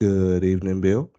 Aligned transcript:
Good 0.00 0.44
evening, 0.44 0.80
Bill. 0.80 1.10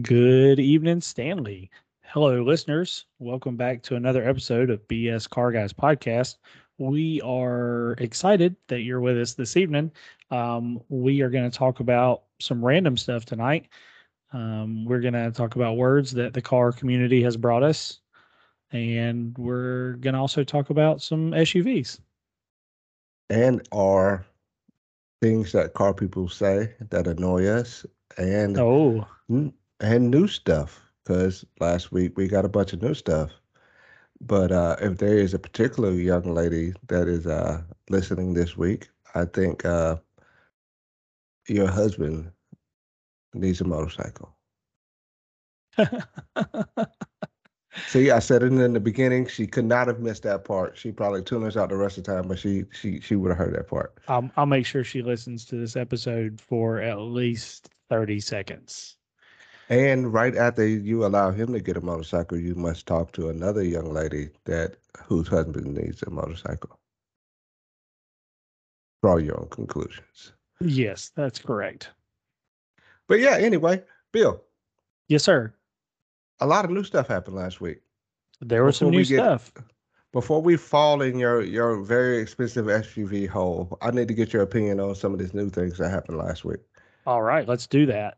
Good 0.00 0.58
evening, 0.58 1.02
Stanley. 1.02 1.70
Hello, 2.04 2.42
listeners. 2.42 3.04
Welcome 3.18 3.58
back 3.58 3.82
to 3.82 3.96
another 3.96 4.26
episode 4.26 4.70
of 4.70 4.88
BS 4.88 5.28
Car 5.28 5.52
Guys 5.52 5.74
Podcast. 5.74 6.36
We 6.78 7.20
are 7.20 7.92
excited 7.98 8.56
that 8.68 8.80
you're 8.80 9.02
with 9.02 9.18
us 9.18 9.34
this 9.34 9.58
evening. 9.58 9.92
Um, 10.30 10.80
we 10.88 11.20
are 11.20 11.28
going 11.28 11.50
to 11.50 11.54
talk 11.54 11.80
about 11.80 12.22
some 12.40 12.64
random 12.64 12.96
stuff 12.96 13.26
tonight. 13.26 13.68
Um, 14.32 14.86
we're 14.86 15.00
going 15.00 15.12
to 15.12 15.30
talk 15.30 15.56
about 15.56 15.76
words 15.76 16.12
that 16.12 16.32
the 16.32 16.40
car 16.40 16.72
community 16.72 17.22
has 17.24 17.36
brought 17.36 17.62
us, 17.62 18.00
and 18.72 19.36
we're 19.36 19.96
going 19.96 20.14
to 20.14 20.20
also 20.20 20.44
talk 20.44 20.70
about 20.70 21.02
some 21.02 21.32
SUVs. 21.32 22.00
And 23.28 23.68
are 23.70 24.24
things 25.22 25.52
that 25.52 25.74
car 25.74 25.94
people 25.94 26.28
say 26.28 26.74
that 26.90 27.06
annoy 27.06 27.46
us, 27.46 27.84
and 28.18 28.56
Oh, 28.58 29.06
and 29.80 30.10
new 30.10 30.26
stuff. 30.26 30.82
Because 31.04 31.44
last 31.60 31.92
week 31.92 32.16
we 32.16 32.28
got 32.28 32.44
a 32.44 32.48
bunch 32.48 32.72
of 32.72 32.82
new 32.82 32.94
stuff. 32.94 33.30
But 34.20 34.52
uh, 34.52 34.76
if 34.80 34.98
there 34.98 35.18
is 35.18 35.34
a 35.34 35.38
particular 35.38 35.90
young 35.92 36.34
lady 36.34 36.72
that 36.88 37.08
is 37.08 37.26
uh, 37.26 37.62
listening 37.90 38.34
this 38.34 38.56
week, 38.56 38.88
I 39.14 39.24
think 39.24 39.64
uh, 39.64 39.96
your 41.48 41.68
husband 41.68 42.30
needs 43.34 43.60
a 43.60 43.64
motorcycle. 43.64 44.34
See, 47.88 48.10
I 48.10 48.18
said 48.18 48.42
it 48.42 48.52
in 48.52 48.72
the 48.72 48.80
beginning. 48.80 49.26
She 49.26 49.46
could 49.46 49.64
not 49.64 49.86
have 49.86 50.00
missed 50.00 50.22
that 50.22 50.44
part. 50.44 50.76
She 50.76 50.90
probably 50.92 51.22
tuned 51.22 51.44
us 51.44 51.56
out 51.56 51.68
the 51.68 51.76
rest 51.76 51.98
of 51.98 52.04
the 52.04 52.12
time, 52.14 52.28
but 52.28 52.38
she 52.38 52.64
she 52.72 53.00
she 53.00 53.16
would 53.16 53.28
have 53.28 53.38
heard 53.38 53.54
that 53.54 53.68
part. 53.68 53.98
I'll, 54.08 54.30
I'll 54.36 54.46
make 54.46 54.66
sure 54.66 54.82
she 54.82 55.02
listens 55.02 55.44
to 55.46 55.56
this 55.56 55.76
episode 55.76 56.40
for 56.40 56.80
at 56.80 56.98
least 56.98 57.70
30 57.90 58.20
seconds. 58.20 58.96
And 59.68 60.12
right 60.12 60.36
after 60.36 60.66
you 60.66 61.04
allow 61.04 61.30
him 61.32 61.52
to 61.52 61.60
get 61.60 61.76
a 61.76 61.80
motorcycle, 61.80 62.38
you 62.38 62.54
must 62.54 62.86
talk 62.86 63.12
to 63.12 63.28
another 63.28 63.62
young 63.62 63.92
lady 63.92 64.30
that 64.44 64.76
whose 65.04 65.28
husband 65.28 65.74
needs 65.74 66.02
a 66.02 66.10
motorcycle. 66.10 66.78
Draw 69.02 69.16
your 69.16 69.40
own 69.40 69.48
conclusions. 69.50 70.32
Yes, 70.60 71.10
that's 71.14 71.38
correct. 71.40 71.90
But 73.08 73.20
yeah, 73.20 73.36
anyway, 73.38 73.82
Bill, 74.12 74.42
Yes, 75.08 75.22
sir. 75.22 75.54
A 76.40 76.46
lot 76.46 76.64
of 76.64 76.70
new 76.70 76.84
stuff 76.84 77.08
happened 77.08 77.36
last 77.36 77.60
week. 77.60 77.80
There 78.40 78.64
was 78.64 78.76
some 78.76 78.90
new 78.90 79.04
get- 79.04 79.16
stuff. 79.18 79.52
Before 80.12 80.40
we 80.40 80.56
fall 80.56 81.02
in 81.02 81.18
your 81.18 81.42
your 81.42 81.82
very 81.82 82.18
expensive 82.18 82.66
SUV 82.66 83.26
hole, 83.28 83.76
I 83.82 83.90
need 83.90 84.08
to 84.08 84.14
get 84.14 84.32
your 84.32 84.42
opinion 84.42 84.80
on 84.80 84.94
some 84.94 85.12
of 85.12 85.18
these 85.18 85.34
new 85.34 85.50
things 85.50 85.76
that 85.78 85.90
happened 85.90 86.16
last 86.18 86.42
week. 86.44 86.60
All 87.06 87.20
right, 87.22 87.46
let's 87.46 87.66
do 87.66 87.84
that. 87.86 88.16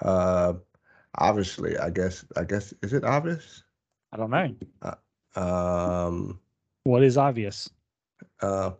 Uh, 0.00 0.54
obviously, 1.18 1.76
I 1.76 1.90
guess 1.90 2.24
I 2.36 2.44
guess 2.44 2.72
is 2.82 2.92
it 2.94 3.04
obvious? 3.04 3.62
I 4.12 4.16
don't 4.16 4.30
know. 4.30 4.54
Um, 5.40 6.40
What 6.84 7.02
is 7.02 7.18
obvious? 7.18 7.68
uh, 8.40 8.70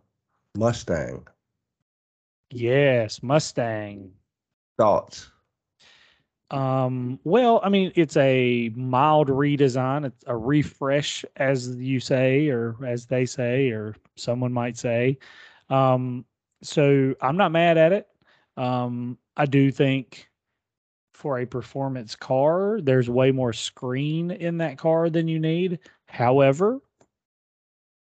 Mustang 0.56 1.26
Yes, 2.50 3.22
Mustang. 3.22 4.12
thoughts. 4.78 5.30
Um, 6.50 7.18
well, 7.24 7.60
I 7.64 7.68
mean, 7.68 7.92
it's 7.96 8.16
a 8.16 8.70
mild 8.74 9.28
redesign, 9.28 10.06
it's 10.06 10.22
a 10.26 10.36
refresh, 10.36 11.24
as 11.36 11.76
you 11.76 11.98
say, 11.98 12.48
or 12.48 12.76
as 12.86 13.06
they 13.06 13.26
say, 13.26 13.70
or 13.70 13.96
someone 14.16 14.52
might 14.52 14.76
say. 14.76 15.18
Um, 15.70 16.24
so 16.62 17.14
I'm 17.20 17.36
not 17.36 17.52
mad 17.52 17.78
at 17.78 17.92
it. 17.92 18.08
Um, 18.56 19.18
I 19.36 19.46
do 19.46 19.70
think 19.70 20.28
for 21.12 21.40
a 21.40 21.46
performance 21.46 22.14
car, 22.14 22.80
there's 22.80 23.10
way 23.10 23.32
more 23.32 23.52
screen 23.52 24.30
in 24.30 24.58
that 24.58 24.78
car 24.78 25.10
than 25.10 25.28
you 25.28 25.40
need. 25.40 25.80
However, 26.06 26.80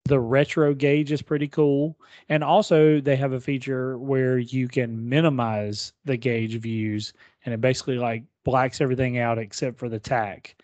the 0.05 0.19
retro 0.19 0.73
gauge 0.73 1.11
is 1.11 1.21
pretty 1.21 1.47
cool. 1.47 1.97
And 2.29 2.43
also, 2.43 2.99
they 2.99 3.15
have 3.15 3.33
a 3.33 3.39
feature 3.39 3.97
where 3.97 4.37
you 4.37 4.67
can 4.67 5.07
minimize 5.07 5.93
the 6.05 6.17
gauge 6.17 6.55
views 6.59 7.13
and 7.45 7.53
it 7.53 7.61
basically 7.61 7.97
like 7.97 8.23
blacks 8.43 8.81
everything 8.81 9.17
out 9.17 9.37
except 9.37 9.77
for 9.77 9.89
the 9.89 9.99
tach, 9.99 10.55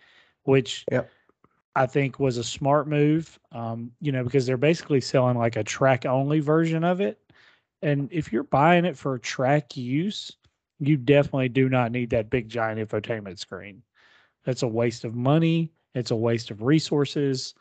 which 0.44 0.86
Yep. 0.92 1.10
I 1.76 1.86
think 1.86 2.20
was 2.20 2.38
a 2.38 2.44
smart 2.44 2.88
move. 2.88 3.40
Um, 3.52 3.92
you 4.02 4.12
know, 4.12 4.24
because 4.24 4.46
they're 4.46 4.58
basically 4.58 5.02
selling 5.02 5.38
like 5.38 5.56
a 5.56 5.64
track 5.64 6.06
only 6.06 6.40
version 6.40 6.84
of 6.84 7.02
it. 7.02 7.20
And 7.82 8.10
if 8.12 8.34
you're 8.34 8.44
buying 8.44 8.86
it 8.86 8.98
for 8.98 9.18
track 9.20 9.78
use, 9.78 10.36
you 10.80 10.98
definitely 10.98 11.50
do 11.50 11.70
not 11.70 11.92
need 11.92 12.10
that 12.10 12.30
big 12.30 12.50
giant 12.50 12.80
infotainment 12.80 13.40
screen. 13.40 13.84
That's 14.44 14.64
a 14.64 14.68
waste 14.68 15.04
of 15.04 15.16
money. 15.16 15.72
It's 15.94 16.12
a 16.12 16.16
waste 16.16 16.52
of 16.52 16.64
resources. 16.64 17.54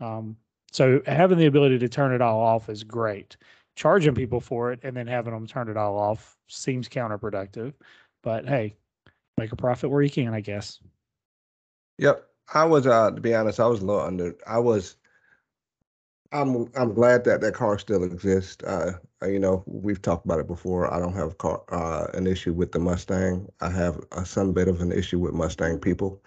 Um, 0.00 0.36
so 0.70 1.00
having 1.06 1.38
the 1.38 1.46
ability 1.46 1.78
to 1.78 1.88
turn 1.88 2.12
it 2.12 2.20
all 2.20 2.40
off 2.40 2.68
is 2.68 2.84
great. 2.84 3.36
Charging 3.76 4.14
people 4.14 4.40
for 4.40 4.72
it 4.72 4.80
and 4.82 4.96
then 4.96 5.06
having 5.06 5.32
them 5.32 5.46
turn 5.46 5.68
it 5.68 5.76
all 5.76 5.98
off 5.98 6.36
seems 6.48 6.88
counterproductive. 6.88 7.72
But 8.22 8.46
hey, 8.46 8.76
make 9.38 9.52
a 9.52 9.56
profit 9.56 9.90
where 9.90 10.02
you 10.02 10.10
can, 10.10 10.34
I 10.34 10.40
guess. 10.40 10.78
Yep. 11.98 12.26
I 12.54 12.64
was 12.64 12.86
uh 12.86 13.10
to 13.12 13.20
be 13.20 13.34
honest, 13.34 13.60
I 13.60 13.66
was 13.66 13.80
a 13.80 13.86
little 13.86 14.02
under 14.02 14.34
I 14.46 14.58
was 14.58 14.96
I'm 16.32 16.70
I'm 16.76 16.94
glad 16.94 17.24
that 17.24 17.40
that 17.40 17.54
car 17.54 17.78
still 17.78 18.04
exists. 18.04 18.62
Uh 18.64 18.92
uh, 19.22 19.26
you 19.26 19.38
know, 19.38 19.62
we've 19.66 20.00
talked 20.00 20.24
about 20.24 20.40
it 20.40 20.46
before. 20.46 20.92
I 20.92 20.98
don't 20.98 21.14
have 21.14 21.38
car 21.38 21.62
uh 21.70 22.06
an 22.14 22.26
issue 22.26 22.52
with 22.52 22.72
the 22.72 22.78
Mustang. 22.78 23.48
I 23.60 23.70
have 23.70 24.00
uh, 24.12 24.24
some 24.24 24.52
bit 24.52 24.68
of 24.68 24.80
an 24.80 24.92
issue 24.92 25.18
with 25.18 25.34
Mustang 25.34 25.78
people. 25.78 26.22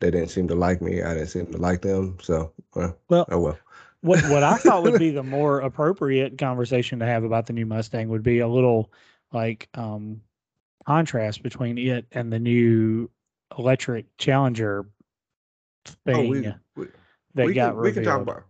They 0.00 0.10
didn't 0.10 0.30
seem 0.30 0.46
to 0.48 0.54
like 0.54 0.80
me. 0.80 1.02
I 1.02 1.14
didn't 1.14 1.28
seem 1.28 1.46
to 1.52 1.58
like 1.58 1.82
them. 1.82 2.18
So, 2.22 2.52
well, 2.74 2.96
Well, 3.08 3.26
oh 3.30 3.40
well. 3.40 3.58
What 4.00 4.22
what 4.24 4.42
I 4.42 4.56
thought 4.58 4.82
would 4.82 4.96
be 4.98 5.10
the 5.10 5.22
more 5.22 5.60
appropriate 5.60 6.38
conversation 6.38 6.98
to 7.00 7.06
have 7.06 7.24
about 7.24 7.46
the 7.46 7.52
new 7.52 7.66
Mustang 7.66 8.08
would 8.08 8.22
be 8.22 8.38
a 8.40 8.48
little 8.48 8.92
like 9.32 9.68
um 9.74 10.22
contrast 10.86 11.42
between 11.42 11.78
it 11.78 12.06
and 12.12 12.32
the 12.32 12.38
new 12.38 13.10
electric 13.58 14.06
Challenger 14.18 14.86
Oh, 16.12 16.22
thing 16.22 16.30
we 16.30 16.40
we, 16.76 16.86
that 17.34 17.46
we 17.46 17.54
got 17.54 17.74
can, 17.74 17.78
we 17.80 17.92
can 17.92 18.02
talk 18.02 18.20
revealed. 18.20 18.22
about 18.22 18.44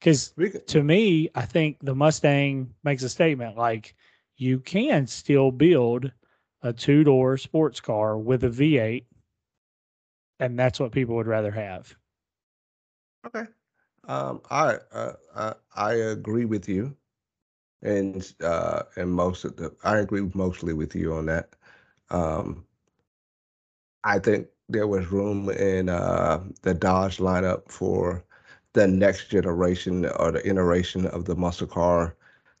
Because 0.00 0.34
to 0.68 0.82
me, 0.82 1.30
I 1.34 1.46
think 1.46 1.78
the 1.80 1.94
Mustang 1.94 2.74
makes 2.84 3.02
a 3.02 3.08
statement 3.08 3.56
like 3.56 3.94
you 4.36 4.60
can 4.60 5.06
still 5.06 5.50
build 5.50 6.12
a 6.62 6.72
two 6.72 7.04
door 7.04 7.36
sports 7.38 7.80
car 7.80 8.18
with 8.18 8.44
a 8.44 8.50
V8, 8.50 9.06
and 10.40 10.58
that's 10.58 10.80
what 10.80 10.92
people 10.92 11.16
would 11.16 11.26
rather 11.26 11.50
have. 11.52 11.94
Okay. 13.26 13.46
Um, 14.06 14.40
I 14.50 14.78
uh, 14.92 15.12
I 15.34 15.54
I 15.76 15.92
agree 15.94 16.44
with 16.46 16.68
you, 16.68 16.96
and 17.82 18.32
uh, 18.42 18.82
and 18.96 19.12
most 19.12 19.44
of 19.44 19.56
the 19.56 19.74
I 19.84 19.98
agree 19.98 20.28
mostly 20.34 20.72
with 20.74 20.94
you 20.94 21.14
on 21.14 21.26
that. 21.26 21.54
Um, 22.10 22.66
I 24.04 24.18
think 24.18 24.48
there 24.68 24.86
was 24.86 25.10
room 25.12 25.48
in 25.50 25.88
uh, 25.88 26.44
the 26.62 26.74
Dodge 26.74 27.18
lineup 27.18 27.70
for 27.70 28.24
the 28.72 28.86
next 28.86 29.28
generation 29.28 30.06
or 30.06 30.32
the 30.32 30.46
iteration 30.48 31.06
of 31.06 31.24
the 31.26 31.36
muscle 31.36 31.66
car 31.66 32.16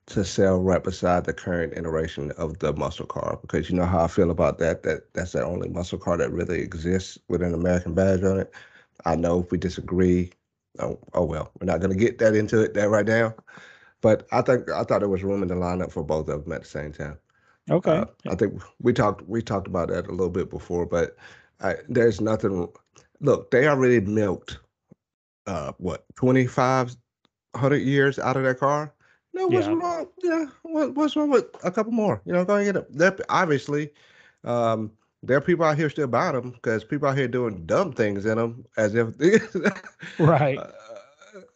to 0.06 0.24
sell 0.24 0.60
right 0.62 0.82
beside 0.82 1.24
the 1.24 1.32
current 1.32 1.74
iteration 1.76 2.30
of 2.32 2.58
the 2.58 2.72
muscle 2.74 3.06
car 3.06 3.38
because 3.40 3.70
you 3.70 3.76
know 3.76 3.84
how 3.86 4.04
I 4.04 4.08
feel 4.08 4.30
about 4.30 4.58
that 4.58 4.82
that 4.84 5.12
that's 5.14 5.32
the 5.32 5.44
only 5.44 5.68
muscle 5.68 5.98
car 5.98 6.16
that 6.18 6.32
really 6.32 6.60
exists 6.60 7.18
with 7.28 7.42
an 7.42 7.54
American 7.54 7.94
badge 7.94 8.22
on 8.22 8.38
it. 8.40 8.52
I 9.04 9.16
know 9.16 9.40
if 9.40 9.50
we 9.50 9.58
disagree, 9.58 10.32
oh, 10.80 10.98
oh 11.14 11.24
well, 11.24 11.52
we're 11.60 11.66
not 11.66 11.80
going 11.80 11.92
to 11.92 11.98
get 11.98 12.18
that 12.18 12.34
into 12.34 12.60
it 12.60 12.74
there 12.74 12.88
right 12.88 13.06
now. 13.06 13.34
But 14.02 14.26
I 14.32 14.42
think 14.42 14.70
I 14.70 14.84
thought 14.84 15.00
there 15.00 15.08
was 15.08 15.24
room 15.24 15.42
in 15.42 15.48
the 15.48 15.54
lineup 15.54 15.92
for 15.92 16.04
both 16.04 16.28
of 16.28 16.44
them 16.44 16.52
at 16.52 16.62
the 16.62 16.68
same 16.68 16.92
time. 16.92 17.18
Okay. 17.70 17.90
Uh, 17.90 18.04
I 18.28 18.34
think 18.34 18.62
we 18.80 18.92
talked 18.92 19.26
we 19.28 19.42
talked 19.42 19.66
about 19.66 19.88
that 19.88 20.06
a 20.06 20.10
little 20.10 20.30
bit 20.30 20.50
before, 20.50 20.86
but 20.86 21.16
I, 21.60 21.76
there's 21.88 22.20
nothing. 22.20 22.68
Look, 23.20 23.50
they 23.50 23.66
already 23.66 24.00
milked 24.00 24.58
uh, 25.46 25.72
what 25.78 26.04
twenty 26.14 26.46
five 26.46 26.94
hundred 27.56 27.78
years 27.78 28.18
out 28.18 28.36
of 28.36 28.44
that 28.44 28.58
car. 28.58 28.92
No, 29.32 29.48
what's 29.48 29.66
Yeah. 29.66 29.74
wrong? 29.74 30.06
Yeah, 30.22 30.46
what, 30.62 30.94
what's 30.94 31.16
wrong 31.16 31.30
with 31.30 31.46
a 31.64 31.70
couple 31.70 31.92
more? 31.92 32.22
You 32.24 32.32
know, 32.32 32.44
go 32.44 32.56
and 32.56 32.64
get 32.64 32.72
them. 32.74 32.86
They're, 32.90 33.16
obviously, 33.28 33.92
um, 34.44 34.92
there 35.26 35.36
are 35.38 35.42
people 35.42 35.64
out 35.64 35.76
here 35.76 35.90
still 35.90 36.06
buying 36.06 36.34
them 36.34 36.50
because 36.52 36.84
people 36.84 37.08
out 37.08 37.16
here 37.18 37.28
doing 37.28 37.66
dumb 37.66 37.92
things 37.92 38.24
in 38.26 38.38
them 38.38 38.64
as 38.76 38.94
if 38.94 39.08
Right. 40.18 40.58
uh, 40.58 40.68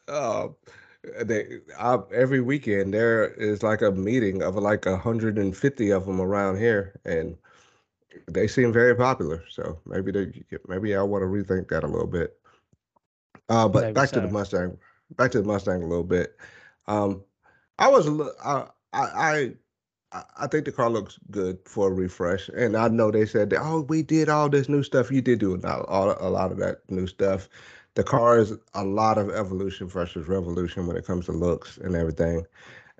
uh, 0.08 0.48
they 1.24 1.60
I, 1.78 1.98
every 2.12 2.40
weekend 2.40 2.92
there 2.94 3.28
is 3.34 3.62
like 3.62 3.82
a 3.82 3.90
meeting 3.92 4.42
of 4.42 4.56
like 4.56 4.86
150 4.86 5.90
of 5.90 6.06
them 6.06 6.20
around 6.20 6.58
here, 6.58 7.00
and 7.04 7.36
they 8.28 8.46
seem 8.46 8.72
very 8.72 8.94
popular. 8.94 9.44
So 9.50 9.78
maybe 9.86 10.12
they 10.12 10.42
maybe 10.68 10.94
I 10.94 11.02
want 11.02 11.22
to 11.22 11.26
rethink 11.26 11.68
that 11.68 11.84
a 11.84 11.88
little 11.88 12.06
bit. 12.06 12.36
Uh, 13.48 13.68
but 13.68 13.82
Maybe 13.82 13.94
back 13.94 14.10
to 14.10 14.20
the. 14.20 14.28
Mustang. 14.28 14.76
Back 15.16 15.30
to 15.32 15.40
the 15.40 15.46
Mustang 15.46 15.82
a 15.82 15.86
little 15.86 16.04
bit. 16.04 16.36
Um, 16.86 17.22
I 17.78 17.88
was 17.88 18.06
a 18.06 18.10
little. 18.10 18.34
I 18.44 18.66
I 18.92 19.52
I 20.12 20.46
think 20.48 20.64
the 20.64 20.72
car 20.72 20.90
looks 20.90 21.18
good 21.30 21.58
for 21.66 21.88
a 21.88 21.92
refresh, 21.92 22.48
and 22.50 22.76
I 22.76 22.88
know 22.88 23.10
they 23.10 23.26
said, 23.26 23.50
that, 23.50 23.60
"Oh, 23.62 23.82
we 23.82 24.02
did 24.02 24.28
all 24.28 24.48
this 24.48 24.68
new 24.68 24.82
stuff." 24.82 25.10
You 25.10 25.20
did 25.22 25.38
do 25.40 25.54
a 25.54 25.58
lot, 25.58 25.86
a 26.20 26.28
lot 26.30 26.50
of 26.52 26.58
that 26.58 26.80
new 26.90 27.06
stuff. 27.06 27.48
The 27.94 28.04
car 28.04 28.38
is 28.38 28.54
a 28.74 28.84
lot 28.84 29.18
of 29.18 29.30
evolution 29.30 29.88
versus 29.88 30.28
revolution 30.28 30.86
when 30.86 30.96
it 30.96 31.06
comes 31.06 31.26
to 31.26 31.32
looks 31.32 31.78
and 31.78 31.94
everything. 31.96 32.46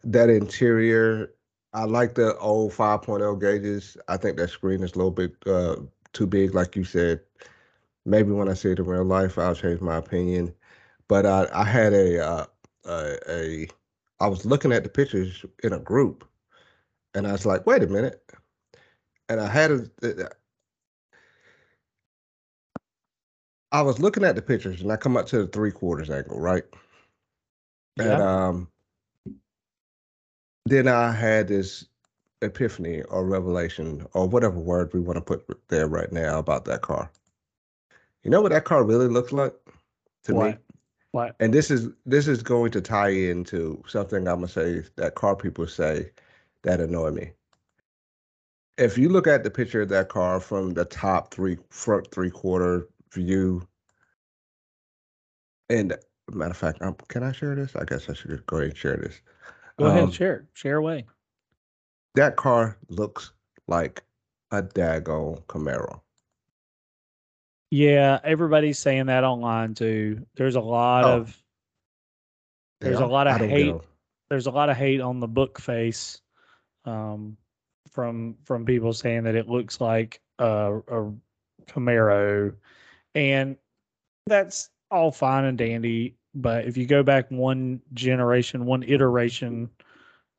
That 0.05 0.31
interior, 0.31 1.33
I 1.73 1.85
like 1.85 2.15
the 2.15 2.37
old 2.39 2.73
5.0 2.73 3.41
gauges. 3.41 3.97
I 4.09 4.17
think 4.17 4.37
that 4.39 4.51
screen 4.51 4.83
is 4.83 4.95
a 4.95 4.99
little 4.99 5.11
bit 5.13 5.35
uh, 5.47 5.77
too 6.13 6.27
big, 6.27 6.55
like 6.55 6.77
you 6.77 6.85
said. 6.85 7.21
Maybe 8.07 8.33
when 8.33 8.49
I 8.49 8.55
see 8.55 8.73
it 8.73 8.79
in 8.79 8.87
real 8.87 9.05
life, 9.05 9.39
I'll 9.39 9.55
change 9.55 9.81
my 9.81 9.97
opinion. 9.97 10.55
But 11.09 11.27
I, 11.27 11.49
I 11.53 11.65
had 11.65 11.93
a, 11.93 12.25
uh, 12.27 12.47
a, 12.87 13.19
a, 13.31 13.69
I 14.21 14.29
was 14.29 14.47
looking 14.47 14.73
at 14.73 14.85
the 14.85 14.89
pictures 14.91 15.45
in 15.65 15.73
a 15.73 15.79
group, 15.81 16.29
and 17.15 17.27
I 17.27 17.33
was 17.33 17.47
like, 17.47 17.67
wait 17.67 17.83
a 17.83 17.87
minute. 17.87 18.23
And 19.29 19.41
I 19.41 19.49
had 19.49 19.71
a, 19.71 20.31
I 23.73 23.83
was 23.83 24.01
looking 24.01 24.25
at 24.25 24.35
the 24.35 24.43
pictures 24.43 24.81
and 24.81 24.91
I 24.91 24.97
come 24.97 25.17
up 25.17 25.27
to 25.27 25.39
the 25.39 25.47
three 25.47 25.71
quarters 25.71 26.11
angle, 26.11 26.41
right? 26.41 26.65
Yeah. 27.97 28.13
And 28.13 28.23
um 28.23 28.69
then 30.67 30.89
I 30.89 31.13
had 31.13 31.49
this 31.49 31.87
epiphany 32.43 33.03
or 33.03 33.25
revelation 33.25 34.07
or 34.15 34.27
whatever 34.29 34.59
word 34.59 34.93
we 34.93 35.01
want 35.01 35.17
to 35.17 35.21
put 35.21 35.45
there 35.69 35.89
right 35.89 36.11
now 36.13 36.39
about 36.39 36.65
that 36.67 36.83
car. 36.83 37.11
You 38.23 38.31
know 38.31 38.41
what 38.41 38.53
that 38.53 38.65
car 38.65 38.85
really 38.85 39.09
looks 39.09 39.33
like 39.33 39.55
to 40.25 40.35
what? 40.35 40.51
me? 40.51 40.59
What? 41.13 41.37
And 41.41 41.53
this 41.53 41.71
is 41.71 41.89
this 42.07 42.29
is 42.29 42.43
going 42.43 42.71
to 42.73 42.81
tie 42.81 43.09
into 43.09 43.83
something 43.87 44.29
I'm 44.29 44.37
gonna 44.37 44.49
say 44.49 44.83
that 44.97 45.15
car 45.15 45.37
people 45.37 45.67
say 45.67 46.11
that 46.63 46.81
annoy 46.81 47.11
me. 47.11 47.33
If 48.79 48.97
you 48.97 49.09
look 49.09 49.27
at 49.27 49.45
the 49.45 49.51
picture 49.51 49.83
of 49.83 49.89
that 49.91 50.09
car 50.09 50.41
from 50.41 50.75
the 50.75 50.85
top 50.85 51.33
three 51.33 51.59
front 51.71 52.11
three 52.11 52.31
quarter 52.31 52.89
view, 53.13 53.67
and 55.69 55.97
matter 56.33 56.51
of 56.51 56.57
fact, 56.57 56.81
um, 56.83 56.97
can 57.09 57.23
I 57.23 57.33
share 57.33 57.55
this? 57.55 57.77
I 57.77 57.85
guess 57.85 58.09
I 58.09 58.15
should 58.15 58.45
go 58.47 58.57
ahead 58.57 58.71
and 58.71 58.77
share 58.77 58.97
this. 58.97 59.21
Go 59.79 59.87
um, 59.87 59.91
ahead, 59.91 60.05
and 60.05 60.15
share, 60.15 60.47
share 60.55 60.77
away. 60.77 61.07
That 62.15 62.37
car 62.37 62.79
looks 62.89 63.33
like 63.69 64.03
a 64.51 64.63
daggone 64.63 65.43
Camaro. 65.45 66.01
Yeah, 67.71 68.19
everybody's 68.25 68.79
saying 68.79 69.07
that 69.07 69.23
online 69.23 69.75
too. 69.75 70.27
There's 70.35 70.57
a 70.57 70.61
lot 70.61 71.05
oh. 71.05 71.19
of 71.19 71.43
there's 72.81 72.99
yeah, 72.99 73.05
a 73.05 73.07
lot 73.07 73.27
of 73.27 73.37
hate. 73.37 73.75
There's 74.29 74.47
a 74.47 74.51
lot 74.51 74.71
of 74.71 74.77
hate 74.77 75.01
on 75.01 75.21
the 75.21 75.29
book 75.29 75.61
face 75.61 76.21
um, 76.85 77.37
from 77.91 78.37
from 78.45 78.65
people 78.65 78.93
saying 78.93 79.25
that 79.25 79.35
it 79.35 79.49
looks 79.49 79.81
like 79.81 80.21
a, 80.39 80.79
a 80.89 81.13
Camaro, 81.67 82.55
and 83.15 83.57
that's 84.27 84.71
all 84.91 85.11
fine 85.11 85.45
and 85.45 85.59
dandy. 85.59 86.17
But 86.35 86.67
if 86.67 86.77
you 86.77 86.87
go 86.87 87.03
back 87.03 87.31
one 87.31 87.81
generation, 87.93 88.67
one 88.67 88.83
iteration 88.85 89.69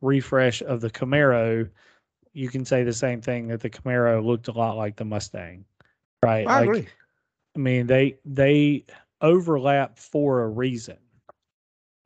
refresh 0.01 0.61
of 0.61 0.81
the 0.81 0.89
Camaro, 0.89 1.69
you 2.33 2.49
can 2.49 2.65
say 2.65 2.83
the 2.83 2.93
same 2.93 3.21
thing 3.21 3.47
that 3.49 3.59
the 3.59 3.69
Camaro 3.69 4.23
looked 4.23 4.47
a 4.47 4.51
lot 4.51 4.77
like 4.77 4.95
the 4.95 5.05
Mustang, 5.05 5.65
right? 6.23 6.47
I 6.47 6.61
like, 6.61 6.69
agree. 6.69 6.87
I 7.55 7.59
mean, 7.59 7.87
they 7.87 8.17
they 8.25 8.85
overlap 9.21 9.97
for 9.97 10.43
a 10.43 10.47
reason. 10.47 10.97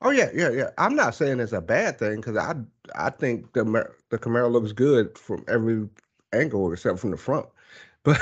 Oh 0.02 0.10
yeah, 0.10 0.30
yeah, 0.34 0.50
yeah. 0.50 0.70
I'm 0.78 0.94
not 0.94 1.14
saying 1.14 1.40
it's 1.40 1.52
a 1.52 1.60
bad 1.60 1.98
thing 1.98 2.16
because 2.16 2.36
I 2.36 2.54
I 2.94 3.10
think 3.10 3.52
the 3.52 3.64
the 4.10 4.18
Camaro 4.18 4.50
looks 4.50 4.72
good 4.72 5.18
from 5.18 5.44
every 5.48 5.88
angle 6.32 6.72
except 6.72 6.98
from 6.98 7.10
the 7.10 7.16
front. 7.16 7.46
But 8.04 8.20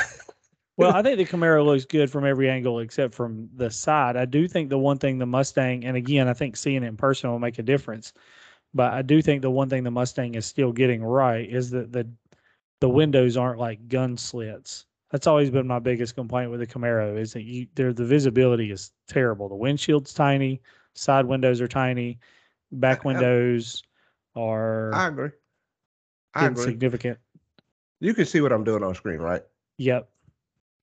well, 0.77 0.93
I 0.93 1.03
think 1.03 1.19
the 1.19 1.27
Camaro 1.27 1.65
looks 1.65 1.85
good 1.85 2.11
from 2.11 2.25
every 2.25 2.49
angle 2.51 2.81
except 2.81 3.15
from 3.15 3.49
the 3.55 3.71
side. 3.71 4.17
I 4.17 4.25
do 4.25 4.49
think 4.49 4.71
the 4.71 4.79
one 4.79 4.99
thing 4.99 5.19
the 5.19 5.27
Mustang, 5.27 5.85
and 5.85 5.97
again, 5.97 6.27
I 6.29 6.33
think 6.33 6.57
seeing 6.57 6.83
it 6.83 6.87
in 6.87 6.97
person 6.97 7.31
will 7.31 7.39
make 7.39 7.59
a 7.59 7.63
difference. 7.63 8.13
But 8.73 8.93
I 8.93 9.03
do 9.03 9.23
think 9.23 9.43
the 9.43 9.51
one 9.51 9.69
thing 9.69 9.85
the 9.85 9.91
Mustang 9.91 10.35
is 10.35 10.47
still 10.47 10.73
getting 10.73 11.05
right 11.05 11.49
is 11.49 11.71
that 11.71 11.93
the 11.93 12.09
the 12.81 12.89
windows 12.89 13.37
aren't 13.37 13.61
like 13.61 13.89
gun 13.89 14.17
slits. 14.17 14.87
That's 15.11 15.27
always 15.29 15.51
been 15.51 15.67
my 15.67 15.79
biggest 15.79 16.17
complaint 16.17 16.51
with 16.51 16.61
the 16.61 16.67
Camaro 16.67 17.19
is 17.19 17.33
that 17.35 17.45
you 17.45 17.67
there 17.75 17.93
the 17.93 18.05
visibility 18.05 18.71
is 18.71 18.93
terrible. 19.07 19.49
The 19.49 19.55
windshield's 19.55 20.13
tiny, 20.13 20.61
Side 20.95 21.27
windows 21.27 21.61
are 21.61 21.69
tiny. 21.69 22.19
Back 22.73 23.05
windows 23.05 23.83
are. 24.35 24.95
I 24.95 25.09
agree. 25.09 25.31
I. 26.35 26.47
Agree. 26.47 27.15
You 28.01 28.15
can 28.15 28.27
see 28.27 28.41
what 28.41 28.53
I'm 28.53 28.65
doing 28.65 28.83
on 28.83 28.95
screen, 28.95 29.19
right? 29.19 29.43
Yep. 29.79 30.09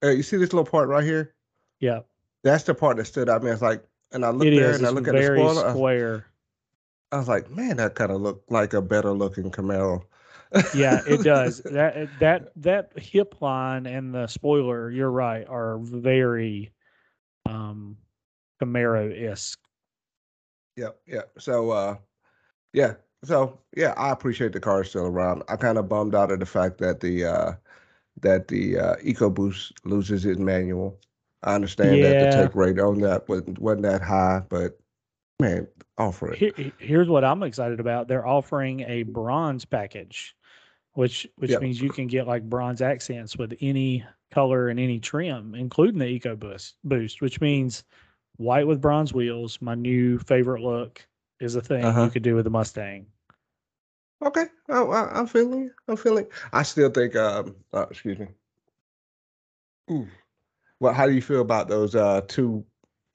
Uh, 0.03 0.09
you 0.09 0.23
see 0.23 0.37
this 0.37 0.53
little 0.53 0.69
part 0.69 0.89
right 0.89 1.03
here? 1.03 1.35
Yep. 1.79 2.07
That's 2.43 2.63
the 2.63 2.73
part 2.73 2.97
that 2.97 3.05
stood 3.05 3.29
out. 3.29 3.41
I 3.41 3.43
mean, 3.43 3.53
it's 3.53 3.61
like, 3.61 3.83
and 4.11 4.25
I 4.25 4.29
look 4.29 4.47
it 4.47 4.55
there 4.55 4.71
is. 4.71 4.77
and 4.77 4.87
I 4.87 4.89
look 4.89 5.07
at 5.07 5.13
the 5.13 5.23
spoiler. 5.23 5.69
Square. 5.69 6.25
I 7.11 7.17
was 7.17 7.27
like, 7.27 7.49
man, 7.51 7.77
that 7.77 7.95
kind 7.95 8.11
of 8.11 8.21
looked 8.21 8.51
like 8.51 8.73
a 8.73 8.81
better 8.81 9.11
looking 9.11 9.51
Camaro. 9.51 10.03
yeah, 10.73 11.01
it 11.07 11.23
does. 11.23 11.59
That 11.59 12.09
that 12.19 12.51
that 12.57 12.91
hip 12.97 13.41
line 13.41 13.85
and 13.85 14.13
the 14.13 14.27
spoiler, 14.27 14.89
you're 14.89 15.11
right, 15.11 15.45
are 15.47 15.77
very 15.77 16.71
um 17.45 17.97
Camaro 18.61 19.11
esque. 19.29 19.59
Yep, 20.81 20.99
yep. 21.05 21.31
So 21.37 21.71
uh 21.71 21.95
yeah. 22.73 22.95
So 23.23 23.59
yeah, 23.75 23.93
I 23.97 24.09
appreciate 24.09 24.53
the 24.53 24.59
car 24.59 24.83
still 24.83 25.05
around. 25.05 25.43
I 25.47 25.55
kind 25.55 25.77
of 25.77 25.87
bummed 25.87 26.15
out 26.15 26.31
of 26.31 26.39
the 26.39 26.45
fact 26.45 26.79
that 26.79 27.01
the 27.01 27.25
uh 27.25 27.51
that 28.21 28.47
the 28.47 28.79
uh 28.79 28.95
EcoBoost 28.97 29.73
loses 29.85 30.25
its 30.25 30.39
manual. 30.39 30.99
I 31.43 31.53
understand 31.53 31.97
yeah. 31.97 32.09
that 32.09 32.31
the 32.31 32.43
take 32.43 32.55
rate 32.55 32.79
on 32.79 32.99
that 33.01 33.29
wasn't, 33.29 33.59
wasn't 33.59 33.83
that 33.83 34.01
high, 34.01 34.41
but 34.49 34.79
man, 35.39 35.67
offer 35.97 36.31
it. 36.31 36.37
Here, 36.39 36.71
here's 36.79 37.09
what 37.09 37.23
I'm 37.23 37.43
excited 37.43 37.79
about. 37.79 38.07
They're 38.07 38.27
offering 38.27 38.81
a 38.81 39.03
bronze 39.03 39.65
package, 39.65 40.35
which 40.93 41.27
which 41.35 41.51
yep. 41.51 41.61
means 41.61 41.79
you 41.79 41.91
can 41.91 42.07
get 42.07 42.27
like 42.27 42.49
bronze 42.49 42.81
accents 42.81 43.37
with 43.37 43.55
any 43.61 44.03
color 44.31 44.69
and 44.69 44.79
any 44.79 44.99
trim, 44.99 45.53
including 45.53 45.99
the 45.99 46.19
EcoBoost 46.19 46.73
boost, 46.83 47.21
which 47.21 47.39
means 47.39 47.83
white 48.41 48.67
with 48.67 48.81
bronze 48.81 49.13
wheels. 49.13 49.59
My 49.61 49.75
new 49.75 50.19
favorite 50.19 50.61
look 50.61 51.05
is 51.39 51.55
a 51.55 51.61
thing 51.61 51.85
uh-huh. 51.85 52.05
you 52.05 52.09
could 52.09 52.23
do 52.23 52.35
with 52.35 52.47
a 52.47 52.49
Mustang. 52.49 53.05
Okay, 54.23 54.45
oh, 54.69 54.91
I, 54.91 55.19
am 55.19 55.27
feeling. 55.27 55.71
I'm 55.87 55.97
feeling. 55.97 56.27
I 56.53 56.63
still 56.63 56.89
think. 56.89 57.15
Um, 57.15 57.55
uh, 57.73 57.87
excuse 57.89 58.19
me. 58.19 58.27
Ooh. 59.89 60.07
Well, 60.79 60.93
how 60.93 61.07
do 61.07 61.13
you 61.13 61.21
feel 61.21 61.41
about 61.41 61.69
those 61.69 61.95
uh 61.95 62.21
two? 62.27 62.63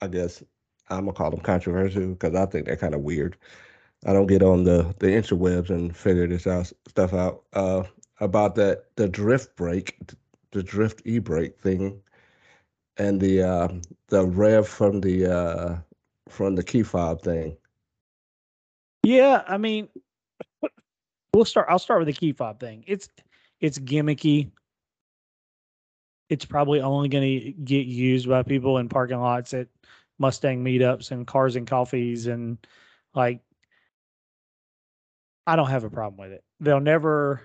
I 0.01 0.07
guess 0.07 0.43
I'm 0.89 1.05
gonna 1.05 1.13
call 1.13 1.31
them 1.31 1.39
controversial 1.39 2.09
because 2.09 2.35
I 2.35 2.45
think 2.45 2.65
they're 2.65 2.75
kind 2.75 2.93
of 2.93 3.01
weird. 3.01 3.37
I 4.05 4.13
don't 4.13 4.27
get 4.27 4.43
on 4.43 4.63
the 4.63 4.93
the 4.99 5.07
interwebs 5.07 5.69
and 5.69 5.95
figure 5.95 6.27
this 6.27 6.45
out 6.45 6.71
stuff 6.87 7.13
out. 7.13 7.43
Uh, 7.53 7.83
about 8.19 8.55
that 8.55 8.85
the 8.95 9.07
drift 9.07 9.55
brake, 9.55 9.97
the 10.51 10.63
drift 10.63 11.01
e 11.05 11.19
brake 11.19 11.59
thing 11.61 12.01
and 12.97 13.19
the 13.19 13.41
uh, 13.43 13.67
the 14.09 14.25
rev 14.25 14.67
from 14.67 15.01
the 15.01 15.31
uh, 15.31 15.77
from 16.29 16.55
the 16.55 16.63
key 16.63 16.83
fob 16.83 17.21
thing. 17.21 17.57
Yeah, 19.03 19.43
I 19.47 19.57
mean, 19.57 19.87
we'll 21.33 21.45
start. 21.45 21.67
I'll 21.69 21.79
start 21.79 21.99
with 21.99 22.07
the 22.07 22.19
key 22.19 22.33
fob 22.33 22.59
thing. 22.59 22.83
It's 22.87 23.09
it's 23.59 23.79
gimmicky. 23.79 24.51
It's 26.29 26.45
probably 26.45 26.81
only 26.81 27.07
going 27.07 27.41
to 27.41 27.51
get 27.51 27.87
used 27.87 28.27
by 28.27 28.43
people 28.43 28.79
in 28.79 28.89
parking 28.89 29.19
lots 29.19 29.53
at 29.53 29.67
Mustang 30.19 30.63
meetups 30.63 31.11
and 31.11 31.25
cars 31.25 31.55
and 31.55 31.67
coffees 31.67 32.27
and 32.27 32.57
like. 33.13 33.41
I 35.49 35.55
don't 35.55 35.69
have 35.69 35.85
a 35.85 35.89
problem 35.89 36.19
with 36.19 36.33
it. 36.33 36.43
They'll 36.59 36.81
never 36.81 37.41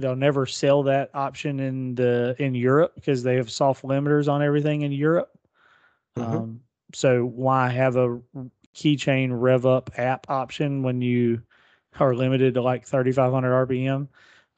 they'll 0.00 0.16
never 0.16 0.46
sell 0.46 0.82
that 0.84 1.10
option 1.14 1.60
in 1.60 1.94
the 1.94 2.34
in 2.38 2.54
Europe 2.54 2.94
because 2.94 3.22
they 3.22 3.36
have 3.36 3.50
soft 3.50 3.84
limiters 3.84 4.28
on 4.28 4.42
everything 4.42 4.82
in 4.82 4.92
Europe. 4.92 5.30
Mm-hmm. 6.16 6.36
Um, 6.36 6.60
so 6.94 7.24
why 7.24 7.68
have 7.68 7.96
a 7.96 8.20
keychain 8.74 9.28
rev 9.32 9.66
up 9.66 9.90
app 9.96 10.28
option 10.28 10.82
when 10.82 11.00
you 11.00 11.42
are 11.98 12.14
limited 12.14 12.54
to 12.54 12.62
like 12.62 12.86
3500 12.86 13.68
RPM? 13.68 14.08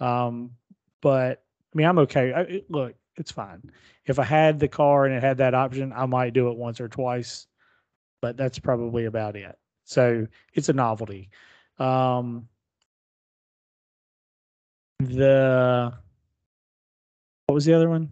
Um, 0.00 0.52
but 1.00 1.42
I 1.72 1.76
mean, 1.76 1.86
I'm 1.86 1.98
okay. 2.00 2.32
I, 2.32 2.62
look, 2.68 2.94
it's 3.16 3.32
fine. 3.32 3.62
If 4.06 4.18
I 4.18 4.24
had 4.24 4.58
the 4.58 4.68
car 4.68 5.06
and 5.06 5.14
it 5.14 5.22
had 5.22 5.38
that 5.38 5.54
option, 5.54 5.92
I 5.94 6.06
might 6.06 6.32
do 6.32 6.50
it 6.50 6.56
once 6.56 6.80
or 6.80 6.88
twice, 6.88 7.46
but 8.20 8.36
that's 8.36 8.58
probably 8.58 9.04
about 9.04 9.36
it. 9.36 9.58
So 9.84 10.26
it's 10.54 10.68
a 10.68 10.72
novelty. 10.72 11.30
Um, 11.78 12.48
the 15.06 15.92
what 17.46 17.54
was 17.54 17.64
the 17.64 17.74
other 17.74 17.88
one? 17.88 18.10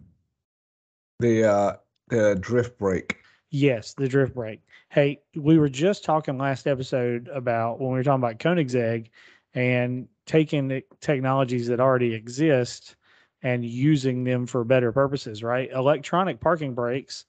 The 1.19 1.49
uh 1.49 1.73
the 2.09 2.35
drift 2.39 2.77
brake. 2.77 3.17
Yes, 3.49 3.93
the 3.93 4.07
drift 4.07 4.33
brake. 4.33 4.61
Hey, 4.89 5.21
we 5.35 5.57
were 5.57 5.69
just 5.69 6.03
talking 6.03 6.37
last 6.37 6.67
episode 6.67 7.29
about 7.33 7.79
when 7.79 7.91
we 7.91 7.97
were 7.97 8.03
talking 8.03 8.23
about 8.23 8.39
Koenigsegg, 8.39 9.09
and 9.53 10.07
taking 10.25 10.67
the 10.67 10.83
technologies 11.01 11.67
that 11.67 11.79
already 11.79 12.13
exist 12.13 12.95
and 13.43 13.65
using 13.65 14.23
them 14.23 14.45
for 14.45 14.63
better 14.63 14.91
purposes, 14.91 15.43
right? 15.43 15.69
Electronic 15.71 16.39
parking 16.39 16.73
brakes 16.73 17.25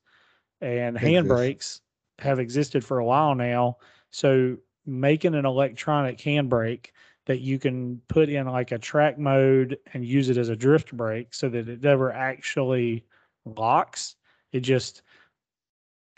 and 0.60 0.96
hand 0.96 1.26
brakes 1.26 1.80
have 2.18 2.38
existed 2.38 2.84
for 2.84 2.98
a 2.98 3.04
while 3.04 3.34
now. 3.34 3.78
So 4.10 4.58
making 4.86 5.34
an 5.34 5.46
electronic 5.46 6.18
handbrake 6.18 6.90
that 7.26 7.40
you 7.40 7.58
can 7.58 8.00
put 8.08 8.28
in 8.28 8.46
like 8.46 8.72
a 8.72 8.78
track 8.78 9.18
mode 9.18 9.78
and 9.92 10.04
use 10.04 10.28
it 10.28 10.36
as 10.36 10.48
a 10.48 10.56
drift 10.56 10.96
brake 10.96 11.32
so 11.32 11.48
that 11.48 11.68
it 11.68 11.82
never 11.82 12.12
actually 12.12 13.04
locks. 13.44 14.16
It 14.52 14.60
just 14.60 15.02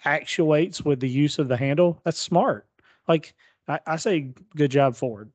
actuates 0.05 0.83
with 0.85 1.01
the 1.01 1.09
use 1.09 1.39
of 1.39 1.49
the 1.49 1.57
handle. 1.57 2.01
That's 2.05 2.19
smart. 2.19 2.67
Like 3.07 3.35
I, 3.69 3.81
I 3.87 3.97
say 3.97 4.33
good 4.57 4.71
job 4.71 4.97
Ford. 4.97 5.31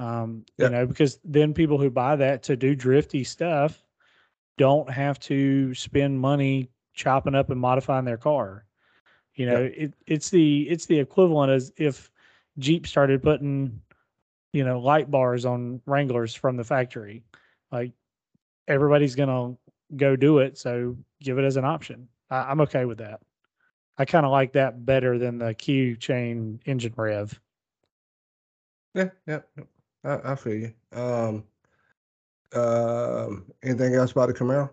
Um, 0.00 0.44
Yep. 0.58 0.70
you 0.70 0.76
know, 0.76 0.86
because 0.86 1.20
then 1.24 1.54
people 1.54 1.78
who 1.78 1.90
buy 1.90 2.16
that 2.16 2.42
to 2.44 2.56
do 2.56 2.74
drifty 2.74 3.22
stuff 3.22 3.84
don't 4.58 4.90
have 4.90 5.18
to 5.20 5.74
spend 5.74 6.18
money 6.20 6.70
chopping 6.94 7.34
up 7.34 7.50
and 7.50 7.60
modifying 7.60 8.04
their 8.04 8.16
car. 8.16 8.64
You 9.34 9.46
know, 9.46 9.62
it, 9.62 9.94
it's 10.06 10.28
the 10.28 10.68
it's 10.68 10.86
the 10.86 10.98
equivalent 10.98 11.52
as 11.52 11.72
if 11.76 12.10
Jeep 12.58 12.86
started 12.86 13.22
putting, 13.22 13.80
you 14.52 14.64
know, 14.64 14.80
light 14.80 15.10
bars 15.10 15.44
on 15.44 15.80
Wranglers 15.86 16.34
from 16.34 16.56
the 16.56 16.64
factory. 16.64 17.22
Like 17.70 17.92
everybody's 18.68 19.14
gonna 19.14 19.56
go 19.96 20.16
do 20.16 20.38
it, 20.38 20.58
so 20.58 20.96
give 21.20 21.38
it 21.38 21.44
as 21.44 21.56
an 21.56 21.64
option. 21.64 22.08
I, 22.30 22.50
I'm 22.50 22.60
okay 22.62 22.84
with 22.84 22.98
that. 22.98 23.20
I 23.98 24.04
kind 24.04 24.24
of 24.24 24.32
like 24.32 24.52
that 24.54 24.84
better 24.84 25.18
than 25.18 25.38
the 25.38 25.54
Q 25.54 25.96
chain 25.96 26.60
engine 26.66 26.94
rev. 26.96 27.38
Yeah, 28.94 29.08
yeah. 29.26 29.40
I, 30.04 30.32
I 30.32 30.34
feel 30.34 30.54
you. 30.54 30.72
Um, 30.92 31.44
um, 32.54 33.46
anything 33.62 33.94
else 33.94 34.12
about 34.12 34.28
the 34.28 34.34
Camaro? 34.34 34.70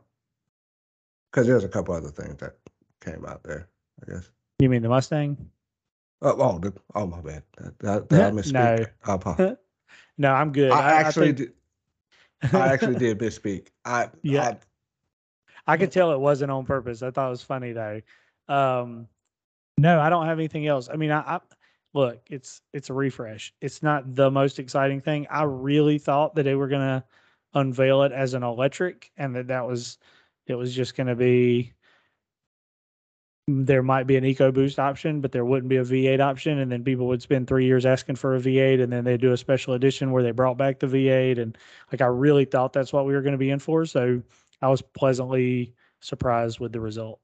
Because 1.31 1.47
there's 1.47 1.63
a 1.63 1.69
couple 1.69 1.93
other 1.93 2.09
things 2.09 2.37
that 2.39 2.57
came 3.01 3.25
out 3.25 3.43
there, 3.43 3.69
I 4.01 4.11
guess. 4.11 4.29
You 4.59 4.69
mean 4.69 4.81
the 4.81 4.89
Mustang? 4.89 5.37
Oh, 6.21 6.35
oh, 6.37 6.59
the, 6.59 6.73
oh 6.95 7.07
my 7.07 7.21
bad. 7.21 7.43
That, 7.79 7.85
I- 7.87 7.99
did 8.41 8.47
I 8.47 8.51
No. 8.51 8.85
I 9.05 9.13
apologize. 9.13 9.57
No, 10.19 10.31
I'm 10.33 10.51
good. 10.51 10.69
I 10.71 10.79
I, 10.79 10.91
I 10.91 10.93
actually 11.01 11.33
think- 11.33 11.37
did. 12.41 12.53
I 12.53 12.67
actually 12.67 12.95
did 12.95 13.17
misspeak. 13.19 13.67
I 13.85 14.09
Yeah. 14.21 14.55
I 15.65 15.77
could 15.77 15.91
tell 15.91 16.11
it 16.13 16.19
wasn't 16.19 16.51
on 16.51 16.65
purpose. 16.65 17.01
I 17.03 17.09
thought 17.11 17.27
it 17.27 17.31
was 17.31 17.43
funny 17.43 17.71
though. 17.73 18.01
Um, 18.47 19.07
no, 19.77 19.99
I 19.99 20.09
don't 20.09 20.25
have 20.25 20.37
anything 20.39 20.65
else. 20.67 20.89
I 20.91 20.95
mean, 20.95 21.11
I, 21.11 21.19
I 21.19 21.39
look, 21.93 22.19
it's 22.29 22.61
it's 22.73 22.89
a 22.89 22.93
refresh. 22.93 23.53
It's 23.61 23.81
not 23.83 24.15
the 24.15 24.29
most 24.31 24.59
exciting 24.59 25.01
thing. 25.01 25.27
I 25.29 25.43
really 25.43 25.97
thought 25.97 26.35
that 26.35 26.43
they 26.43 26.55
were 26.55 26.67
gonna 26.67 27.03
unveil 27.53 28.03
it 28.03 28.11
as 28.11 28.33
an 28.33 28.43
electric, 28.43 29.11
and 29.17 29.35
that 29.35 29.47
that 29.47 29.65
was 29.67 29.97
it 30.47 30.55
was 30.55 30.73
just 30.75 30.95
gonna 30.95 31.15
be 31.15 31.73
there 33.65 33.83
might 33.83 34.07
be 34.07 34.17
an 34.17 34.23
EcoBoost 34.23 34.79
option, 34.79 35.21
but 35.21 35.31
there 35.31 35.45
wouldn't 35.45 35.69
be 35.69 35.77
a 35.77 35.83
V8 35.83 36.19
option, 36.19 36.59
and 36.59 36.71
then 36.71 36.83
people 36.83 37.07
would 37.07 37.21
spend 37.21 37.47
three 37.47 37.65
years 37.65 37.85
asking 37.85 38.15
for 38.15 38.35
a 38.35 38.39
V8, 38.39 38.81
and 38.81 38.91
then 38.91 39.03
they 39.03 39.17
do 39.17 39.31
a 39.31 39.37
special 39.37 39.73
edition 39.73 40.11
where 40.11 40.23
they 40.23 40.31
brought 40.31 40.57
back 40.57 40.79
the 40.79 40.87
V8, 40.87 41.39
and 41.39 41.57
like 41.91 42.01
I 42.01 42.05
really 42.05 42.45
thought 42.45 42.73
that's 42.73 42.93
what 42.93 43.05
we 43.05 43.13
were 43.13 43.21
going 43.21 43.33
to 43.33 43.37
be 43.37 43.49
in 43.49 43.59
for. 43.59 43.85
So 43.85 44.21
I 44.61 44.67
was 44.67 44.81
pleasantly 44.81 45.73
surprised 45.99 46.59
with 46.59 46.71
the 46.71 46.79
result. 46.79 47.19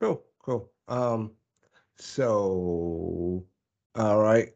Cool, 0.00 0.22
cool. 0.42 0.70
Um, 0.88 1.32
so, 1.96 3.44
all 3.94 4.22
right. 4.22 4.52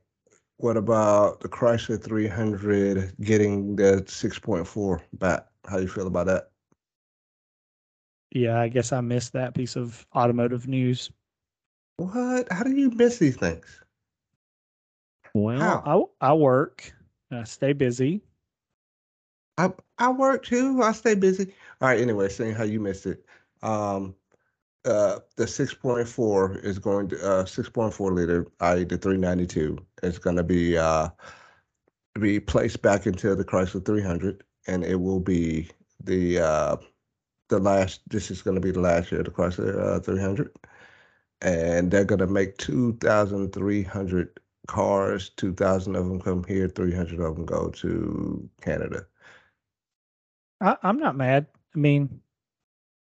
What 0.59 0.77
about 0.77 1.41
the 1.41 1.49
Chrysler 1.49 2.03
300 2.03 3.15
getting 3.23 3.77
the 3.77 4.05
6.4 4.07 5.01
back? 5.15 5.47
How 5.67 5.77
do 5.77 5.83
you 5.83 5.89
feel 5.89 6.07
about 6.07 6.27
that? 6.27 6.51
Yeah, 8.33 8.61
I 8.61 8.69
guess 8.69 8.93
I 8.93 9.01
missed 9.01 9.33
that 9.33 9.55
piece 9.55 9.77
of 9.77 10.07
automotive 10.15 10.69
news. 10.69 11.11
What? 11.97 12.51
How 12.51 12.63
do 12.63 12.71
you 12.71 12.91
miss 12.91 13.19
these 13.19 13.37
things? 13.37 13.81
Well, 15.35 16.11
I, 16.21 16.29
I 16.29 16.35
work, 16.35 16.93
I 17.31 17.45
stay 17.45 17.73
busy. 17.73 18.23
I 19.59 19.73
I 19.99 20.11
work 20.11 20.45
too. 20.45 20.83
I 20.83 20.93
stay 20.93 21.15
busy. 21.15 21.53
All 21.81 21.89
right. 21.89 22.01
Anyway, 22.01 22.29
seeing 22.29 22.55
how 22.55 22.65
you 22.65 22.81
missed 22.81 23.07
it. 23.07 23.25
Um, 23.63 24.15
uh, 24.87 25.19
the 25.37 25.45
6.4 25.45 26.65
is 26.65 26.79
going 26.79 27.09
to 27.09 27.17
uh 27.17 27.45
6.4 27.45 28.13
liter, 28.13 28.47
i.e. 28.61 28.85
the 28.85 28.97
392, 28.97 29.77
is 30.03 30.19
going 30.19 30.37
to 30.37 30.43
be 30.43 30.79
uh 30.79 31.09
be 32.19 32.41
placed 32.41 32.83
back 32.83 33.07
into 33.07 33.35
the 33.35 33.45
Chrysler 33.45 33.85
300, 33.85 34.43
and 34.67 34.85
it 34.85 34.97
will 34.97 35.21
be 35.21 35.69
the 36.03 36.41
uh 36.41 36.77
the 37.51 37.59
last. 37.59 38.01
This 38.09 38.31
is 38.31 38.41
going 38.43 38.55
to 38.55 38.61
be 38.61 38.71
the 38.71 38.81
last 38.81 39.13
year 39.13 39.21
of 39.21 39.27
the 39.27 39.33
Chrysler 39.33 39.97
uh, 39.97 40.01
300, 40.01 40.51
and 41.43 41.91
they're 41.91 42.05
going 42.05 42.21
to 42.21 42.27
make 42.27 42.57
2,300 42.57 44.41
cars. 44.67 45.31
2,000 45.37 45.97
of 45.97 46.09
them 46.09 46.21
come 46.21 46.45
here. 46.45 46.69
300 46.69 47.21
of 47.21 47.37
them 47.37 47.45
go 47.45 47.69
to 47.69 48.49
Canada. 48.63 49.05
I, 50.61 50.77
I'm 50.83 50.99
not 50.99 51.17
mad. 51.17 51.47
I 51.75 51.79
mean, 51.79 52.21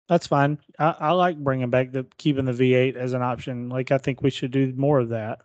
that's 0.08 0.26
fine. 0.26 0.58
I, 0.78 0.94
I 0.98 1.10
like 1.12 1.38
bringing 1.38 1.70
back 1.70 1.92
the 1.92 2.04
keeping 2.18 2.44
the 2.44 2.52
V8 2.52 2.96
as 2.96 3.12
an 3.12 3.22
option. 3.22 3.68
Like 3.68 3.90
I 3.92 3.98
think 3.98 4.22
we 4.22 4.30
should 4.30 4.50
do 4.50 4.72
more 4.76 5.00
of 5.00 5.10
that. 5.10 5.40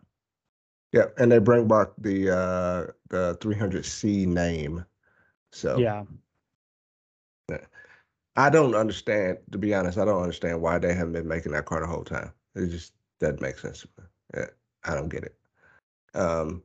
Yeah, 0.94 1.06
and 1.18 1.32
they 1.32 1.40
bring 1.40 1.68
back 1.68 1.90
the 1.98 2.30
uh 2.32 2.92
the 3.10 3.38
300C 3.40 4.26
name. 4.26 4.86
So 5.52 5.78
Yeah, 5.78 6.04
I 8.38 8.50
don't 8.50 8.76
understand, 8.76 9.40
to 9.52 9.58
be 9.58 9.74
honest, 9.74 9.98
I 9.98 10.06
don't 10.06 10.22
understand 10.22 10.62
why 10.62 10.80
they 10.80 10.94
haven't 10.94 11.14
been 11.14 11.28
making 11.28 11.54
that 11.54 11.66
car 11.66 11.82
the 11.82 11.88
whole 11.88 12.04
time. 12.06 12.32
It 12.56 12.68
just 12.70 12.94
doesn't 13.20 13.42
make 13.42 13.58
sense 13.60 13.82
to 13.82 13.90
me. 13.98 14.04
Yeah, 14.36 14.48
I 14.86 14.96
don't 14.96 15.10
get 15.10 15.24
it. 15.26 15.36
Um 16.16 16.64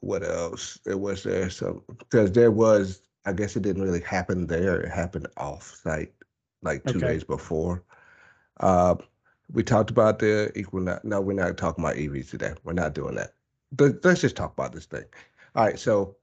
what 0.00 0.22
else? 0.22 0.78
There 0.84 0.98
was 0.98 1.24
there 1.24 1.50
some 1.50 1.82
because 1.98 2.32
there 2.32 2.50
was 2.52 3.02
I 3.26 3.32
guess 3.32 3.56
it 3.56 3.62
didn't 3.62 3.82
really 3.82 4.00
happen 4.02 4.46
there. 4.46 4.80
It 4.80 4.90
happened 4.90 5.28
off 5.36 5.74
site 5.82 6.14
like 6.62 6.86
two 6.86 7.00
Okay. 7.00 7.06
days 7.06 7.24
before. 7.24 7.84
Uh 8.60 8.96
we 9.52 9.62
talked 9.62 9.90
about 9.90 10.18
the 10.20 10.52
Equinox. 10.58 11.04
No, 11.04 11.20
we're 11.20 11.32
not 11.34 11.56
talking 11.56 11.84
about 11.84 11.96
EVs 11.96 12.30
today. 12.30 12.54
We're 12.64 12.74
not 12.74 12.94
doing 12.94 13.14
that. 13.16 13.34
But 13.72 14.04
let's 14.04 14.20
just 14.22 14.36
talk 14.36 14.52
about 14.52 14.72
this 14.72 14.86
thing. 14.86 15.04
All 15.54 15.64
right, 15.66 15.78
so 15.78 16.16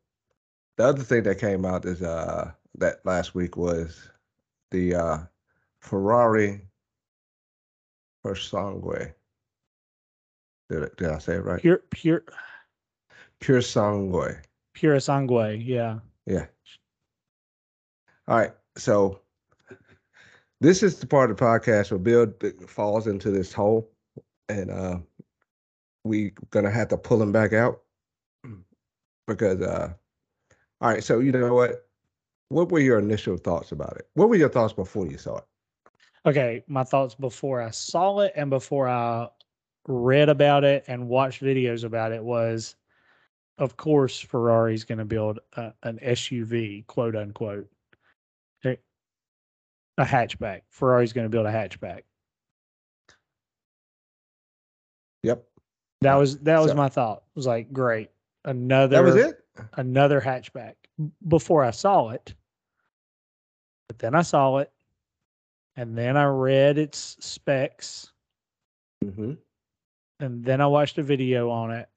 the 0.78 0.86
other 0.86 1.04
thing 1.04 1.24
that 1.24 1.40
came 1.40 1.66
out 1.66 1.86
is 1.86 2.02
uh 2.02 2.52
that 2.78 3.06
last 3.06 3.36
week 3.36 3.58
was 3.58 4.10
the 4.76 4.96
uh 4.96 5.18
Ferrari 5.80 6.62
Sangue. 8.36 9.14
Did, 10.70 10.84
I- 10.84 10.90
did 10.98 11.10
I 11.10 11.18
say 11.20 11.36
it 11.36 11.44
right? 11.46 11.62
pure 11.62 11.84
pure 11.92 12.24
Pure 13.40 13.62
Sangue. 13.62 14.36
pure 14.74 15.00
sangue. 15.00 15.62
Yeah. 15.62 16.00
Yeah. 16.26 16.48
All 18.28 18.38
right. 18.38 18.52
So 18.78 19.22
this 20.60 20.82
is 20.84 21.00
the 21.00 21.06
part 21.08 21.30
of 21.32 21.38
the 21.38 21.44
podcast 21.44 21.92
where 21.92 22.00
Bill 22.00 22.34
falls 22.68 23.08
into 23.08 23.30
this 23.30 23.54
hole, 23.54 23.92
and 24.50 24.72
uh, 24.72 24.98
we 26.04 26.32
gonna 26.50 26.72
have 26.72 26.88
to 26.90 26.98
pull 26.98 27.22
him 27.22 27.32
back 27.32 27.54
out 27.54 27.82
because. 29.28 29.62
uh 29.62 29.94
All 30.82 30.90
right. 30.90 31.04
So 31.04 31.20
you 31.20 31.32
know 31.32 31.54
what? 31.54 31.88
What 32.50 32.72
were 32.72 32.80
your 32.80 33.00
initial 33.00 33.38
thoughts 33.38 33.72
about 33.72 33.98
it? 33.98 34.08
What 34.14 34.30
were 34.30 34.36
your 34.36 34.50
thoughts 34.50 34.74
before 34.74 35.08
you 35.08 35.18
saw 35.18 35.38
it? 35.38 35.44
Okay, 36.26 36.64
my 36.68 36.84
thoughts 36.84 37.16
before 37.16 37.62
I 37.62 37.70
saw 37.72 38.20
it 38.20 38.34
and 38.36 38.50
before 38.50 38.88
I 38.88 39.28
read 39.88 40.30
about 40.30 40.64
it 40.64 40.84
and 40.88 41.08
watched 41.08 41.42
videos 41.44 41.84
about 41.84 42.12
it 42.12 42.24
was, 42.24 42.76
of 43.58 43.78
course, 43.78 44.20
Ferrari's 44.20 44.84
going 44.84 44.98
to 44.98 45.06
build 45.06 45.40
a, 45.56 45.74
an 45.84 46.00
SUV, 46.04 46.86
quote 46.88 47.16
unquote, 47.16 47.68
a, 48.64 48.78
hatchback. 50.00 50.62
Ferrari's 50.70 51.14
going 51.14 51.26
to 51.26 51.30
build 51.30 51.46
a 51.46 51.52
hatchback. 51.52 52.02
Yep. 55.24 55.46
That 56.02 56.16
was 56.16 56.40
that 56.40 56.60
was 56.62 56.72
So- 56.72 56.76
my 56.78 56.90
thought. 56.90 57.18
It 57.18 57.36
was 57.36 57.48
like, 57.48 57.72
great, 57.72 58.10
another 58.44 58.96
That 58.98 59.04
was 59.04 59.16
it. 59.16 59.46
another 59.74 60.20
hatchback. 60.22 60.74
Before 61.28 61.64
I 61.64 61.72
saw 61.72 62.10
it, 62.10 62.34
but 63.88 64.00
then 64.00 64.16
I 64.16 64.22
saw 64.22 64.58
it, 64.58 64.72
and 65.76 65.98
then 65.98 66.16
I 66.18 66.26
read 66.26 66.78
its 66.78 67.18
specs. 67.20 68.12
hmm 69.04 69.34
and 70.22 70.46
then 70.46 70.62
I 70.62 70.68
watched 70.68 70.98
a 70.98 71.04
video 71.04 71.50
on 71.50 71.72
it, 71.72 71.90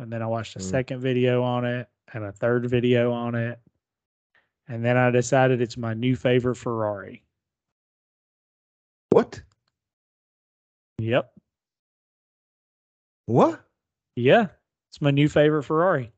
and 0.00 0.12
then 0.12 0.22
I 0.22 0.26
watched 0.26 0.56
a 0.56 0.58
Mm. 0.58 0.62
second 0.62 1.00
video 1.00 1.40
on 1.44 1.64
it, 1.64 1.88
and 2.12 2.24
a 2.24 2.32
third 2.32 2.68
video 2.68 3.12
on 3.12 3.36
it, 3.36 3.60
and 4.66 4.84
then 4.84 4.96
I 4.96 5.10
decided 5.12 5.60
it's 5.60 5.76
my 5.76 5.94
new 5.94 6.16
favorite 6.16 6.56
Ferrari. 6.56 7.22
What? 9.10 9.40
Yep, 10.98 11.32
What? 13.26 13.64
yeah, 14.16 14.48
it's 14.88 15.00
my 15.00 15.12
new 15.12 15.28
favorite 15.28 15.62
Ferrari. 15.62 16.12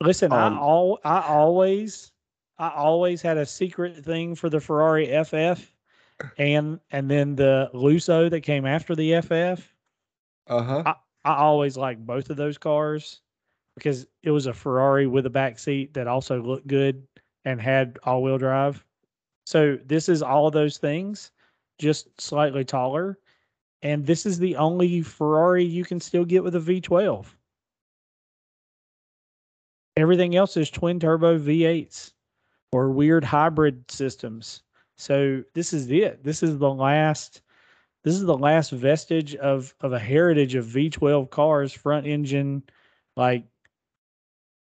Listen, 0.00 0.32
Um, 0.32 0.54
I 0.54 0.60
all 0.60 0.98
I 1.04 1.20
always 1.22 2.12
I 2.58 2.70
always 2.70 3.22
had 3.22 3.36
a 3.38 3.46
secret 3.46 4.04
thing 4.04 4.34
for 4.34 4.48
the 4.48 4.60
Ferrari 4.60 5.06
FF 5.24 5.74
and 6.38 6.80
and 6.90 7.10
then 7.10 7.34
the 7.36 7.70
Lusso 7.74 8.30
that 8.30 8.40
came 8.42 8.66
after 8.66 8.94
the 8.94 9.20
FF. 9.20 9.74
Uh 10.48 10.62
huh. 10.62 10.94
I 11.24 11.34
always 11.34 11.76
liked 11.76 12.06
both 12.06 12.30
of 12.30 12.36
those 12.36 12.56
cars 12.56 13.20
because 13.74 14.06
it 14.22 14.30
was 14.30 14.46
a 14.46 14.54
Ferrari 14.54 15.06
with 15.06 15.26
a 15.26 15.30
back 15.30 15.58
seat 15.58 15.92
that 15.94 16.06
also 16.06 16.40
looked 16.40 16.68
good 16.68 17.06
and 17.44 17.60
had 17.60 17.98
all-wheel 18.04 18.38
drive. 18.38 18.84
So 19.44 19.76
this 19.84 20.08
is 20.08 20.22
all 20.22 20.46
of 20.46 20.52
those 20.52 20.78
things, 20.78 21.32
just 21.78 22.20
slightly 22.20 22.64
taller. 22.64 23.18
And 23.86 24.04
this 24.04 24.26
is 24.26 24.40
the 24.40 24.56
only 24.56 25.00
Ferrari 25.00 25.62
you 25.62 25.84
can 25.84 26.00
still 26.00 26.24
get 26.24 26.42
with 26.42 26.56
a 26.56 26.58
V12. 26.58 27.24
Everything 29.96 30.34
else 30.34 30.56
is 30.56 30.68
twin 30.70 30.98
turbo 30.98 31.38
V8s 31.38 32.12
or 32.72 32.90
weird 32.90 33.22
hybrid 33.22 33.88
systems. 33.88 34.64
So 34.96 35.44
this 35.54 35.72
is 35.72 35.88
it. 35.88 36.24
This 36.24 36.42
is 36.42 36.58
the 36.58 36.68
last 36.68 37.42
this 38.02 38.16
is 38.16 38.24
the 38.24 38.36
last 38.36 38.72
vestige 38.72 39.36
of 39.36 39.72
of 39.80 39.92
a 39.92 40.00
heritage 40.00 40.56
of 40.56 40.66
V12 40.66 41.30
cars, 41.30 41.72
front 41.72 42.08
engine, 42.08 42.64
like 43.16 43.44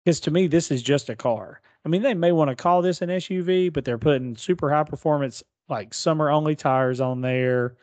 because 0.06 0.22
to 0.22 0.32
me 0.32 0.48
this 0.48 0.72
is 0.72 0.82
just 0.82 1.10
a 1.10 1.18
car. 1.18 1.60
I 1.84 1.90
mean, 1.90 2.02
they 2.02 2.14
may 2.14 2.32
want 2.32 2.50
to 2.50 2.56
call 2.56 2.82
this 2.82 3.02
an 3.02 3.10
SUV, 3.10 3.74
but 3.74 3.84
they're 3.84 3.98
putting 3.98 4.38
super 4.38 4.70
high 4.72 4.86
performance 4.86 5.44
like 5.68 5.94
summer 5.94 6.30
only 6.30 6.56
tires 6.56 7.02
on 7.02 7.20
there. 7.20 7.76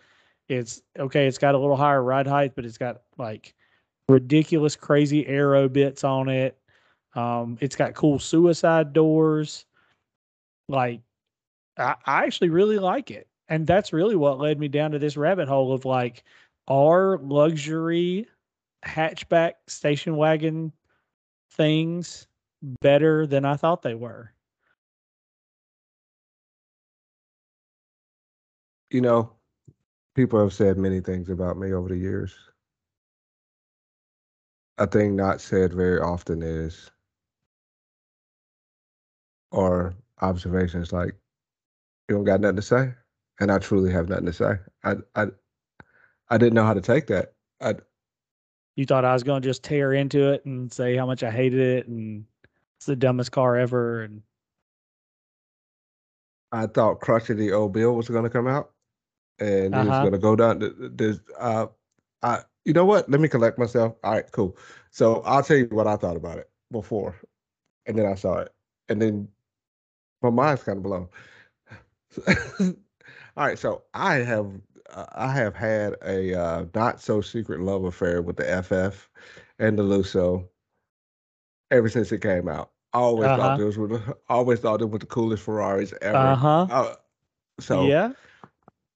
It's 0.48 0.82
okay, 0.98 1.26
it's 1.26 1.38
got 1.38 1.54
a 1.54 1.58
little 1.58 1.76
higher 1.76 2.02
ride 2.02 2.26
height, 2.26 2.52
but 2.56 2.64
it's 2.64 2.78
got 2.78 3.02
like 3.18 3.54
ridiculous 4.08 4.76
crazy 4.76 5.26
aero 5.26 5.68
bits 5.68 6.04
on 6.04 6.28
it. 6.28 6.58
Um, 7.14 7.58
it's 7.60 7.76
got 7.76 7.94
cool 7.94 8.18
suicide 8.18 8.92
doors. 8.92 9.66
Like 10.68 11.00
I, 11.76 11.94
I 12.04 12.24
actually 12.24 12.50
really 12.50 12.78
like 12.78 13.10
it. 13.10 13.28
And 13.48 13.66
that's 13.66 13.92
really 13.92 14.16
what 14.16 14.38
led 14.38 14.58
me 14.58 14.68
down 14.68 14.90
to 14.92 14.98
this 14.98 15.16
rabbit 15.16 15.48
hole 15.48 15.72
of 15.72 15.84
like, 15.84 16.22
are 16.66 17.18
luxury 17.18 18.26
hatchback 18.84 19.54
station 19.66 20.16
wagon 20.16 20.72
things 21.52 22.26
better 22.80 23.26
than 23.26 23.44
I 23.44 23.56
thought 23.56 23.82
they 23.82 23.94
were? 23.94 24.32
You 28.90 29.00
know, 29.00 29.32
people 30.18 30.40
have 30.40 30.52
said 30.52 30.76
many 30.76 31.00
things 31.00 31.28
about 31.30 31.56
me 31.56 31.72
over 31.72 31.88
the 31.88 31.96
years. 31.96 32.34
A 34.78 34.84
thing 34.84 35.14
not 35.14 35.40
said 35.40 35.72
very 35.72 36.00
often 36.00 36.42
is, 36.42 36.90
or 39.52 39.94
observations 40.20 40.92
like, 40.92 41.14
you 42.08 42.16
don't 42.16 42.24
got 42.24 42.40
nothing 42.40 42.56
to 42.56 42.62
say, 42.62 42.94
and 43.38 43.52
I 43.52 43.60
truly 43.60 43.92
have 43.92 44.08
nothing 44.08 44.26
to 44.26 44.32
say. 44.32 44.54
I 44.82 44.96
I 45.14 45.26
I 46.30 46.36
didn't 46.36 46.54
know 46.54 46.64
how 46.64 46.74
to 46.74 46.80
take 46.80 47.06
that. 47.06 47.34
I 47.60 47.76
You 48.74 48.86
thought 48.86 49.04
I 49.04 49.12
was 49.12 49.22
going 49.22 49.40
to 49.40 49.48
just 49.48 49.62
tear 49.62 49.92
into 49.92 50.32
it 50.32 50.44
and 50.44 50.72
say 50.72 50.96
how 50.96 51.06
much 51.06 51.22
I 51.22 51.30
hated 51.30 51.60
it 51.60 51.86
and 51.86 52.24
it's 52.76 52.86
the 52.86 52.96
dumbest 52.96 53.30
car 53.30 53.56
ever. 53.56 54.02
And 54.02 54.22
I 56.50 56.66
thought 56.66 57.00
the 57.00 57.52
Old 57.52 57.72
Bill 57.72 57.94
was 57.94 58.08
going 58.08 58.24
to 58.24 58.30
come 58.30 58.48
out, 58.48 58.72
and 59.40 59.74
Uh-huh. 59.74 60.00
going 60.00 60.12
to 60.12 60.18
go 60.18 60.36
down. 60.36 60.60
th- 60.60 60.76
th- 60.78 60.92
There's, 60.94 61.20
uh, 61.38 61.66
I, 62.22 62.40
you 62.64 62.72
know 62.72 62.84
what? 62.84 63.08
Let 63.10 63.20
me 63.20 63.28
collect 63.28 63.58
myself. 63.58 63.96
All 64.04 64.12
right, 64.12 64.30
cool. 64.32 64.56
So 64.90 65.22
I'll 65.22 65.42
tell 65.42 65.56
you 65.56 65.66
what 65.66 65.86
I 65.86 65.96
thought 65.96 66.16
about 66.16 66.38
it 66.38 66.50
before, 66.70 67.16
and 67.86 67.98
then 67.98 68.06
I 68.06 68.14
saw 68.14 68.38
it, 68.38 68.52
and 68.88 69.00
then 69.00 69.28
my 70.22 70.30
mind's 70.30 70.62
kind 70.62 70.78
of 70.78 70.82
blown. 70.82 71.08
All 73.36 73.46
right, 73.46 73.58
so 73.58 73.82
I 73.94 74.16
have, 74.16 74.46
uh, 74.92 75.06
I 75.12 75.32
have 75.32 75.54
had 75.54 75.94
a 76.02 76.34
uh, 76.34 76.64
not 76.74 77.00
so 77.00 77.20
secret 77.20 77.60
love 77.60 77.84
affair 77.84 78.22
with 78.22 78.36
the 78.36 78.48
FF 78.48 79.08
and 79.58 79.78
the 79.78 79.82
Lusso 79.82 80.48
ever 81.70 81.88
since 81.88 82.12
it 82.12 82.20
came 82.22 82.48
out. 82.48 82.70
I 82.92 82.98
always 82.98 83.32
Uh-huh. 83.32 83.38
thought 83.38 83.56
those 83.56 83.78
were, 83.78 83.88
the, 83.88 84.16
always 84.28 84.60
thought 84.60 84.78
they 84.78 84.84
were 84.86 84.98
the 84.98 85.06
coolest 85.06 85.42
Ferraris 85.44 85.92
ever. 86.02 86.16
uh 86.16 86.36
huh. 86.36 86.66
Uh, 86.68 86.94
so 87.60 87.84
yeah. 87.86 88.12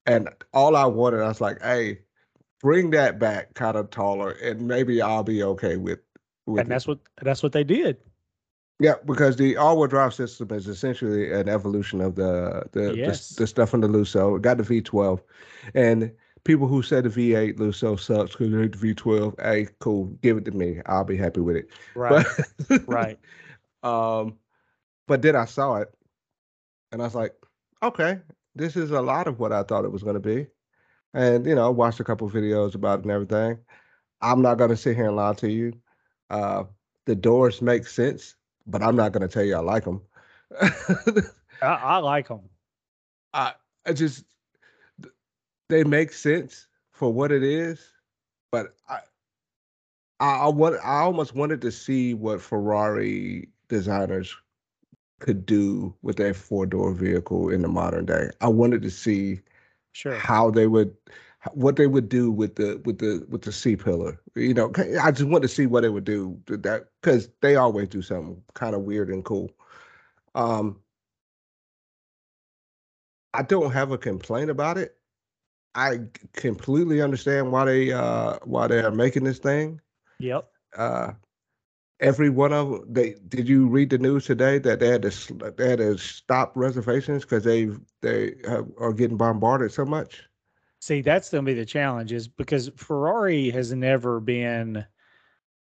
And 0.05 0.29
all 0.53 0.75
I 0.75 0.85
wanted, 0.85 1.21
I 1.21 1.27
was 1.27 1.41
like, 1.41 1.61
hey, 1.61 1.99
bring 2.61 2.91
that 2.91 3.19
back 3.19 3.53
kind 3.55 3.77
of 3.77 3.89
taller, 3.89 4.31
and 4.31 4.67
maybe 4.67 5.01
I'll 5.01 5.23
be 5.23 5.43
okay 5.43 5.77
with 5.77 5.99
with 6.45 6.61
And 6.61 6.67
it. 6.67 6.69
that's 6.69 6.87
what 6.87 6.99
that's 7.21 7.43
what 7.43 7.51
they 7.53 7.63
did. 7.63 7.97
Yeah, 8.79 8.95
because 9.05 9.37
the 9.37 9.55
all-wheel 9.55 9.87
drive 9.87 10.13
system 10.13 10.51
is 10.51 10.67
essentially 10.67 11.31
an 11.31 11.47
evolution 11.47 12.01
of 12.01 12.15
the 12.15 12.63
the 12.71 12.81
the, 12.81 12.95
Yes. 12.97 13.29
the 13.37 13.47
stuff 13.47 13.73
in 13.73 13.81
the 13.81 13.87
Lusso. 13.87 14.35
It 14.35 14.41
got 14.41 14.57
the 14.57 14.63
V12, 14.63 15.21
and 15.73 16.11
people 16.43 16.67
who 16.67 16.81
said 16.81 17.05
the 17.05 17.09
V8 17.09 17.57
Lusso 17.57 17.97
sucks 17.99 18.31
because 18.31 18.51
they 18.51 18.57
hate 18.57 18.73
the 18.73 18.77
V12, 18.77 19.35
hey, 19.41 19.67
cool, 19.79 20.07
give 20.21 20.37
it 20.37 20.45
to 20.45 20.51
me. 20.51 20.81
I'll 20.85 21.05
be 21.05 21.15
happy 21.17 21.39
with 21.39 21.55
it. 21.55 21.69
Right. 21.95 22.27
But, 22.69 22.81
right. 22.87 23.19
Um, 23.83 24.39
but 25.07 25.21
then 25.21 25.35
I 25.35 25.45
saw 25.45 25.77
it, 25.77 25.93
and 26.91 27.01
I 27.01 27.05
was 27.05 27.15
like, 27.15 27.35
okay, 27.81 28.19
this 28.55 28.75
is 28.75 28.91
a 28.91 29.01
lot 29.01 29.27
of 29.27 29.39
what 29.39 29.51
I 29.51 29.63
thought 29.63 29.85
it 29.85 29.91
was 29.91 30.03
going 30.03 30.15
to 30.15 30.19
be. 30.19 30.47
And 31.13 31.45
you 31.45 31.55
know, 31.55 31.65
I 31.65 31.69
watched 31.69 31.99
a 31.99 32.03
couple 32.03 32.29
videos 32.29 32.75
about 32.75 32.99
it 32.99 33.05
and 33.05 33.11
everything. 33.11 33.59
I'm 34.21 34.41
not 34.41 34.57
going 34.57 34.69
to 34.69 34.77
sit 34.77 34.95
here 34.95 35.07
and 35.07 35.15
lie 35.15 35.33
to 35.33 35.51
you. 35.51 35.73
Uh, 36.29 36.63
the 37.05 37.15
doors 37.15 37.61
make 37.61 37.85
sense, 37.85 38.35
but 38.65 38.81
I'm 38.81 38.95
not 38.95 39.11
going 39.11 39.27
to 39.27 39.27
tell 39.27 39.43
you 39.43 39.55
I 39.55 39.59
like 39.59 39.83
them. 39.83 40.01
I, 40.61 41.21
I 41.61 41.97
like 41.97 42.27
them. 42.29 42.41
I, 43.33 43.53
I 43.85 43.93
just 43.93 44.23
they 45.69 45.83
make 45.83 46.13
sense 46.13 46.67
for 46.91 47.11
what 47.11 47.31
it 47.31 47.43
is, 47.43 47.79
but 48.51 48.75
I, 48.87 48.99
I, 50.19 50.37
I 50.37 50.47
want 50.47 50.75
I 50.83 50.99
almost 50.99 51.35
wanted 51.35 51.61
to 51.61 51.71
see 51.71 52.13
what 52.13 52.41
Ferrari 52.41 53.49
designers 53.67 54.35
could 55.19 55.45
do 55.45 55.95
with 56.01 56.17
their 56.17 56.33
four 56.33 56.65
door 56.65 56.93
vehicle 56.93 57.49
in 57.49 57.61
the 57.61 57.67
modern 57.67 58.05
day. 58.05 58.29
I 58.41 58.47
wanted 58.49 58.81
to 58.83 58.89
see 58.91 59.41
Sure. 59.93 60.17
how 60.17 60.49
they 60.51 60.67
would 60.67 60.95
what 61.53 61.75
they 61.75 61.87
would 61.87 62.09
do 62.09 62.31
with 62.31 62.55
the 62.55 62.81
with 62.85 62.99
the 62.99 63.25
with 63.29 63.43
the 63.43 63.51
C 63.51 63.75
pillar. 63.75 64.19
You 64.35 64.53
know, 64.53 64.71
I 65.01 65.11
just 65.11 65.29
want 65.29 65.43
to 65.43 65.47
see 65.49 65.65
what 65.65 65.81
they 65.81 65.89
would 65.89 66.05
do 66.05 66.39
to 66.47 66.57
that 66.57 66.89
because 67.01 67.29
they 67.41 67.55
always 67.55 67.89
do 67.89 68.01
something 68.01 68.41
kind 68.53 68.75
of 68.75 68.81
weird 68.83 69.09
and 69.09 69.23
cool. 69.23 69.51
Um, 70.35 70.81
I 73.33 73.43
don't 73.43 73.71
have 73.71 73.91
a 73.91 73.97
complaint 73.97 74.49
about 74.49 74.77
it. 74.77 74.97
I 75.75 76.01
completely 76.33 77.01
understand 77.01 77.51
why 77.51 77.65
they 77.65 77.91
uh 77.91 78.37
why 78.43 78.67
they 78.67 78.79
are 78.81 78.91
making 78.91 79.23
this 79.23 79.39
thing. 79.39 79.81
Yep. 80.19 80.49
Uh 80.75 81.13
every 82.03 82.29
one 82.29 82.53
of 82.53 82.73
'em- 82.73 82.93
they 82.93 83.15
did 83.29 83.47
you 83.47 83.67
read 83.67 83.89
the 83.89 83.97
news 83.97 84.25
today 84.25 84.59
that 84.59 84.79
they 84.79 84.89
had 84.89 85.01
to 85.01 85.33
they 85.57 85.69
had 85.69 85.79
to 85.79 85.97
stop 85.97 86.55
reservations 86.55 87.23
because 87.23 87.43
they 87.43 87.69
they 88.01 88.35
have, 88.47 88.69
are 88.77 88.93
getting 88.93 89.17
bombarded 89.17 89.71
so 89.71 89.85
much. 89.85 90.23
See, 90.81 91.01
that's 91.01 91.29
going 91.29 91.45
to 91.45 91.51
be 91.51 91.57
the 91.57 91.65
challenge 91.65 92.11
is 92.11 92.27
because 92.27 92.69
Ferrari 92.75 93.49
has 93.51 93.73
never 93.73 94.19
been 94.19 94.85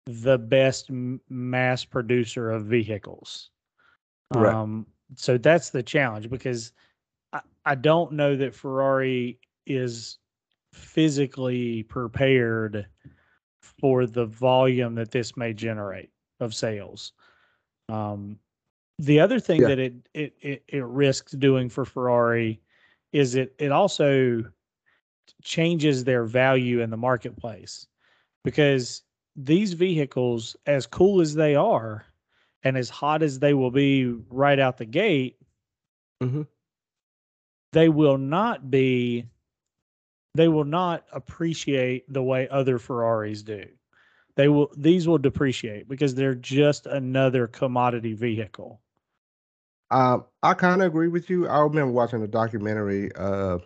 the 0.07 0.39
best 0.39 0.91
mass 1.29 1.85
producer 1.85 2.53
of 2.53 2.67
vehicles. 2.67 3.51
Right. 4.33 4.55
Um, 4.55 4.87
so 5.17 5.37
that's 5.37 5.71
the 5.71 5.83
challenge 5.83 6.31
because 6.31 6.73
I, 7.33 7.41
I 7.67 7.75
don't 7.75 8.13
know 8.13 8.37
that 8.37 8.55
Ferrari 8.55 9.41
is 9.67 10.19
physically 10.73 11.83
prepared 11.83 12.87
for 13.61 14.07
the 14.07 14.27
volume 14.27 14.95
that 14.95 15.11
this 15.11 15.37
may 15.37 15.53
generate 15.53 16.11
of 16.41 16.55
sales. 16.55 17.13
Um, 17.89 18.39
the 18.99 19.21
other 19.21 19.39
thing 19.41 19.63
Yeah. 19.63 19.69
that 19.69 19.79
it, 19.79 19.95
it 20.15 20.35
it 20.41 20.65
it 20.69 20.85
risks 20.85 21.33
doing 21.33 21.69
for 21.69 21.85
Ferrari 21.85 22.61
is 23.13 23.35
it 23.37 23.55
it 23.59 23.73
also 23.73 24.45
changes 25.43 26.05
their 26.05 26.25
value 26.25 26.81
in 26.81 26.91
the 26.91 26.97
marketplace 26.97 27.87
because 28.45 29.03
these 29.37 29.73
vehicles 29.73 30.57
as 30.67 30.87
cool 30.87 31.21
as 31.21 31.35
they 31.35 31.55
are 31.55 32.05
and 32.65 32.77
as 32.77 32.91
hot 32.91 33.23
as 33.23 33.39
they 33.39 33.55
will 33.55 33.71
be 33.71 34.07
right 34.31 34.59
out 34.59 34.79
the 34.79 34.85
gate 34.85 35.39
Mhm. 36.23 36.47
they 37.73 37.89
will 37.89 38.19
not 38.19 38.71
be 38.71 39.27
they 40.35 40.49
will 40.49 40.65
not 40.65 41.07
appreciate 41.13 42.13
the 42.13 42.23
way 42.23 42.49
other 42.49 42.79
ferraris 42.79 43.43
do 43.43 43.65
they 44.39 44.49
will 44.49 44.73
these 44.79 45.07
will 45.09 45.19
depreciate 45.19 45.89
because 45.89 46.17
they're 46.17 46.35
just 46.37 46.87
another 46.87 47.47
commodity 47.49 48.15
vehicle 48.15 48.81
Um, 49.91 50.27
I 50.43 50.55
kind 50.55 50.83
of 50.83 50.89
agree 50.89 51.09
with 51.09 51.31
you. 51.31 51.49
I 51.49 51.61
remember 51.61 51.93
watching 51.93 52.23
a 52.23 52.29
documentary 52.29 53.11
uh 53.17 53.59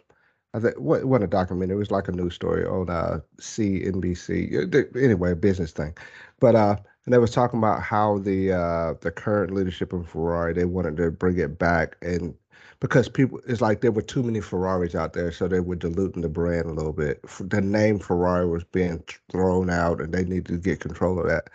I 0.55 0.61
think 0.61 0.77
what 0.79 1.05
what 1.07 1.23
a 1.23 1.27
documentary. 1.27 1.77
It 1.77 1.79
was 1.79 1.91
like 1.93 2.09
a 2.09 2.13
news 2.13 2.35
story 2.35 2.65
on 2.67 2.91
uh 2.91 3.21
CNBC. 3.41 4.53
Anyway, 4.97 5.33
a 5.33 5.37
business 5.37 5.73
thing, 5.73 5.97
but 6.41 6.55
uh, 6.57 6.77
and 7.07 7.15
they 7.15 7.19
was 7.19 7.33
talking 7.33 7.59
about 7.61 7.83
how 7.83 8.19
the 8.21 8.53
uh 8.53 8.95
the 9.03 9.13
current 9.13 9.53
leadership 9.55 9.93
of 9.95 10.09
Ferrari 10.09 10.55
they 10.55 10.67
wanted 10.67 10.97
to 10.99 11.11
bring 11.13 11.39
it 11.39 11.59
back 11.59 11.97
and 12.03 12.35
because 12.83 13.09
people 13.09 13.41
it's 13.47 13.61
like 13.61 13.81
there 13.81 13.93
were 13.93 14.03
too 14.03 14.25
many 14.25 14.41
Ferraris 14.41 14.97
out 14.97 15.13
there, 15.13 15.31
so 15.31 15.47
they 15.47 15.61
were 15.61 15.77
diluting 15.77 16.23
the 16.23 16.29
brand 16.29 16.67
a 16.67 16.73
little 16.73 16.93
bit. 16.93 17.25
The 17.39 17.61
name 17.61 18.01
Ferrari 18.01 18.49
was 18.49 18.65
being 18.65 19.05
thrown 19.31 19.71
out, 19.71 20.01
and 20.01 20.13
they 20.13 20.25
needed 20.25 20.47
to 20.47 20.59
get 20.59 20.81
control 20.81 21.21
of 21.21 21.29
that. 21.29 21.49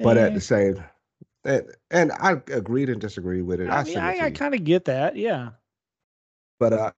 But 0.00 0.18
at 0.18 0.34
the 0.34 0.40
same, 0.42 0.84
and, 1.46 1.64
and 1.90 2.12
I 2.12 2.32
agreed 2.52 2.90
and 2.90 3.00
disagreed 3.00 3.46
with 3.46 3.62
it. 3.62 3.70
I, 3.70 3.84
mean, 3.84 3.96
I, 3.96 4.26
I 4.26 4.30
kind 4.30 4.54
of 4.54 4.64
get 4.64 4.84
that, 4.84 5.16
yeah. 5.16 5.48
But 6.60 6.74
uh, 6.74 6.90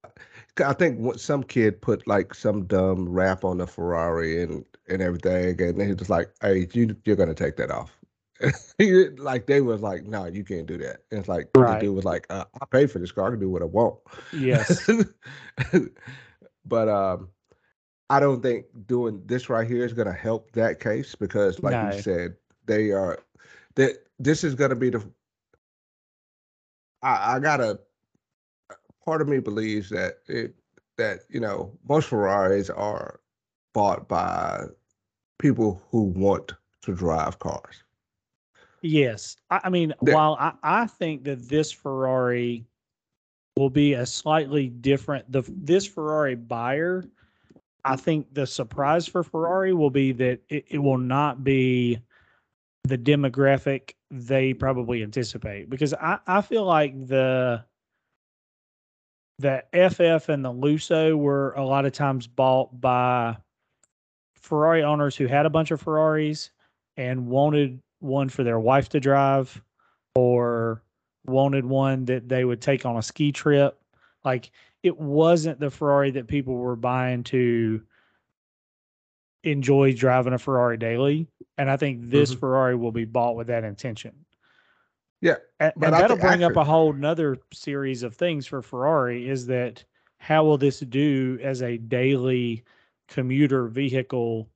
I 0.65 0.73
think 0.73 1.17
some 1.17 1.45
kid 1.45 1.81
put 1.81 2.05
like 2.09 2.35
some 2.35 2.67
dumb 2.67 3.09
rap 3.09 3.45
on 3.45 3.59
the 3.59 3.67
Ferrari 3.69 4.43
and 4.43 4.65
and 4.89 5.01
everything, 5.01 5.63
and 5.63 5.81
he 5.81 5.95
was 5.95 6.11
like, 6.11 6.33
"Hey, 6.43 6.67
you 6.73 6.97
you're 7.05 7.15
gonna 7.15 7.33
take 7.33 7.57
that 7.59 7.71
off." 7.71 7.97
like 9.19 9.47
they 9.47 9.61
was 9.61 9.83
like, 9.83 10.05
"No, 10.05 10.27
you 10.27 10.45
can't 10.45 10.67
do 10.67 10.79
that." 10.79 11.03
And 11.11 11.21
it's 11.21 11.29
like 11.29 11.49
right. 11.57 11.75
the 11.75 11.87
dude 11.87 11.97
was 11.97 12.05
like, 12.05 12.27
uh, 12.31 12.45
"I 12.61 12.67
paid 12.67 12.91
for 12.91 12.99
this 12.99 13.13
car. 13.13 13.29
I 13.29 13.31
can 13.31 13.41
do 13.41 13.51
what 13.51 13.63
I 13.63 13.67
want." 13.67 13.99
Yes. 14.33 14.89
but 16.65 16.89
um, 16.89 17.29
I 18.11 18.21
don't 18.21 18.43
think 18.43 18.67
doing 18.87 19.23
this 19.27 19.49
right 19.49 19.67
here 19.67 19.85
is 19.85 19.93
gonna 19.93 20.13
help 20.13 20.53
that 20.53 20.81
case 20.81 21.15
because, 21.15 21.61
like 21.63 21.73
no. 21.73 21.97
you 21.97 22.03
said, 22.03 22.37
they 22.67 22.91
are 22.91 23.19
that 23.75 24.05
this 24.19 24.45
is 24.45 24.55
gonna 24.55 24.77
be 24.77 24.91
the. 24.91 25.03
I, 27.03 27.37
I 27.37 27.39
gotta 27.39 27.81
part 29.05 29.23
of 29.23 29.29
me 29.29 29.39
believes 29.39 29.89
that 29.91 30.19
it 30.27 30.55
that 30.97 31.21
you 31.29 31.41
know 31.41 31.73
most 31.89 32.09
Ferraris 32.09 32.71
are 32.71 33.21
bought 33.75 34.09
by 34.09 34.65
people 35.39 35.83
who 35.91 36.03
want 36.03 36.53
to 36.83 36.95
drive 36.95 37.39
cars. 37.39 37.85
Yes, 38.83 39.37
I, 39.51 39.61
I 39.65 39.71
mean, 39.71 39.95
while 40.01 40.37
I, 40.39 40.53
I 40.63 40.87
think 40.87 41.25
that 41.25 41.49
this 41.49 41.73
Ferrari 41.73 42.65
will 43.57 43.71
be 43.71 43.95
a 43.95 44.07
slightly 44.07 44.69
different 44.69 45.31
the 45.31 45.43
this 45.49 45.87
Ferrari 45.87 46.35
buyer. 46.37 47.05
I 47.85 47.97
think 47.97 48.33
the 48.35 48.47
surprise 48.47 49.07
for 49.07 49.23
Ferrari 49.23 49.73
will 49.73 49.91
be 49.91 50.13
that 50.13 50.41
it, 50.49 50.65
it 50.69 50.79
will 50.79 50.99
not 50.99 51.43
be 51.43 51.99
the 52.85 52.99
demographic 52.99 53.93
they 54.11 54.55
probably 54.55 55.03
anticipate 55.03 55.69
because 55.69 55.93
I, 55.95 56.19
I 56.27 56.41
feel 56.41 56.65
like 56.65 57.07
the 57.07 57.65
the 59.39 59.63
FF 59.73 60.29
and 60.29 60.45
the 60.45 60.53
Lusso 60.53 61.17
were 61.17 61.53
a 61.53 61.65
lot 61.65 61.85
of 61.85 61.93
times 61.93 62.27
bought 62.27 62.81
by 62.81 63.37
Ferrari 64.37 64.83
owners 64.83 65.17
who 65.17 65.27
had 65.27 65.47
a 65.47 65.51
bunch 65.51 65.71
of 65.71 65.81
Ferraris 65.81 66.51
and 66.97 67.27
wanted 67.27 67.81
one 68.01 68.29
for 68.29 68.45
their 68.45 68.59
wife 68.59 68.89
to 68.91 69.01
drive 69.01 69.61
or 70.15 70.83
wanted 71.27 71.65
one 71.65 72.05
that 72.07 72.29
they 72.29 72.45
would 72.45 72.61
take 72.61 72.87
on 72.87 72.97
a 72.97 73.03
ski 73.03 73.33
trip. 73.33 73.79
Like 74.25 74.51
it 74.83 74.99
wasn't 74.99 75.61
the 75.61 75.71
Ferrari 75.71 76.11
that 76.13 76.29
people 76.29 76.55
were 76.55 76.77
buying 76.77 77.25
to 77.25 77.83
enjoy 79.45 79.93
driving 79.93 80.33
a 80.33 80.39
Ferrari 80.39 80.77
daily. 80.77 81.27
And 81.57 81.71
I 81.71 81.77
think 81.77 82.11
this 82.11 82.31
mm-hmm. 82.31 82.41
Ferrari 82.41 82.77
will 82.77 82.93
be 82.93 83.05
bought 83.05 83.37
with 83.37 83.49
that 83.49 83.65
intention. 83.65 84.13
Yeah. 85.21 85.37
And, 85.59 85.73
and 85.83 85.93
that'll 85.93 86.17
bring 86.17 86.45
up 86.45 86.57
a 86.57 86.65
whole 86.65 86.93
nother 86.93 87.39
series 87.53 88.03
of 88.03 88.15
things 88.15 88.47
for 88.47 88.63
Ferrari 88.63 89.29
is 89.29 89.47
that 89.47 89.85
how 90.19 90.45
will 90.45 90.59
this 90.59 90.81
do 90.81 91.39
as 91.43 91.63
a 91.63 91.79
daily 91.79 92.65
commuter 93.09 93.67
vehicle? 93.67 94.49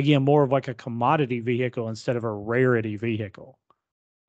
Again, 0.00 0.22
more 0.22 0.42
of 0.42 0.50
like 0.50 0.66
a 0.66 0.74
commodity 0.74 1.40
vehicle 1.40 1.88
instead 1.90 2.16
of 2.16 2.24
a 2.24 2.32
rarity 2.32 2.96
vehicle. 2.96 3.58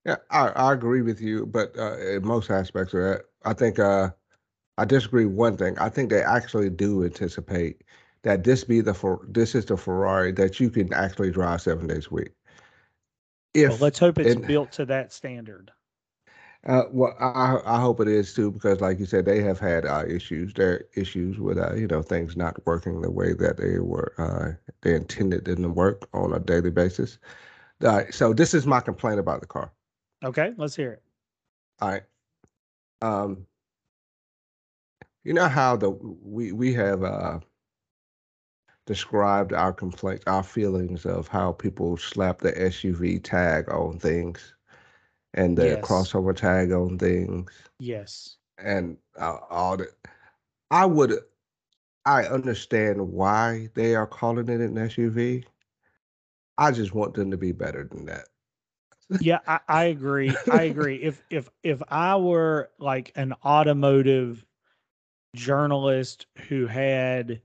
Yeah, 0.05 0.17
I, 0.29 0.49
I 0.49 0.73
agree 0.73 1.01
with 1.01 1.21
you, 1.21 1.45
but 1.45 1.77
uh, 1.77 1.97
in 1.97 2.27
most 2.27 2.51
aspects 2.51 2.93
of 2.93 3.01
that, 3.01 3.21
I 3.45 3.53
think 3.53 3.79
uh, 3.79 4.09
I 4.77 4.83
disagree. 4.83 5.25
One 5.25 5.55
thing, 5.55 5.79
I 5.79 5.87
think 5.87 6.09
they 6.09 6.23
actually 6.23 6.69
do 6.69 7.05
anticipate 7.05 7.83
that 8.23 8.43
this 8.43 8.65
be 8.65 8.81
the 8.81 8.93
for 8.93 9.25
this 9.29 9.55
is 9.55 9.65
the 9.65 9.77
Ferrari 9.77 10.33
that 10.33 10.59
you 10.59 10.69
can 10.69 10.91
actually 10.93 11.31
drive 11.31 11.61
seven 11.61 11.87
days 11.87 12.07
a 12.11 12.13
week. 12.13 12.31
If 13.53 13.69
well, 13.69 13.79
let's 13.79 13.99
hope 13.99 14.19
it's 14.19 14.35
and, 14.35 14.45
built 14.45 14.73
to 14.73 14.85
that 14.85 15.13
standard. 15.13 15.71
Uh, 16.67 16.83
well, 16.91 17.15
I 17.19 17.59
I 17.65 17.79
hope 17.81 17.99
it 18.01 18.07
is 18.07 18.33
too 18.35 18.51
because, 18.51 18.81
like 18.81 18.99
you 18.99 19.05
said, 19.05 19.25
they 19.25 19.41
have 19.41 19.59
had 19.59 19.85
uh, 19.85 20.05
issues. 20.07 20.53
Their 20.53 20.85
issues 20.95 21.39
with 21.39 21.57
uh, 21.57 21.73
you 21.73 21.87
know 21.87 22.03
things 22.03 22.37
not 22.37 22.63
working 22.67 23.01
the 23.01 23.09
way 23.09 23.33
that 23.33 23.57
they 23.57 23.79
were 23.79 24.13
uh, 24.19 24.51
they 24.81 24.93
intended 24.95 25.45
them 25.45 25.63
to 25.63 25.69
work 25.69 26.07
on 26.13 26.33
a 26.33 26.39
daily 26.39 26.69
basis. 26.69 27.17
Uh, 27.83 28.03
so 28.11 28.31
this 28.31 28.53
is 28.53 28.67
my 28.67 28.79
complaint 28.79 29.19
about 29.19 29.41
the 29.41 29.47
car. 29.47 29.71
Okay, 30.23 30.53
let's 30.57 30.75
hear 30.75 30.93
it. 30.93 31.03
All 31.81 31.89
right. 31.89 32.03
Um, 33.01 33.47
you 35.23 35.33
know 35.33 35.47
how 35.47 35.75
the 35.75 35.89
we 35.89 36.51
we 36.51 36.73
have 36.73 37.03
uh 37.03 37.39
described 38.85 39.53
our 39.53 39.73
complaints, 39.73 40.23
our 40.27 40.43
feelings 40.43 41.05
of 41.07 41.27
how 41.27 41.51
people 41.53 41.97
slap 41.97 42.39
the 42.39 42.51
SUV 42.51 43.19
tag 43.19 43.67
on 43.71 43.97
things 43.97 44.53
and 45.33 45.57
the 45.57 45.67
yes. 45.67 45.81
crossover 45.81 46.35
tag 46.35 46.71
on 46.71 46.97
things. 46.97 47.51
Yes. 47.79 48.37
And 48.57 48.97
uh, 49.19 49.37
all 49.49 49.77
that. 49.77 49.89
I 50.69 50.85
would, 50.85 51.19
I 52.05 52.23
understand 52.23 53.01
why 53.11 53.69
they 53.73 53.95
are 53.95 54.07
calling 54.07 54.49
it 54.49 54.61
an 54.61 54.75
SUV. 54.75 55.43
I 56.57 56.71
just 56.71 56.93
want 56.93 57.13
them 57.13 57.31
to 57.31 57.37
be 57.37 57.51
better 57.51 57.87
than 57.89 58.05
that. 58.05 58.27
yeah, 59.19 59.39
I, 59.47 59.59
I 59.67 59.83
agree. 59.85 60.35
I 60.51 60.63
agree. 60.63 60.97
If 60.97 61.21
if 61.29 61.49
if 61.63 61.81
I 61.89 62.15
were 62.15 62.69
like 62.79 63.11
an 63.15 63.33
automotive 63.43 64.45
journalist 65.35 66.27
who 66.47 66.67
had 66.67 67.41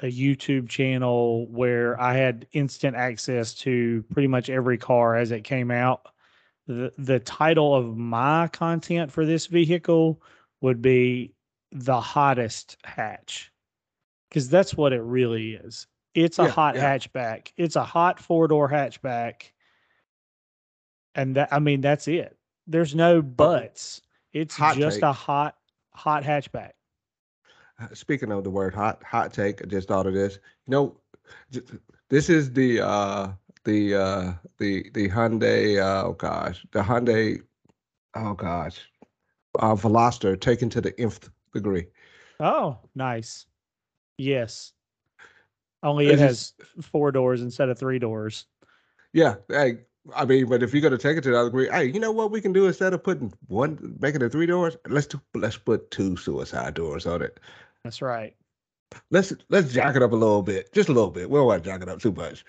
a 0.00 0.06
YouTube 0.06 0.68
channel 0.68 1.46
where 1.48 2.00
I 2.00 2.14
had 2.14 2.46
instant 2.52 2.96
access 2.96 3.52
to 3.54 4.04
pretty 4.10 4.28
much 4.28 4.48
every 4.48 4.78
car 4.78 5.16
as 5.16 5.32
it 5.32 5.42
came 5.42 5.70
out, 5.70 6.08
the 6.68 6.92
the 6.98 7.18
title 7.18 7.74
of 7.74 7.96
my 7.96 8.46
content 8.48 9.10
for 9.10 9.26
this 9.26 9.46
vehicle 9.46 10.22
would 10.60 10.80
be 10.82 11.32
the 11.72 12.00
hottest 12.00 12.76
hatch. 12.84 13.50
Because 14.28 14.50
that's 14.50 14.76
what 14.76 14.92
it 14.92 15.00
really 15.00 15.54
is. 15.54 15.86
It's 16.14 16.38
a 16.38 16.44
yeah, 16.44 16.48
hot 16.50 16.74
yeah. 16.74 16.98
hatchback. 16.98 17.52
It's 17.56 17.76
a 17.76 17.84
hot 17.84 18.20
four 18.20 18.48
door 18.48 18.68
hatchback. 18.68 19.50
And 21.14 21.36
that 21.36 21.48
i 21.50 21.58
mean 21.58 21.80
that's 21.80 22.06
it. 22.06 22.36
There's 22.66 22.94
no 22.94 23.22
buts. 23.22 24.02
It's 24.32 24.54
hot 24.54 24.76
just 24.76 24.96
take. 24.96 25.04
a 25.04 25.12
hot 25.12 25.56
hot 25.94 26.22
hatchback. 26.22 26.72
Uh, 27.80 27.88
speaking 27.94 28.30
of 28.30 28.44
the 28.44 28.50
word 28.50 28.74
hot 28.74 29.02
hot 29.02 29.32
take 29.32 29.62
i 29.62 29.66
just 29.66 29.88
thought 29.88 30.06
of 30.06 30.12
this. 30.12 30.38
You 30.66 30.70
know 30.70 30.96
this 32.10 32.28
is 32.28 32.52
the 32.52 32.82
uh 32.82 33.28
the 33.68 33.94
uh 33.94 34.32
the 34.58 34.90
the 34.94 35.08
Hyundai 35.10 35.78
uh, 35.78 36.06
oh 36.06 36.12
gosh 36.14 36.64
the 36.72 36.80
Hyundai 36.80 37.42
oh 38.14 38.32
gosh 38.32 38.80
uh 39.58 39.74
Veloster 39.74 40.40
taken 40.40 40.70
to 40.70 40.80
the 40.80 40.98
nth 40.98 41.28
degree. 41.52 41.86
Oh, 42.40 42.78
nice. 42.94 43.46
Yes. 44.16 44.72
Only 45.82 46.08
it 46.08 46.18
has 46.18 46.54
four 46.80 47.12
doors 47.12 47.42
instead 47.42 47.68
of 47.68 47.78
three 47.78 47.98
doors. 47.98 48.46
Yeah. 49.12 49.36
Hey, 49.48 49.78
I 50.14 50.24
mean, 50.24 50.48
but 50.48 50.62
if 50.62 50.72
you're 50.72 50.82
gonna 50.82 50.98
take 50.98 51.18
it 51.18 51.22
to 51.22 51.30
the 51.30 51.38
other 51.38 51.50
degree, 51.50 51.68
hey, 51.68 51.84
you 51.84 52.00
know 52.00 52.12
what 52.12 52.30
we 52.30 52.40
can 52.40 52.52
do 52.52 52.66
instead 52.66 52.94
of 52.94 53.02
putting 53.02 53.32
one 53.48 53.96
making 54.00 54.22
it 54.22 54.32
three 54.32 54.46
doors? 54.46 54.76
Let's 54.86 55.06
do, 55.06 55.20
let's 55.34 55.56
put 55.56 55.90
two 55.90 56.16
suicide 56.16 56.74
doors 56.74 57.06
on 57.06 57.22
it. 57.22 57.38
That's 57.84 58.02
right. 58.02 58.34
Let's 59.10 59.32
let's 59.50 59.72
jack 59.72 59.96
it 59.96 60.02
up 60.02 60.12
a 60.12 60.16
little 60.16 60.42
bit, 60.42 60.72
just 60.72 60.88
a 60.88 60.92
little 60.92 61.10
bit. 61.10 61.28
We 61.28 61.38
don't 61.38 61.46
want 61.46 61.62
to 61.62 61.70
jack 61.70 61.82
it 61.82 61.88
up 61.88 62.00
too 62.00 62.12
much. 62.12 62.44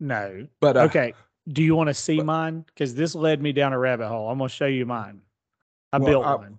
No. 0.00 0.46
But 0.60 0.76
uh, 0.76 0.80
okay. 0.82 1.14
Do 1.48 1.62
you 1.62 1.76
want 1.76 1.88
to 1.88 1.94
see 1.94 2.18
but, 2.18 2.26
mine? 2.26 2.64
Because 2.66 2.94
this 2.94 3.14
led 3.14 3.40
me 3.40 3.52
down 3.52 3.72
a 3.72 3.78
rabbit 3.78 4.08
hole. 4.08 4.30
I'm 4.30 4.38
gonna 4.38 4.48
show 4.48 4.66
you 4.66 4.84
mine. 4.84 5.20
I 5.92 5.98
well, 5.98 6.10
built 6.10 6.26
I, 6.26 6.34
one. 6.34 6.58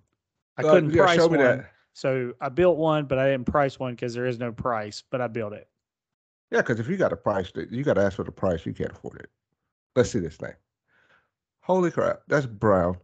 I 0.56 0.62
uh, 0.62 0.70
couldn't 0.72 0.92
price 0.92 1.18
one, 1.20 1.38
that. 1.38 1.70
so 1.92 2.32
I 2.40 2.48
built 2.48 2.78
one, 2.78 3.04
but 3.04 3.18
I 3.18 3.30
didn't 3.30 3.46
price 3.46 3.78
one 3.78 3.94
because 3.94 4.14
there 4.14 4.26
is 4.26 4.38
no 4.38 4.50
price. 4.50 5.02
But 5.10 5.20
I 5.20 5.26
built 5.28 5.52
it. 5.52 5.68
Yeah, 6.50 6.62
because 6.62 6.80
if 6.80 6.88
you 6.88 6.96
got 6.96 7.12
a 7.12 7.16
price, 7.16 7.52
you 7.70 7.84
got 7.84 7.94
to 7.94 8.00
ask 8.02 8.16
for 8.16 8.24
the 8.24 8.32
price. 8.32 8.64
You 8.64 8.72
can't 8.72 8.92
afford 8.92 9.20
it. 9.20 9.30
Let's 9.94 10.10
see 10.10 10.18
this 10.18 10.36
thing. 10.36 10.54
Holy 11.60 11.90
crap! 11.90 12.20
That's 12.28 12.46
brown. 12.46 12.96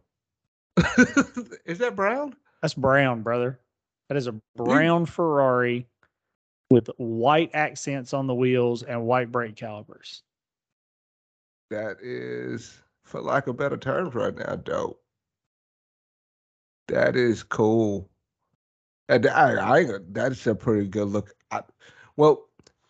is 1.65 1.77
that 1.77 1.95
brown? 1.95 2.35
That's 2.61 2.73
brown, 2.73 3.21
brother. 3.21 3.59
That 4.09 4.17
is 4.17 4.27
a 4.27 4.35
brown 4.55 5.01
you, 5.01 5.05
Ferrari 5.05 5.87
with 6.69 6.89
white 6.97 7.51
accents 7.53 8.13
on 8.13 8.27
the 8.27 8.35
wheels 8.35 8.83
and 8.83 9.05
white 9.05 9.31
brake 9.31 9.55
calipers. 9.55 10.23
That 11.69 11.97
is, 12.01 12.81
for 13.03 13.21
lack 13.21 13.47
of 13.47 13.57
better 13.57 13.77
terms, 13.77 14.15
right 14.15 14.35
now, 14.35 14.55
dope. 14.55 15.01
That 16.87 17.15
is 17.15 17.43
cool. 17.43 18.09
And 19.09 19.27
I, 19.27 19.79
I 19.79 19.85
that's 20.09 20.47
a 20.47 20.55
pretty 20.55 20.87
good 20.87 21.07
look. 21.09 21.33
I, 21.51 21.61
well, 22.17 22.49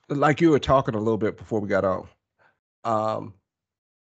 like 0.10 0.42
you 0.42 0.52
were 0.52 0.60
talking 0.60 0.96
a 0.96 1.00
little 1.00 1.18
bit 1.18 1.38
before 1.38 1.60
we 1.60 1.68
got 1.68 1.86
on. 1.86 2.08
Um, 2.86 3.34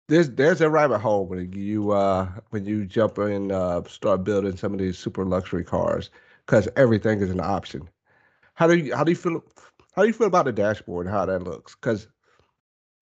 there's 0.08 0.30
there's 0.30 0.60
a 0.60 0.70
rabbit 0.70 1.00
hole 1.00 1.26
when 1.26 1.52
you 1.52 1.92
uh 1.92 2.28
when 2.50 2.66
you 2.66 2.86
jump 2.86 3.18
in 3.18 3.52
uh 3.52 3.82
start 3.84 4.24
building 4.24 4.56
some 4.56 4.72
of 4.74 4.78
these 4.80 4.98
super 4.98 5.24
luxury 5.24 5.64
cars 5.64 6.10
because 6.46 6.68
everything 6.76 7.20
is 7.20 7.30
an 7.30 7.40
option. 7.40 7.88
How 8.54 8.66
do 8.68 8.76
you 8.76 8.94
how 8.96 9.04
do 9.04 9.12
you 9.12 9.16
feel 9.16 9.44
how 9.94 10.02
do 10.02 10.08
you 10.08 10.14
feel 10.14 10.28
about 10.28 10.46
the 10.46 10.52
dashboard 10.52 11.06
and 11.06 11.14
how 11.14 11.26
that 11.26 11.44
looks? 11.44 11.74
Because 11.76 12.08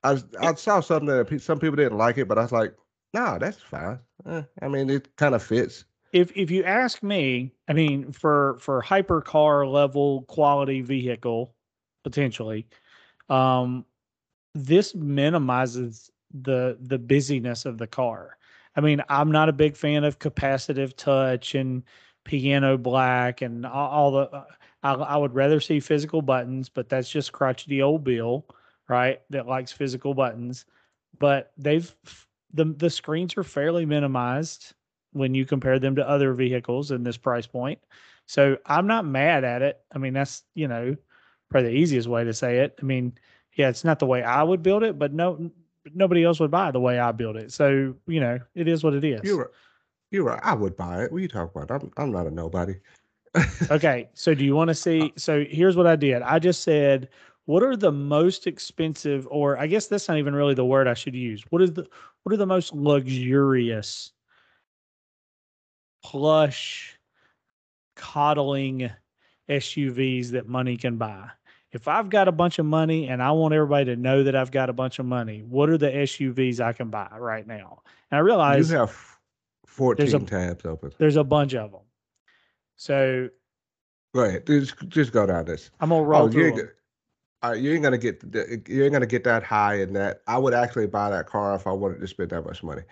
I 0.02 0.18
I 0.40 0.54
saw 0.54 0.80
something 0.80 1.06
that 1.08 1.42
some 1.42 1.58
people 1.58 1.76
didn't 1.76 1.98
like 1.98 2.18
it, 2.18 2.28
but 2.28 2.38
I 2.38 2.42
was 2.42 2.52
like, 2.52 2.74
nah, 3.12 3.38
that's 3.38 3.60
fine. 3.60 3.98
Eh, 4.26 4.42
I 4.62 4.68
mean, 4.68 4.90
it 4.90 5.14
kind 5.16 5.34
of 5.34 5.42
fits. 5.42 5.84
If 6.12 6.32
if 6.36 6.50
you 6.50 6.64
ask 6.64 7.02
me, 7.02 7.52
I 7.68 7.72
mean, 7.72 8.12
for 8.12 8.58
for 8.60 8.82
hypercar 8.82 9.70
level 9.70 10.22
quality 10.22 10.80
vehicle, 10.80 11.54
potentially, 12.02 12.66
um, 13.28 13.84
this 14.54 14.94
minimizes 14.94 16.10
the 16.32 16.78
the 16.80 16.98
busyness 16.98 17.66
of 17.66 17.78
the 17.78 17.86
car. 17.86 18.36
I 18.76 18.80
mean, 18.80 19.02
I'm 19.08 19.32
not 19.32 19.48
a 19.48 19.52
big 19.52 19.76
fan 19.76 20.04
of 20.04 20.18
capacitive 20.18 20.96
touch 20.96 21.54
and 21.54 21.82
piano 22.24 22.78
black 22.78 23.42
and 23.42 23.66
all, 23.66 23.90
all 23.90 24.10
the. 24.12 24.30
Uh, 24.30 24.44
I, 24.82 24.94
I, 24.94 25.16
would 25.18 25.34
rather 25.34 25.60
see 25.60 25.78
physical 25.78 26.22
buttons, 26.22 26.70
but 26.70 26.88
that's 26.88 27.10
just 27.10 27.32
crotchety 27.32 27.82
old 27.82 28.02
Bill, 28.02 28.46
right? 28.90 29.20
That 29.31 29.46
likes 29.46 29.72
physical 29.72 30.12
buttons. 30.12 30.66
But 31.18 31.53
they've 31.57 31.94
the 32.53 32.64
the 32.64 32.90
screens 32.90 33.37
are 33.37 33.44
fairly 33.44 33.87
minimized 33.87 34.74
when 35.12 35.35
you 35.35 35.46
compare 35.46 35.79
them 35.79 35.96
to 35.96 36.09
other 36.09 36.35
vehicles 36.35 36.90
in 36.90 37.03
this 37.05 37.16
price 37.16 37.46
point. 37.46 37.79
So 38.26 38.59
I'm 38.66 38.87
not 38.87 39.07
mad 39.07 39.44
at 39.44 39.62
it. 39.62 39.81
I 39.94 39.98
mean, 39.98 40.12
that's 40.12 40.42
you 40.55 40.68
know 40.68 40.96
probably 41.48 41.70
the 41.70 41.76
easiest 41.76 42.09
way 42.09 42.24
to 42.24 42.35
say 42.35 42.59
it. 42.59 42.79
I 42.83 42.85
mean, 42.85 43.12
yeah, 43.57 43.68
it's 43.68 43.85
not 43.85 43.98
the 43.98 44.07
way 44.07 44.22
I 44.22 44.42
would 44.42 44.62
build 44.62 44.83
it, 44.83 44.98
but 44.98 45.12
no, 45.12 45.50
nobody 45.94 46.24
else 46.24 46.40
would 46.40 46.50
buy 46.50 46.70
the 46.70 46.81
way 46.81 46.98
I 46.98 47.12
build 47.12 47.37
it. 47.37 47.53
So 47.53 47.94
you 48.07 48.20
know, 48.20 48.40
it 48.55 48.68
is 48.68 48.83
what 48.83 48.94
it 48.94 49.05
is. 49.05 49.20
You're 49.22 49.38
right. 49.38 49.50
You're 50.11 50.24
right. 50.24 50.40
I 50.42 50.55
would 50.55 50.76
buy 50.76 51.05
it. 51.05 51.12
What 51.12 51.18
are 51.18 51.20
you 51.20 51.29
talking 51.29 51.62
about? 51.62 51.83
I'm 51.83 51.92
I'm 51.96 52.11
not 52.11 52.26
a 52.26 52.31
nobody. 52.31 52.74
okay, 53.70 54.09
so 54.14 54.35
do 54.35 54.44
you 54.44 54.57
want 54.57 54.68
to 54.68 54.74
see? 54.74 55.12
So 55.16 55.44
here's 55.48 55.76
what 55.76 55.87
I 55.87 55.94
did. 55.94 56.22
I 56.22 56.40
just 56.40 56.62
said, 56.64 57.09
what 57.50 57.64
are 57.64 57.74
the 57.74 57.90
most 57.90 58.46
expensive, 58.46 59.26
or 59.28 59.58
I 59.58 59.66
guess 59.66 59.88
that's 59.88 60.06
not 60.06 60.18
even 60.18 60.36
really 60.36 60.54
the 60.54 60.64
word 60.64 60.86
I 60.86 60.94
should 60.94 61.16
use. 61.16 61.42
What 61.50 61.62
is 61.62 61.72
the 61.72 61.84
what 62.22 62.32
are 62.32 62.36
the 62.36 62.46
most 62.46 62.72
luxurious, 62.72 64.12
plush, 66.04 66.96
coddling 67.96 68.90
SUVs 69.48 70.30
that 70.30 70.46
money 70.46 70.76
can 70.76 70.96
buy? 70.96 71.30
if 71.72 71.86
I've 71.86 72.08
got 72.08 72.26
a 72.28 72.32
bunch 72.32 72.58
of 72.58 72.66
money 72.66 73.08
and 73.08 73.22
I 73.22 73.30
want 73.30 73.54
everybody 73.54 73.84
to 73.86 73.96
know 73.96 74.24
that 74.24 74.34
I've 74.34 74.50
got 74.50 74.68
a 74.68 74.72
bunch 74.72 74.98
of 74.98 75.06
money, 75.06 75.44
what 75.48 75.70
are 75.70 75.78
the 75.78 75.90
SUVs 75.90 76.60
I 76.60 76.72
can 76.72 76.90
buy 76.90 77.08
right 77.16 77.46
now? 77.46 77.82
And 78.10 78.18
I 78.18 78.20
realize 78.20 78.70
you 78.70 78.76
have 78.76 78.96
14 79.66 80.14
a, 80.14 80.18
tabs 80.20 80.64
open. 80.64 80.90
There's 80.98 81.14
a 81.14 81.22
bunch 81.22 81.54
of 81.54 81.70
them. 81.70 81.82
So 82.74 83.28
go 84.14 84.24
ahead. 84.24 84.46
Just, 84.46 84.88
just 84.88 85.12
go 85.12 85.26
down 85.26 85.44
this. 85.44 85.70
I'm 85.80 85.90
gonna 85.90 86.02
roll 86.02 86.22
oh, 86.22 86.30
through. 86.30 86.70
You 87.42 87.50
ain't, 87.50 87.62
you 87.62 87.72
ain't 87.72 87.83
gonna 87.83 87.98
get 87.98 88.22
you 88.68 88.85
ain't 88.85 88.92
gonna 88.92 89.07
get 89.07 89.24
that 89.24 89.42
high 89.42 89.81
in 89.81 89.92
that. 89.94 90.22
I 90.26 90.38
would 90.38 90.55
actually 90.55 90.87
buy 90.87 91.11
that 91.11 91.26
car 91.26 91.55
if 91.55 91.66
I 91.66 91.72
wanted 91.72 92.00
to 92.00 92.07
spend 92.07 92.31
that 92.31 92.44
much 92.44 92.62
money. 92.62 92.83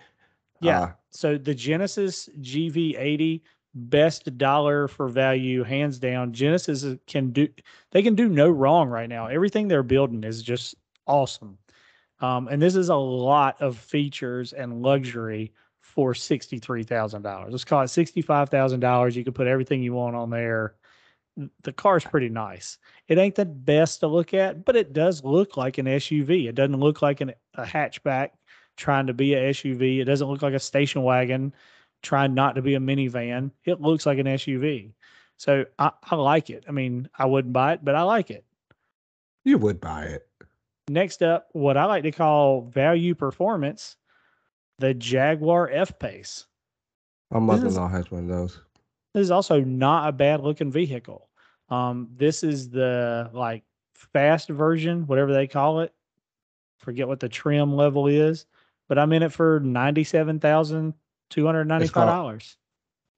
Yeah. 0.61 0.81
Uh, 0.81 0.91
so 1.11 1.37
the 1.37 1.53
Genesis 1.53 2.29
GV80 2.41 3.41
best 3.75 4.37
dollar 4.37 4.87
for 4.87 5.07
value 5.07 5.63
hands 5.63 5.99
down 5.99 6.33
genesis 6.33 6.85
can 7.05 7.29
do 7.31 7.47
they 7.91 8.01
can 8.01 8.15
do 8.15 8.27
no 8.27 8.49
wrong 8.49 8.89
right 8.89 9.09
now 9.09 9.27
everything 9.27 9.67
they're 9.67 9.83
building 9.83 10.23
is 10.23 10.41
just 10.41 10.75
awesome 11.05 11.57
um, 12.21 12.47
and 12.47 12.61
this 12.61 12.75
is 12.75 12.89
a 12.89 12.95
lot 12.95 13.61
of 13.61 13.77
features 13.77 14.53
and 14.53 14.81
luxury 14.81 15.53
for 15.81 16.13
$63000 16.13 17.51
let's 17.51 17.63
call 17.63 17.81
it 17.81 17.85
$65000 17.85 19.15
you 19.15 19.23
can 19.23 19.33
put 19.33 19.47
everything 19.47 19.83
you 19.83 19.93
want 19.93 20.15
on 20.15 20.31
there 20.31 20.73
the 21.63 21.73
car 21.73 21.97
is 21.97 22.03
pretty 22.03 22.29
nice 22.29 22.77
it 23.07 23.17
ain't 23.17 23.35
the 23.35 23.45
best 23.45 23.99
to 23.99 24.07
look 24.07 24.33
at 24.33 24.65
but 24.65 24.75
it 24.75 24.93
does 24.93 25.23
look 25.23 25.57
like 25.57 25.77
an 25.77 25.85
suv 25.85 26.47
it 26.47 26.55
doesn't 26.55 26.79
look 26.79 27.01
like 27.01 27.21
an, 27.21 27.33
a 27.55 27.63
hatchback 27.63 28.31
trying 28.77 29.07
to 29.07 29.13
be 29.13 29.33
a 29.33 29.51
suv 29.51 30.01
it 30.01 30.05
doesn't 30.05 30.27
look 30.27 30.41
like 30.41 30.53
a 30.53 30.59
station 30.59 31.03
wagon 31.03 31.53
trying 32.01 32.33
not 32.33 32.55
to 32.55 32.61
be 32.61 32.75
a 32.75 32.79
minivan. 32.79 33.51
It 33.65 33.81
looks 33.81 34.05
like 34.05 34.17
an 34.19 34.25
SUV. 34.25 34.91
So 35.37 35.65
I, 35.77 35.91
I 36.03 36.15
like 36.15 36.49
it. 36.49 36.65
I 36.67 36.71
mean, 36.71 37.09
I 37.17 37.25
wouldn't 37.25 37.53
buy 37.53 37.73
it, 37.73 37.83
but 37.83 37.95
I 37.95 38.03
like 38.03 38.29
it. 38.29 38.45
You 39.45 39.57
would 39.57 39.79
buy 39.79 40.03
it. 40.03 40.27
Next 40.89 41.21
up, 41.21 41.49
what 41.53 41.77
I 41.77 41.85
like 41.85 42.03
to 42.03 42.11
call 42.11 42.61
value 42.61 43.15
performance, 43.15 43.95
the 44.79 44.93
Jaguar 44.93 45.69
F 45.69 45.97
Pace. 45.99 46.45
My 47.31 47.39
mother 47.39 47.67
in 47.67 47.75
law 47.75 47.87
has 47.87 48.09
one 48.09 48.23
of 48.23 48.29
those. 48.29 48.59
This 49.13 49.23
is 49.23 49.31
also 49.31 49.61
not 49.61 50.09
a 50.09 50.11
bad 50.11 50.41
looking 50.41 50.71
vehicle. 50.71 51.28
Um, 51.69 52.09
this 52.15 52.43
is 52.43 52.69
the 52.69 53.29
like 53.33 53.63
fast 53.93 54.49
version, 54.49 55.05
whatever 55.07 55.33
they 55.33 55.47
call 55.47 55.81
it. 55.81 55.93
Forget 56.77 57.07
what 57.07 57.19
the 57.19 57.29
trim 57.29 57.75
level 57.75 58.07
is, 58.07 58.45
but 58.87 58.97
I'm 58.97 59.13
in 59.13 59.23
it 59.23 59.31
for 59.31 59.59
ninety 59.59 60.03
seven 60.03 60.39
thousand 60.39 60.93
Two 61.29 61.45
hundred 61.45 61.65
ninety-five 61.65 62.07
dollars. 62.07 62.57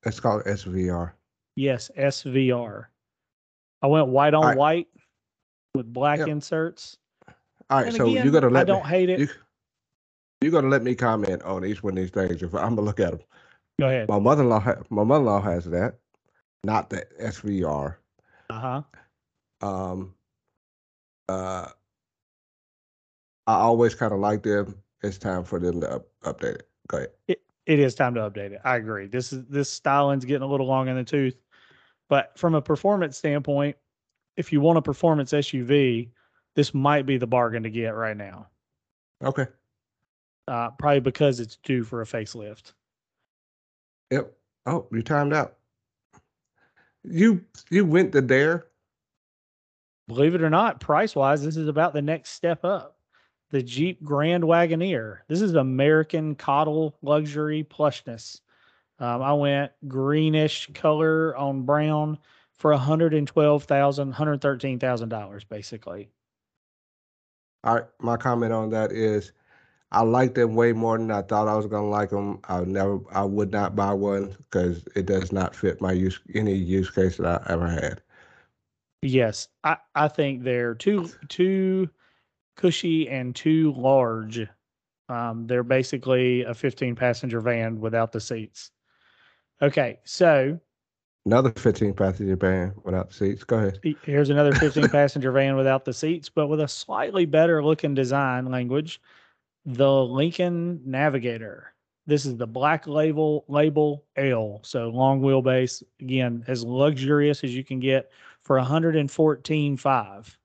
It's 0.03 0.19
called 0.19 0.43
SVR. 0.43 1.11
Yes, 1.55 1.89
SVR. 1.97 2.85
I 3.81 3.87
went 3.87 4.07
white 4.07 4.33
on 4.33 4.57
white 4.57 4.87
with 5.73 5.91
black 5.91 6.19
yep. 6.19 6.27
inserts. 6.27 6.97
All 7.69 7.77
right, 7.79 7.87
and 7.87 7.95
so 7.95 8.09
again, 8.09 8.25
you 8.25 8.31
got 8.31 8.41
to 8.41 8.49
let. 8.49 8.61
I 8.61 8.63
don't 8.65 8.83
me, 8.83 8.89
hate 8.89 9.09
it. 9.09 9.19
You, 9.19 9.29
you're 10.41 10.51
gonna 10.51 10.67
let 10.67 10.83
me 10.83 10.93
comment 10.93 11.41
on 11.43 11.63
each 11.63 11.83
one 11.83 11.93
of 11.93 11.97
these 11.97 12.09
things. 12.09 12.43
If 12.43 12.53
I'm 12.53 12.75
gonna 12.75 12.81
look 12.81 12.99
at 12.99 13.11
them. 13.11 13.21
Go 13.79 13.87
ahead. 13.87 14.09
My 14.09 14.19
mother-in-law, 14.19 14.59
ha- 14.59 14.81
my 14.89 15.03
mother-in-law 15.03 15.41
has 15.41 15.65
that, 15.65 15.95
not 16.63 16.89
the 16.89 17.05
SVR. 17.21 17.95
Uh 18.51 18.83
huh. 19.61 19.67
Um. 19.67 20.13
Uh. 21.29 21.67
I 23.47 23.55
always 23.55 23.95
kind 23.95 24.13
of 24.13 24.19
like 24.19 24.43
them. 24.43 24.75
It's 25.03 25.17
time 25.17 25.43
for 25.43 25.59
them 25.59 25.81
to 25.81 25.95
up, 25.95 26.07
update 26.23 26.55
it. 26.55 26.69
Go 26.87 26.97
ahead. 26.97 27.09
It, 27.27 27.41
it 27.65 27.79
is 27.79 27.95
time 27.95 28.13
to 28.15 28.21
update 28.21 28.51
it. 28.51 28.61
I 28.63 28.75
agree. 28.75 29.07
This 29.07 29.33
is 29.33 29.45
this 29.45 29.69
styling's 29.69 30.25
getting 30.25 30.43
a 30.43 30.47
little 30.47 30.67
long 30.67 30.87
in 30.87 30.95
the 30.95 31.03
tooth. 31.03 31.35
But 32.09 32.37
from 32.37 32.55
a 32.55 32.61
performance 32.61 33.17
standpoint, 33.17 33.77
if 34.35 34.51
you 34.51 34.59
want 34.59 34.77
a 34.77 34.81
performance 34.81 35.31
SUV, 35.31 36.09
this 36.55 36.73
might 36.73 37.05
be 37.05 37.17
the 37.17 37.27
bargain 37.27 37.63
to 37.63 37.69
get 37.69 37.95
right 37.95 38.17
now. 38.17 38.47
Okay. 39.23 39.47
Uh, 40.47 40.71
probably 40.71 40.99
because 40.99 41.39
it's 41.39 41.55
due 41.57 41.83
for 41.83 42.01
a 42.01 42.05
facelift. 42.05 42.73
Yep. 44.11 44.33
Oh, 44.65 44.87
you 44.91 45.01
timed 45.01 45.33
out. 45.33 45.55
You 47.03 47.43
you 47.69 47.85
went 47.85 48.11
to 48.13 48.21
Dare. 48.21 48.67
Believe 50.07 50.35
it 50.35 50.41
or 50.41 50.49
not, 50.49 50.79
price 50.79 51.15
wise, 51.15 51.43
this 51.43 51.57
is 51.57 51.67
about 51.67 51.93
the 51.93 52.01
next 52.01 52.31
step 52.31 52.65
up 52.65 52.97
the 53.51 53.61
Jeep 53.61 54.03
Grand 54.03 54.43
Wagoneer. 54.43 55.19
This 55.27 55.41
is 55.41 55.55
American 55.55 56.35
Coddle 56.35 56.95
Luxury 57.01 57.63
Plushness. 57.63 58.39
Um, 58.99 59.21
I 59.21 59.33
went 59.33 59.71
greenish 59.87 60.69
color 60.73 61.35
on 61.35 61.63
brown 61.63 62.17
for 62.53 62.71
$112,000, 62.73 64.13
$113,000 64.13 65.49
basically. 65.49 66.09
All 67.63 67.75
right. 67.75 67.85
My 67.99 68.17
comment 68.17 68.53
on 68.53 68.69
that 68.71 68.91
is 68.91 69.33
I 69.91 70.01
like 70.01 70.35
them 70.35 70.55
way 70.55 70.71
more 70.71 70.97
than 70.97 71.11
I 71.11 71.21
thought 71.21 71.49
I 71.49 71.55
was 71.55 71.65
going 71.65 71.83
to 71.83 71.89
like 71.89 72.09
them. 72.11 72.39
I 72.45 72.61
never, 72.61 72.99
I 73.11 73.23
would 73.23 73.51
not 73.51 73.75
buy 73.75 73.93
one 73.93 74.35
because 74.37 74.87
it 74.95 75.05
does 75.05 75.31
not 75.31 75.55
fit 75.55 75.81
my 75.81 75.91
use, 75.91 76.19
any 76.33 76.53
use 76.53 76.89
case 76.89 77.17
that 77.17 77.25
I 77.27 77.53
ever 77.53 77.67
had. 77.67 78.01
Yes. 79.01 79.49
I, 79.63 79.77
I 79.95 80.07
think 80.07 80.43
they're 80.43 80.75
too, 80.75 81.09
too, 81.27 81.89
cushy 82.55 83.09
and 83.09 83.35
too 83.35 83.73
large. 83.75 84.47
Um, 85.09 85.45
they're 85.47 85.63
basically 85.63 86.43
a 86.43 86.53
15 86.53 86.95
passenger 86.95 87.41
van 87.41 87.81
without 87.81 88.13
the 88.13 88.21
seats. 88.21 88.71
Okay, 89.61 89.99
so 90.05 90.57
another 91.25 91.51
15 91.51 91.93
passenger 91.93 92.37
van 92.37 92.73
without 92.83 93.09
the 93.09 93.15
seats. 93.15 93.43
Go 93.43 93.57
ahead. 93.57 93.79
Here's 94.03 94.29
another 94.29 94.55
15 94.55 94.87
passenger 94.87 95.33
van 95.33 95.57
without 95.57 95.83
the 95.83 95.93
seats, 95.93 96.29
but 96.29 96.47
with 96.47 96.61
a 96.61 96.67
slightly 96.67 97.25
better 97.25 97.63
looking 97.63 97.93
design 97.93 98.45
language. 98.45 99.01
The 99.65 100.03
Lincoln 100.03 100.81
Navigator. 100.85 101.73
This 102.07 102.25
is 102.25 102.35
the 102.35 102.47
black 102.47 102.87
label 102.87 103.45
label 103.47 104.05
L, 104.15 104.59
so 104.63 104.89
long 104.89 105.21
wheelbase. 105.21 105.83
Again, 105.99 106.43
as 106.47 106.63
luxurious 106.63 107.43
as 107.43 107.55
you 107.55 107.63
can 107.63 107.79
get 107.79 108.11
for 108.41 108.59
114.5. 108.59 110.35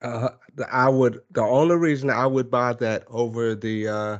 Uh, 0.00 0.28
I 0.70 0.88
would. 0.88 1.20
The 1.32 1.42
only 1.42 1.76
reason 1.76 2.10
I 2.10 2.26
would 2.26 2.50
buy 2.50 2.74
that 2.74 3.04
over 3.08 3.54
the 3.54 3.88
uh, 3.88 4.18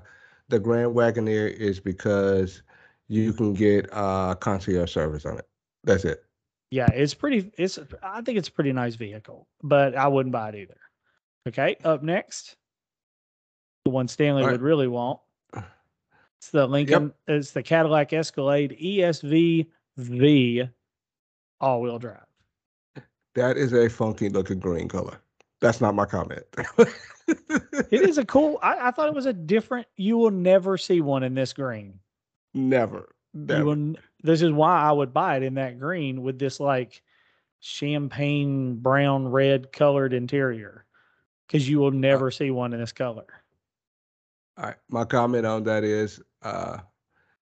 the 0.49 0.59
Grand 0.59 0.95
Wagoneer 0.95 1.53
is 1.53 1.79
because 1.79 2.63
you 3.09 3.33
can 3.33 3.55
get 3.55 3.89
uh, 3.93 4.35
concierge 4.35 4.93
service 4.93 5.27
on 5.27 5.39
it. 5.39 5.47
That's 5.85 6.05
it. 6.05 6.25
Yeah, 6.71 6.89
it's 6.93 7.15
pretty. 7.15 7.53
It's 7.59 7.79
I 8.03 8.23
think 8.23 8.39
it's 8.39 8.49
a 8.49 8.53
pretty 8.53 8.73
nice 8.73 8.97
vehicle, 8.97 9.47
but 9.63 9.95
I 9.95 10.09
wouldn't 10.09 10.33
buy 10.33 10.49
it 10.49 10.55
either. 10.57 10.81
Okay, 11.47 11.77
up 11.85 12.03
next, 12.03 12.57
the 13.85 13.91
one 13.91 14.09
Stanley 14.09 14.43
right. 14.43 14.53
would 14.53 14.63
really 14.63 14.89
want. 14.89 15.21
It's 16.39 16.51
the 16.51 16.67
Lincoln. 16.67 17.13
It's 17.27 17.53
the 17.53 17.63
Cadillac 17.63 18.13
Escalade 18.13 18.77
ESV 18.83 19.67
V 19.97 20.69
all-wheel 21.61 21.99
drive. 21.99 22.21
That 23.35 23.57
is 23.57 23.73
a 23.73 23.89
funky 23.89 24.29
looking 24.29 24.59
green 24.59 24.89
color. 24.89 25.19
That's 25.61 25.81
not 25.81 25.95
my 25.95 26.05
comment. 26.05 26.43
It 27.27 27.93
is 27.93 28.19
a 28.19 28.25
cool. 28.25 28.59
I, 28.63 28.89
I 28.89 28.91
thought 28.91 29.09
it 29.09 29.15
was 29.15 29.27
a 29.27 29.33
different. 29.33 29.87
You 29.97 30.19
will 30.19 30.31
never 30.31 30.77
see 30.77 31.01
one 31.01 31.23
in 31.23 31.35
this 31.35 31.53
green. 31.53 31.99
never. 32.53 33.15
Never. 33.33 33.65
will, 33.65 33.95
this 34.23 34.43
is 34.43 34.53
why 34.53 34.81
I 34.81 34.93
would 34.93 35.13
buy 35.13 35.37
it 35.37 35.43
in 35.43 35.55
that 35.55 35.81
green 35.81 36.23
with 36.23 36.39
this 36.39 36.61
like 36.61 37.03
champagne 37.61 38.77
brown 38.77 39.27
red 39.27 39.73
colored 39.73 40.13
interior, 40.13 40.85
because 41.47 41.69
you 41.69 41.79
will 41.79 41.91
never 41.91 42.31
see 42.31 42.51
one 42.51 42.73
in 42.73 42.81
this 42.81 42.93
color. 42.93 43.44
All 44.57 44.65
right. 44.67 44.77
My 44.89 45.05
comment 45.05 45.47
on 45.47 45.65
that 45.65 45.85
is 45.85 46.21
uh 46.43 46.79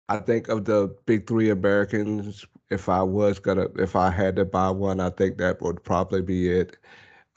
I 0.09 0.19
think 0.19 0.47
of 0.49 0.65
the 0.65 0.95
big 1.05 1.27
three 1.27 1.49
Americans, 1.49 2.45
if 2.69 2.89
I 2.89 3.01
was 3.03 3.39
gonna 3.39 3.67
if 3.77 3.95
I 3.95 4.09
had 4.11 4.35
to 4.37 4.45
buy 4.45 4.69
one, 4.69 4.99
I 4.99 5.09
think 5.11 5.37
that 5.37 5.61
would 5.61 5.83
probably 5.83 6.21
be 6.21 6.49
it. 6.51 6.77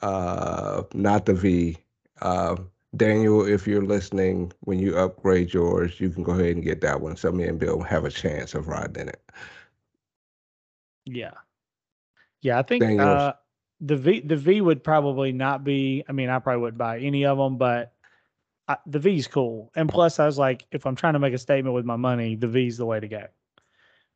Uh 0.02 0.83
not 0.94 1.26
the 1.26 1.35
V. 1.35 1.78
Uh, 2.20 2.56
Daniel, 2.96 3.44
if 3.46 3.66
you're 3.66 3.83
listening, 3.85 4.52
when 4.61 4.78
you 4.78 4.96
upgrade 4.98 5.52
yours, 5.54 6.00
you 6.00 6.11
can 6.11 6.22
go 6.22 6.33
ahead 6.33 6.56
and 6.56 6.64
get 6.64 6.80
that 6.83 7.00
one. 7.00 7.16
So 7.16 7.30
me 7.33 7.44
and 7.46 7.59
Bill 7.59 7.80
have 7.83 8.04
a 8.04 8.11
chance 8.11 8.54
of 8.54 8.68
riding 8.68 9.09
it. 9.09 9.22
Yeah. 11.06 11.33
Yeah, 12.42 12.59
I 12.59 12.62
think 12.62 12.90
uh, 12.98 13.35
the 13.80 13.96
V 13.96 14.20
the 14.20 14.37
V 14.37 14.61
would 14.61 14.83
probably 14.83 15.33
not 15.33 15.64
be. 15.64 16.04
I 16.09 16.12
mean, 16.12 16.28
I 16.30 16.38
probably 16.38 16.62
wouldn't 16.62 16.78
buy 16.78 16.98
any 17.00 17.24
of 17.26 17.38
them, 17.38 17.59
but 17.59 17.92
I, 18.70 18.76
the 18.87 19.00
V's 19.00 19.26
cool. 19.26 19.72
And 19.74 19.88
plus, 19.88 20.20
I 20.20 20.26
was 20.26 20.38
like, 20.38 20.64
if 20.70 20.87
I'm 20.87 20.94
trying 20.94 21.14
to 21.14 21.18
make 21.18 21.35
a 21.35 21.38
statement 21.38 21.74
with 21.74 21.85
my 21.85 21.96
money, 21.96 22.37
the 22.37 22.46
V's 22.46 22.76
the 22.76 22.87
way 22.87 23.00
to 23.00 23.09
go. 23.09 23.26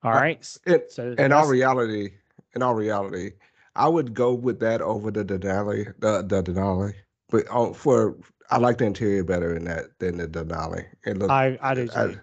All 0.05 0.13
right. 0.13 0.47
In, 0.65 0.81
So 0.89 1.13
in 1.19 1.33
all 1.33 1.49
reality, 1.49 2.11
in 2.55 2.63
all 2.63 2.75
reality, 2.75 3.33
I 3.75 3.89
would 3.89 4.15
go 4.15 4.33
with 4.33 4.61
that 4.61 4.81
over 4.81 5.11
the 5.11 5.25
Denali, 5.25 5.93
the 5.99 6.23
the 6.23 6.41
Denali. 6.41 6.95
But 7.31 7.47
uh, 7.51 7.73
for 7.73 8.17
I 8.49 8.59
like 8.59 8.79
the 8.79 8.85
interior 8.85 9.25
better 9.25 9.57
in 9.57 9.65
that 9.65 9.87
than 9.99 10.19
the 10.19 10.29
Denali. 10.29 10.85
It 11.05 11.19
looks 11.19 11.33
I 11.33 11.59
I 11.61 11.75
do 11.75 11.89
I- 11.97 12.15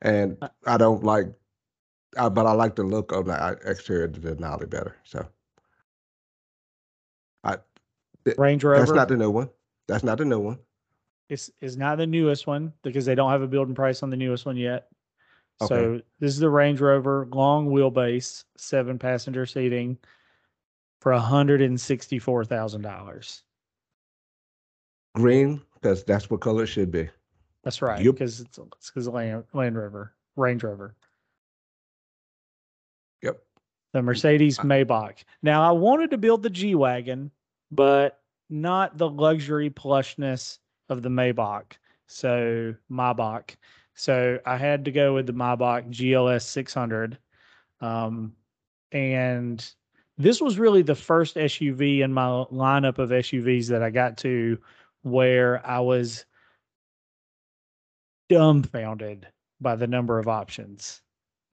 and 0.00 0.38
Uh, 0.40 0.48
I 0.66 0.78
don't 0.78 1.04
like, 1.04 1.26
I, 2.16 2.30
but 2.30 2.46
I 2.46 2.52
like 2.52 2.74
the 2.74 2.84
look 2.84 3.12
of 3.12 3.26
the 3.26 3.34
uh, 3.34 3.56
exterior 3.66 4.04
of 4.04 4.18
the 4.22 4.34
Denali 4.34 4.70
better. 4.70 4.96
So 5.04 5.26
I 7.44 7.58
Range 8.38 8.64
Rover. 8.64 8.80
that's 8.80 8.92
not 8.92 9.08
the 9.08 9.16
new 9.18 9.30
one. 9.30 9.50
That's 9.88 10.04
not 10.04 10.16
the 10.16 10.24
new 10.24 10.40
one. 10.40 10.58
It's 11.30 11.48
is 11.60 11.76
not 11.76 11.96
the 11.96 12.06
newest 12.08 12.46
one 12.48 12.72
because 12.82 13.06
they 13.06 13.14
don't 13.14 13.30
have 13.30 13.40
a 13.40 13.46
building 13.46 13.74
price 13.74 14.02
on 14.02 14.10
the 14.10 14.16
newest 14.16 14.44
one 14.44 14.56
yet. 14.56 14.88
Okay. 15.62 15.68
So 15.74 16.00
this 16.18 16.32
is 16.32 16.40
the 16.40 16.50
Range 16.50 16.80
Rover 16.80 17.28
long 17.30 17.68
wheelbase, 17.68 18.44
seven 18.56 18.98
passenger 18.98 19.46
seating 19.46 19.96
for 21.00 21.12
hundred 21.12 21.62
and 21.62 21.80
sixty 21.80 22.18
four 22.18 22.44
thousand 22.44 22.82
dollars. 22.82 23.44
Green 25.14 25.62
because 25.74 26.02
that's 26.02 26.28
what 26.28 26.40
color 26.40 26.66
should 26.66 26.90
be. 26.90 27.08
That's 27.62 27.80
right, 27.80 28.04
Yep. 28.04 28.14
because 28.14 28.40
it's 28.40 28.58
it's 28.58 28.90
because 28.90 29.06
Land 29.06 29.44
Land 29.52 29.76
Rover, 29.76 30.12
Range 30.34 30.64
Rover, 30.64 30.96
Yep. 33.22 33.40
the 33.92 34.02
Mercedes 34.02 34.58
Maybach. 34.58 35.22
Now 35.42 35.62
I 35.62 35.70
wanted 35.72 36.10
to 36.10 36.18
build 36.18 36.42
the 36.42 36.50
G 36.50 36.74
wagon, 36.74 37.30
but 37.70 38.18
not 38.48 38.98
the 38.98 39.08
luxury 39.08 39.70
plushness 39.70 40.58
of 40.90 41.02
the 41.02 41.08
Maybach. 41.08 41.72
So 42.06 42.74
Maybach. 42.90 43.56
So 43.94 44.38
I 44.46 44.56
had 44.56 44.84
to 44.84 44.90
go 44.90 45.14
with 45.14 45.26
the 45.26 45.32
Maybach 45.32 45.90
GLS 45.90 46.42
600. 46.42 47.18
Um, 47.80 48.34
and 48.92 49.64
this 50.18 50.40
was 50.40 50.58
really 50.58 50.82
the 50.82 50.94
first 50.94 51.36
SUV 51.36 52.00
in 52.00 52.12
my 52.12 52.26
lineup 52.52 52.98
of 52.98 53.10
SUVs 53.10 53.68
that 53.68 53.82
I 53.82 53.90
got 53.90 54.18
to 54.18 54.58
where 55.02 55.66
I 55.66 55.80
was 55.80 56.26
dumbfounded 58.28 59.26
by 59.60 59.76
the 59.76 59.86
number 59.86 60.18
of 60.18 60.28
options. 60.28 61.02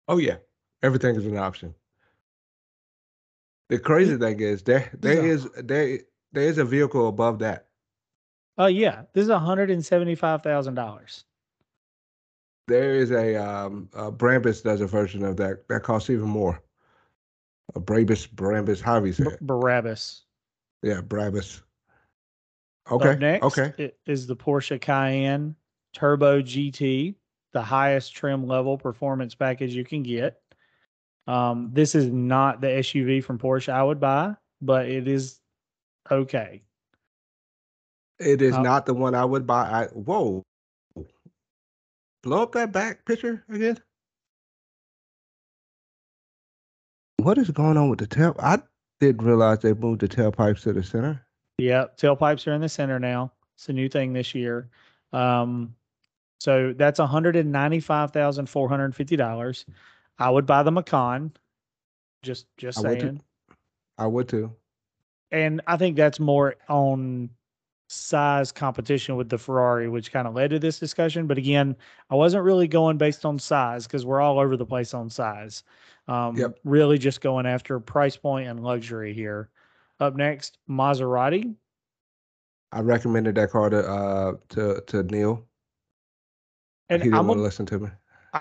Oh 0.07 0.17
yeah, 0.17 0.37
everything 0.81 1.15
is 1.15 1.25
an 1.25 1.37
option. 1.37 1.73
The 3.69 3.79
crazy 3.79 4.17
thing 4.17 4.39
is 4.39 4.63
there 4.63 4.91
there 4.93 5.25
is 5.25 5.47
there 5.55 5.99
there 6.31 6.43
is 6.43 6.57
a 6.57 6.65
vehicle 6.65 7.07
above 7.07 7.39
that. 7.39 7.67
Oh 8.57 8.67
yeah, 8.67 9.03
this 9.13 9.25
is 9.25 9.31
hundred 9.31 9.71
and 9.71 9.83
seventy-five 9.83 10.43
thousand 10.43 10.75
dollars. 10.75 11.25
There 12.67 12.95
is 12.95 13.11
a 13.11 13.35
um 13.35 13.89
uh, 13.93 14.11
Brambus 14.11 14.63
does 14.63 14.81
a 14.81 14.87
version 14.87 15.23
of 15.23 15.37
that 15.37 15.67
that 15.69 15.83
costs 15.83 16.09
even 16.09 16.29
more. 16.29 16.61
A 17.75 17.79
Brabus, 17.79 18.27
Brambus, 18.27 18.81
however 18.81 19.07
you 19.07 19.13
say 19.13 19.25
it. 19.25 19.41
Barabbas. 19.41 20.23
Yeah, 20.83 21.01
Brabus. 21.01 21.61
Up 22.87 23.01
Okay. 23.01 23.17
next 23.17 23.57
Okay. 23.57 23.91
is 24.05 24.27
the 24.27 24.35
Porsche 24.35 24.79
Cayenne 24.79 25.55
Turbo 25.93 26.41
GT, 26.41 27.15
the 27.53 27.61
highest 27.61 28.13
trim 28.13 28.45
level 28.45 28.77
performance 28.77 29.33
package 29.33 29.73
you 29.73 29.85
can 29.85 30.03
get. 30.03 30.41
Um, 31.25 31.69
this 31.71 31.95
is 31.95 32.07
not 32.07 32.59
the 32.59 32.67
SUV 32.67 33.23
from 33.23 33.39
Porsche 33.39 33.71
I 33.71 33.81
would 33.81 33.99
buy, 33.99 34.35
but 34.61 34.87
it 34.87 35.07
is 35.07 35.39
okay. 36.11 36.63
It 38.19 38.41
is 38.41 38.57
not 38.57 38.85
the 38.85 38.93
one 38.93 39.15
I 39.15 39.25
would 39.25 39.45
buy. 39.45 39.63
I, 39.63 39.85
whoa. 39.87 40.43
Blow 42.21 42.43
up 42.43 42.53
that 42.53 42.71
back 42.71 43.05
picture 43.05 43.43
again. 43.49 43.79
What 47.17 47.37
is 47.37 47.49
going 47.51 47.77
on 47.77 47.89
with 47.89 47.99
the 47.99 48.07
tail? 48.07 48.35
I 48.39 48.59
didn't 48.99 49.25
realize 49.25 49.59
they 49.59 49.73
moved 49.73 50.01
the 50.01 50.07
tailpipes 50.07 50.61
to 50.63 50.73
the 50.73 50.83
center. 50.83 51.25
Yep, 51.57 51.97
tailpipes 51.97 52.47
are 52.47 52.53
in 52.53 52.61
the 52.61 52.69
center 52.69 52.99
now. 52.99 53.31
It's 53.55 53.69
a 53.69 53.73
new 53.73 53.89
thing 53.89 54.13
this 54.13 54.33
year. 54.33 54.69
Um, 55.11 55.75
so 56.39 56.73
that's 56.75 56.99
one 56.99 57.07
hundred 57.07 57.35
and 57.35 57.51
ninety-five 57.51 58.11
thousand 58.11 58.47
four 58.47 58.67
hundred 58.67 58.95
fifty 58.95 59.15
dollars. 59.15 59.65
I 60.19 60.29
would 60.29 60.45
buy 60.45 60.63
the 60.63 60.71
Macan. 60.71 61.31
Just, 62.21 62.45
just 62.57 62.79
I 62.79 62.81
would 62.89 63.01
saying. 63.01 63.21
I 63.97 64.07
would 64.07 64.29
too. 64.29 64.51
and 65.31 65.61
I 65.67 65.77
think 65.77 65.97
that's 65.97 66.19
more 66.19 66.55
on 66.69 67.29
size 67.93 68.51
competition 68.51 69.15
with 69.15 69.29
the 69.29 69.37
Ferrari, 69.37 69.87
which 69.89 70.11
kind 70.11 70.27
of 70.27 70.33
led 70.33 70.49
to 70.49 70.59
this 70.59 70.79
discussion. 70.79 71.27
But 71.27 71.37
again, 71.37 71.75
I 72.09 72.15
wasn't 72.15 72.43
really 72.43 72.67
going 72.67 72.97
based 72.97 73.25
on 73.25 73.39
size 73.39 73.87
because 73.87 74.05
we're 74.05 74.21
all 74.21 74.39
over 74.39 74.57
the 74.57 74.65
place 74.65 74.93
on 74.93 75.09
size. 75.09 75.63
Um, 76.07 76.35
Yep. 76.35 76.59
Really 76.63 76.97
just 76.97 77.21
going 77.21 77.45
after 77.45 77.79
price 77.79 78.17
point 78.17 78.47
and 78.49 78.63
luxury 78.63 79.13
here. 79.13 79.49
Up 79.99 80.15
next, 80.15 80.57
Maserati. 80.69 81.55
I 82.71 82.81
recommended 82.81 83.35
that 83.35 83.51
car 83.51 83.69
to 83.69 83.87
uh 83.87 84.33
to 84.49 84.81
to 84.87 85.03
Neil. 85.03 85.45
And 86.89 87.01
he 87.01 87.09
didn't 87.09 87.19
I'm, 87.19 87.27
want 87.27 87.37
to 87.37 87.43
listen 87.43 87.65
to 87.67 87.79
me. 87.79 87.89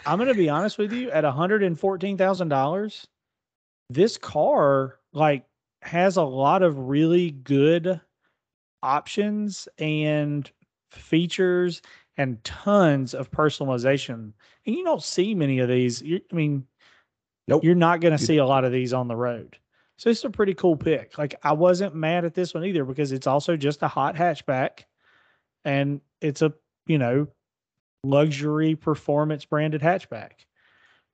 I'm 0.07 0.19
going 0.19 0.29
to 0.29 0.35
be 0.35 0.49
honest 0.49 0.79
with 0.79 0.93
you 0.93 1.11
at 1.11 1.23
$114,000, 1.23 3.07
this 3.91 4.17
car 4.19 4.99
like 5.12 5.45
has 5.83 6.17
a 6.17 6.23
lot 6.23 6.62
of 6.62 6.79
really 6.79 7.31
good 7.31 8.01
options 8.83 9.68
and 9.79 10.51
features 10.90 11.83
and 12.16 12.42
tons 12.45 13.14
of 13.14 13.31
personalization. 13.31 14.33
And 14.66 14.77
you 14.77 14.85
don't 14.85 15.03
see 15.03 15.35
many 15.35 15.59
of 15.61 15.68
these. 15.68 16.03
You, 16.03 16.21
I 16.31 16.35
mean, 16.35 16.66
Nope. 17.49 17.64
you're 17.64 17.75
not 17.75 18.01
going 18.01 18.16
to 18.16 18.23
see 18.25 18.37
a 18.37 18.47
lot 18.47 18.64
of 18.64 18.73
these 18.73 18.92
on 18.92 19.09
the 19.09 19.16
road. 19.16 19.57
So 19.97 20.11
it's 20.11 20.25
a 20.25 20.31
pretty 20.31 20.55
cool 20.55 20.77
pick. 20.77 21.16
Like 21.16 21.35
I 21.42 21.53
wasn't 21.53 21.95
mad 21.95 22.25
at 22.25 22.35
this 22.35 22.55
one 22.55 22.64
either 22.64 22.85
because 22.85 23.12
it's 23.12 23.27
also 23.27 23.57
just 23.57 23.83
a 23.83 23.88
hot 23.88 24.17
hatchback 24.17 24.81
and 25.65 26.00
it's 26.21 26.42
a, 26.42 26.52
you 26.87 26.98
know, 26.98 27.29
luxury 28.04 28.75
performance 28.75 29.44
branded 29.44 29.81
hatchback. 29.81 30.33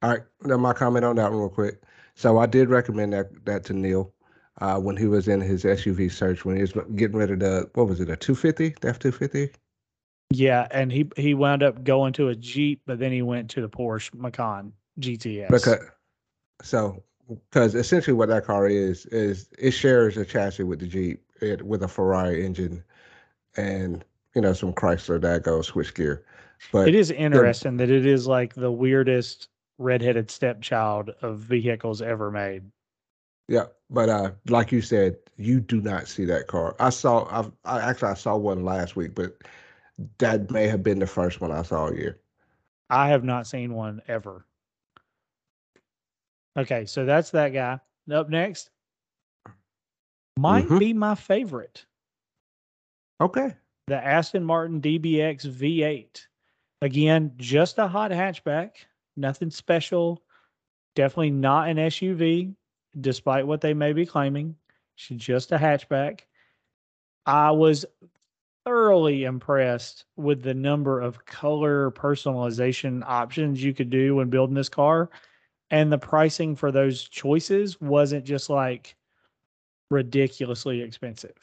All 0.02 0.10
right, 0.10 0.22
now 0.42 0.56
my 0.56 0.72
comment 0.72 1.04
on 1.04 1.16
that 1.16 1.30
one 1.30 1.40
real 1.40 1.48
quick. 1.48 1.82
So 2.14 2.38
I 2.38 2.46
did 2.46 2.70
recommend 2.70 3.12
that 3.12 3.44
that 3.44 3.64
to 3.64 3.72
Neil 3.72 4.12
uh, 4.60 4.78
when 4.78 4.96
he 4.96 5.06
was 5.06 5.28
in 5.28 5.40
his 5.40 5.64
SUV 5.64 6.10
search 6.10 6.44
when 6.44 6.56
he 6.56 6.62
was 6.62 6.72
getting 6.94 7.16
rid 7.16 7.30
of 7.30 7.40
the 7.40 7.68
what 7.74 7.88
was 7.88 8.00
it 8.00 8.10
a 8.10 8.16
250 8.16 8.74
the 8.80 8.88
F 8.88 8.98
250 8.98 9.52
Yeah, 10.30 10.66
and 10.70 10.92
he 10.92 11.10
he 11.16 11.34
wound 11.34 11.62
up 11.62 11.84
going 11.84 12.12
to 12.14 12.28
a 12.28 12.34
Jeep, 12.34 12.82
but 12.86 12.98
then 12.98 13.12
he 13.12 13.22
went 13.22 13.50
to 13.50 13.60
the 13.60 13.68
Porsche 13.68 14.14
Macan 14.14 14.72
GTS. 15.00 15.48
because 15.48 15.78
so 16.62 17.02
because 17.50 17.74
essentially 17.74 18.14
what 18.14 18.28
that 18.28 18.44
car 18.44 18.66
is 18.66 19.06
is 19.06 19.48
it 19.58 19.72
shares 19.72 20.16
a 20.16 20.24
chassis 20.24 20.64
with 20.64 20.80
the 20.80 20.86
Jeep 20.86 21.22
it, 21.40 21.62
with 21.62 21.82
a 21.82 21.88
Ferrari 21.88 22.44
engine 22.44 22.82
and 23.56 24.04
you 24.34 24.40
know 24.40 24.52
some 24.52 24.72
Chrysler 24.72 25.20
that 25.20 25.44
goes 25.44 25.68
switch 25.68 25.94
gear. 25.94 26.24
but 26.72 26.88
it 26.88 26.94
is 26.94 27.10
interesting 27.10 27.76
that 27.76 27.90
it 27.90 28.06
is 28.06 28.26
like 28.26 28.54
the 28.54 28.72
weirdest 28.72 29.48
redheaded 29.78 30.28
stepchild 30.30 31.10
of 31.22 31.38
vehicles 31.38 32.02
ever 32.02 32.32
made. 32.32 32.64
Yeah, 33.48 33.64
but 33.90 34.08
uh, 34.08 34.32
like 34.48 34.70
you 34.72 34.82
said, 34.82 35.16
you 35.36 35.60
do 35.60 35.80
not 35.80 36.06
see 36.06 36.24
that 36.26 36.46
car. 36.46 36.76
I 36.78 36.90
saw. 36.90 37.26
I've, 37.30 37.50
I 37.64 37.80
actually 37.80 38.10
I 38.10 38.14
saw 38.14 38.36
one 38.36 38.62
last 38.64 38.94
week, 38.94 39.14
but 39.14 39.38
that 40.18 40.50
may 40.50 40.68
have 40.68 40.82
been 40.82 40.98
the 40.98 41.06
first 41.06 41.40
one 41.40 41.50
I 41.50 41.62
saw 41.62 41.84
all 41.84 41.94
year. 41.94 42.18
I 42.90 43.08
have 43.08 43.24
not 43.24 43.46
seen 43.46 43.72
one 43.74 44.02
ever. 44.06 44.44
Okay, 46.58 46.84
so 46.86 47.04
that's 47.04 47.30
that 47.30 47.50
guy. 47.50 47.80
Up 48.10 48.28
next, 48.30 48.70
might 50.38 50.66
Mhm. 50.66 50.78
be 50.78 50.92
my 50.92 51.14
favorite, 51.14 51.84
Okay. 53.20 53.54
the 53.86 53.96
Aston 53.96 54.44
Martin 54.44 54.80
DBX 54.80 55.44
V8. 55.46 56.26
Again, 56.80 57.32
just 57.36 57.78
a 57.78 57.86
hot 57.86 58.10
hatchback, 58.10 58.72
nothing 59.16 59.50
special. 59.50 60.22
Definitely 60.94 61.30
not 61.30 61.68
an 61.68 61.76
SUV, 61.78 62.54
despite 63.00 63.46
what 63.46 63.60
they 63.60 63.74
may 63.74 63.92
be 63.92 64.06
claiming. 64.06 64.56
She's 64.96 65.20
just 65.20 65.52
a 65.52 65.58
hatchback. 65.58 66.20
I 67.26 67.50
was 67.50 67.84
thoroughly 68.64 69.24
impressed 69.24 70.04
with 70.16 70.42
the 70.42 70.54
number 70.54 71.00
of 71.00 71.24
color 71.24 71.90
personalization 71.92 73.02
options 73.06 73.62
you 73.62 73.72
could 73.72 73.90
do 73.90 74.16
when 74.16 74.30
building 74.30 74.54
this 74.54 74.68
car. 74.68 75.10
And 75.70 75.92
the 75.92 75.98
pricing 75.98 76.56
for 76.56 76.72
those 76.72 77.04
choices 77.04 77.80
wasn't 77.80 78.24
just 78.24 78.50
like 78.50 78.96
ridiculously 79.90 80.80
expensive. 80.80 81.36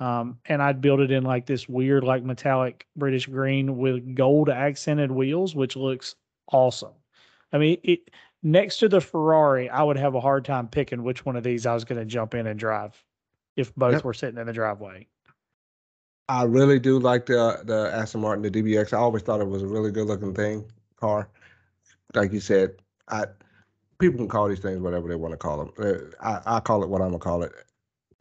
Um, 0.00 0.38
and 0.46 0.62
I'd 0.62 0.80
build 0.80 1.00
it 1.00 1.10
in 1.10 1.24
like 1.24 1.46
this 1.46 1.68
weird, 1.68 2.04
like 2.04 2.22
metallic 2.22 2.86
British 2.96 3.26
green 3.26 3.78
with 3.78 4.14
gold 4.14 4.48
accented 4.48 5.10
wheels, 5.10 5.56
which 5.56 5.76
looks 5.76 6.14
awesome. 6.52 6.94
I 7.52 7.58
mean, 7.58 7.78
it 7.82 8.10
next 8.42 8.78
to 8.78 8.88
the 8.88 9.00
Ferrari, 9.00 9.68
I 9.68 9.82
would 9.82 9.96
have 9.96 10.14
a 10.14 10.20
hard 10.20 10.44
time 10.44 10.68
picking 10.68 11.02
which 11.02 11.24
one 11.26 11.36
of 11.36 11.42
these 11.42 11.66
I 11.66 11.74
was 11.74 11.84
going 11.84 11.98
to 11.98 12.04
jump 12.04 12.34
in 12.34 12.46
and 12.46 12.58
drive 12.58 13.02
if 13.56 13.74
both 13.74 13.94
Yep. 13.94 14.04
were 14.04 14.14
sitting 14.14 14.38
in 14.38 14.46
the 14.46 14.52
driveway. 14.52 15.06
I 16.28 16.42
really 16.44 16.78
do 16.78 16.98
like 16.98 17.26
the 17.26 17.62
the 17.64 17.90
Aston 17.92 18.20
Martin, 18.20 18.42
the 18.42 18.50
DBX. 18.50 18.92
I 18.92 18.98
always 18.98 19.22
thought 19.22 19.40
it 19.40 19.48
was 19.48 19.62
a 19.62 19.66
really 19.66 19.90
good 19.90 20.06
looking 20.06 20.34
thing 20.34 20.70
car. 20.96 21.30
Like 22.14 22.32
you 22.32 22.40
said, 22.40 22.76
I 23.08 23.24
people 23.98 24.18
can 24.18 24.28
call 24.28 24.48
these 24.48 24.60
things 24.60 24.78
whatever 24.80 25.08
they 25.08 25.16
want 25.16 25.32
to 25.32 25.38
call 25.38 25.56
them. 25.58 25.72
Uh, 25.78 26.14
I, 26.46 26.56
I 26.56 26.60
call 26.60 26.82
it 26.82 26.90
what 26.90 27.00
I'm 27.00 27.08
gonna 27.08 27.18
call 27.18 27.42
it. 27.42 27.52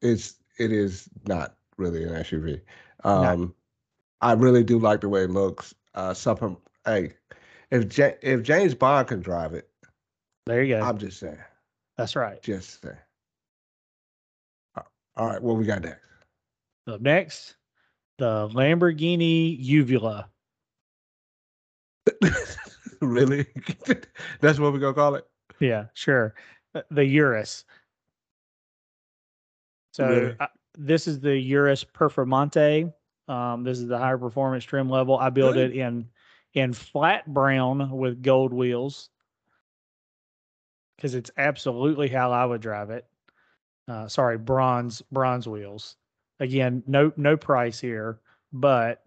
It's 0.01 0.35
it 0.57 0.71
is 0.71 1.09
not 1.27 1.55
really 1.75 2.03
an 2.05 2.11
SUV. 2.11 2.61
Um, 3.03 3.53
I 4.21 4.33
really 4.33 4.63
do 4.63 4.79
like 4.79 5.01
the 5.01 5.09
way 5.09 5.23
it 5.23 5.29
looks. 5.29 5.75
Uh, 5.93 6.13
something. 6.13 6.55
Hey, 6.85 7.13
if 7.71 7.97
Ja- 7.97 8.11
if 8.21 8.41
James 8.41 8.73
Bond 8.73 9.09
can 9.09 9.19
drive 9.19 9.53
it, 9.53 9.66
There 10.47 10.63
you 10.63 10.77
go. 10.77 10.81
I'm 10.81 10.97
just 10.97 11.19
saying. 11.19 11.37
That's 11.97 12.15
right. 12.15 12.41
Just 12.41 12.81
saying. 12.81 12.95
All 15.17 15.27
right, 15.27 15.41
what 15.41 15.57
we 15.57 15.65
got 15.65 15.81
next? 15.81 15.99
Up 16.85 17.01
next, 17.01 17.55
the 18.19 18.47
Lamborghini 18.49 19.57
Uvula. 19.59 20.29
really? 23.01 23.47
That's 24.41 24.59
what 24.59 24.73
we're 24.73 24.79
gonna 24.79 24.93
call 24.93 25.15
it. 25.15 25.25
Yeah, 25.59 25.85
sure. 25.95 26.35
Uh, 26.75 26.83
The 26.91 27.03
Urus. 27.03 27.65
So 29.93 30.07
Really? 30.07 30.35
uh, 30.39 30.47
this 30.77 31.07
is 31.07 31.19
the 31.19 31.35
Urus 31.35 31.83
Performante. 31.83 32.93
Um, 33.27 33.63
this 33.63 33.79
is 33.79 33.87
the 33.87 33.97
higher 33.97 34.19
performance 34.19 34.63
trim 34.63 34.87
level. 34.87 35.17
I 35.17 35.31
built 35.31 35.55
Good. 35.55 35.71
it 35.71 35.77
in 35.77 36.07
in 36.53 36.73
flat 36.73 37.25
brown 37.33 37.89
with 37.89 38.21
gold 38.21 38.53
wheels 38.53 39.09
because 40.97 41.15
it's 41.15 41.31
absolutely 41.37 42.09
how 42.09 42.31
I 42.31 42.45
would 42.45 42.61
drive 42.61 42.89
it. 42.89 43.05
Uh, 43.87 44.07
sorry, 44.07 44.37
bronze 44.37 45.01
bronze 45.11 45.47
wheels. 45.47 45.95
Again, 46.39 46.83
no 46.87 47.11
no 47.15 47.37
price 47.37 47.79
here, 47.79 48.19
but 48.51 49.03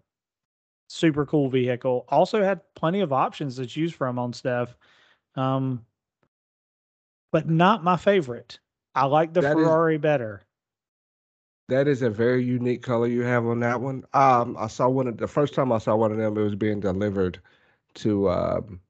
super 0.87 1.25
cool 1.25 1.49
vehicle. 1.49 2.05
Also 2.09 2.43
had 2.43 2.61
plenty 2.75 3.01
of 3.01 3.13
options 3.13 3.55
to 3.57 3.65
choose 3.65 3.93
from 3.93 4.17
on 4.17 4.33
stuff. 4.33 4.75
Um, 5.35 5.85
but 7.31 7.47
not 7.47 7.83
my 7.83 7.95
favorite. 7.95 8.59
I 8.95 9.05
like 9.05 9.33
the 9.33 9.41
That 9.41 9.57
is- 9.57 9.63
Ferrari 9.63 9.97
better. 9.97 10.41
That 11.69 11.87
is 11.87 12.01
a 12.01 12.09
very 12.09 12.43
unique 12.43 12.83
color 12.83 13.07
you 13.07 13.21
have 13.21 13.45
on 13.45 13.61
that 13.61 13.79
one. 13.79 14.03
Um, 14.13 14.57
I 14.59 14.67
saw 14.67 14.89
one 14.89 15.07
of 15.07 15.15
the 15.15 15.27
first 15.27 15.53
time 15.53 15.71
I 15.71 15.77
saw 15.77 15.95
one 15.95 16.11
of 16.11 16.17
them. 16.17 16.37
It 16.37 16.43
was 16.43 16.55
being 16.55 16.81
delivered 16.81 17.39
to 17.93 18.29
um, 18.29 18.81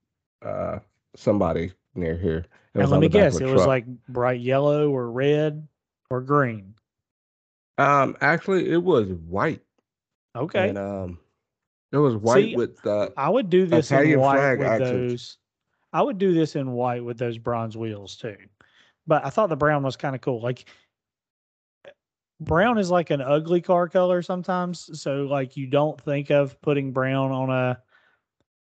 uh, 0.41 0.79
somebody 1.15 1.73
near 1.95 2.17
here. 2.17 2.45
And 2.73 2.89
let 2.89 3.01
me 3.01 3.09
guess, 3.09 3.39
it 3.39 3.47
was 3.47 3.65
like 3.65 3.85
bright 4.07 4.39
yellow 4.39 4.89
or 4.89 5.11
red 5.11 5.67
or 6.09 6.21
green. 6.21 6.73
um, 7.77 8.15
actually, 8.21 8.71
it 8.71 8.81
was 8.81 9.07
white. 9.27 9.61
Okay. 10.35 10.69
And 10.69 10.77
um, 10.77 11.19
it 11.91 11.97
was 11.97 12.15
white 12.15 12.45
See, 12.45 12.55
with 12.55 12.85
uh, 12.85 13.09
I 13.17 13.29
would 13.29 13.49
do 13.49 13.65
this 13.65 13.91
in 13.91 14.19
white 14.19 14.57
with 14.57 14.67
accents. 14.67 14.89
those. 14.89 15.37
I 15.93 16.01
would 16.01 16.17
do 16.17 16.33
this 16.33 16.55
in 16.55 16.71
white 16.71 17.03
with 17.03 17.17
those 17.17 17.37
bronze 17.37 17.75
wheels 17.75 18.15
too. 18.15 18.37
But 19.07 19.25
I 19.25 19.29
thought 19.29 19.49
the 19.49 19.57
brown 19.57 19.83
was 19.83 19.97
kind 19.97 20.15
of 20.15 20.21
cool. 20.21 20.41
Like 20.41 20.65
brown 22.39 22.77
is 22.77 22.89
like 22.89 23.09
an 23.09 23.21
ugly 23.21 23.59
car 23.59 23.89
color 23.89 24.21
sometimes. 24.21 25.01
So 25.01 25.23
like 25.23 25.57
you 25.57 25.67
don't 25.67 25.99
think 25.99 26.29
of 26.29 26.59
putting 26.61 26.93
brown 26.93 27.31
on 27.31 27.49
a 27.49 27.81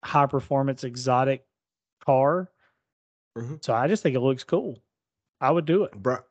high 0.05 0.27
performance 0.27 0.85
exotic 0.85 1.45
car. 1.99 2.49
Mhm. 3.37 3.63
So 3.63 3.73
I 3.73 3.87
just 3.87 4.03
think 4.03 4.15
it 4.15 4.19
looks 4.21 4.43
cool. 4.43 4.81
I 5.39 5.51
would 5.51 5.65
do 5.65 5.83
it. 5.83 5.91
brown. 6.01 6.23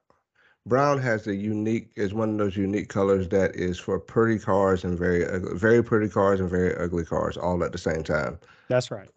Brown 0.66 0.98
has 0.98 1.28
a 1.28 1.34
unique 1.34 1.92
is 1.94 2.12
one 2.12 2.28
of 2.30 2.38
those 2.38 2.56
unique 2.56 2.88
colors 2.88 3.28
that 3.28 3.54
is 3.54 3.78
for 3.78 4.00
pretty 4.00 4.40
cars 4.40 4.82
and 4.82 4.98
very 4.98 5.24
ugly, 5.24 5.56
very 5.56 5.82
pretty 5.82 6.08
cars 6.08 6.40
and 6.40 6.50
very 6.50 6.74
ugly 6.76 7.04
cars 7.04 7.36
all 7.36 7.62
at 7.62 7.70
the 7.70 7.78
same 7.78 8.02
time. 8.02 8.36
That's 8.68 8.90
right. 8.90 9.08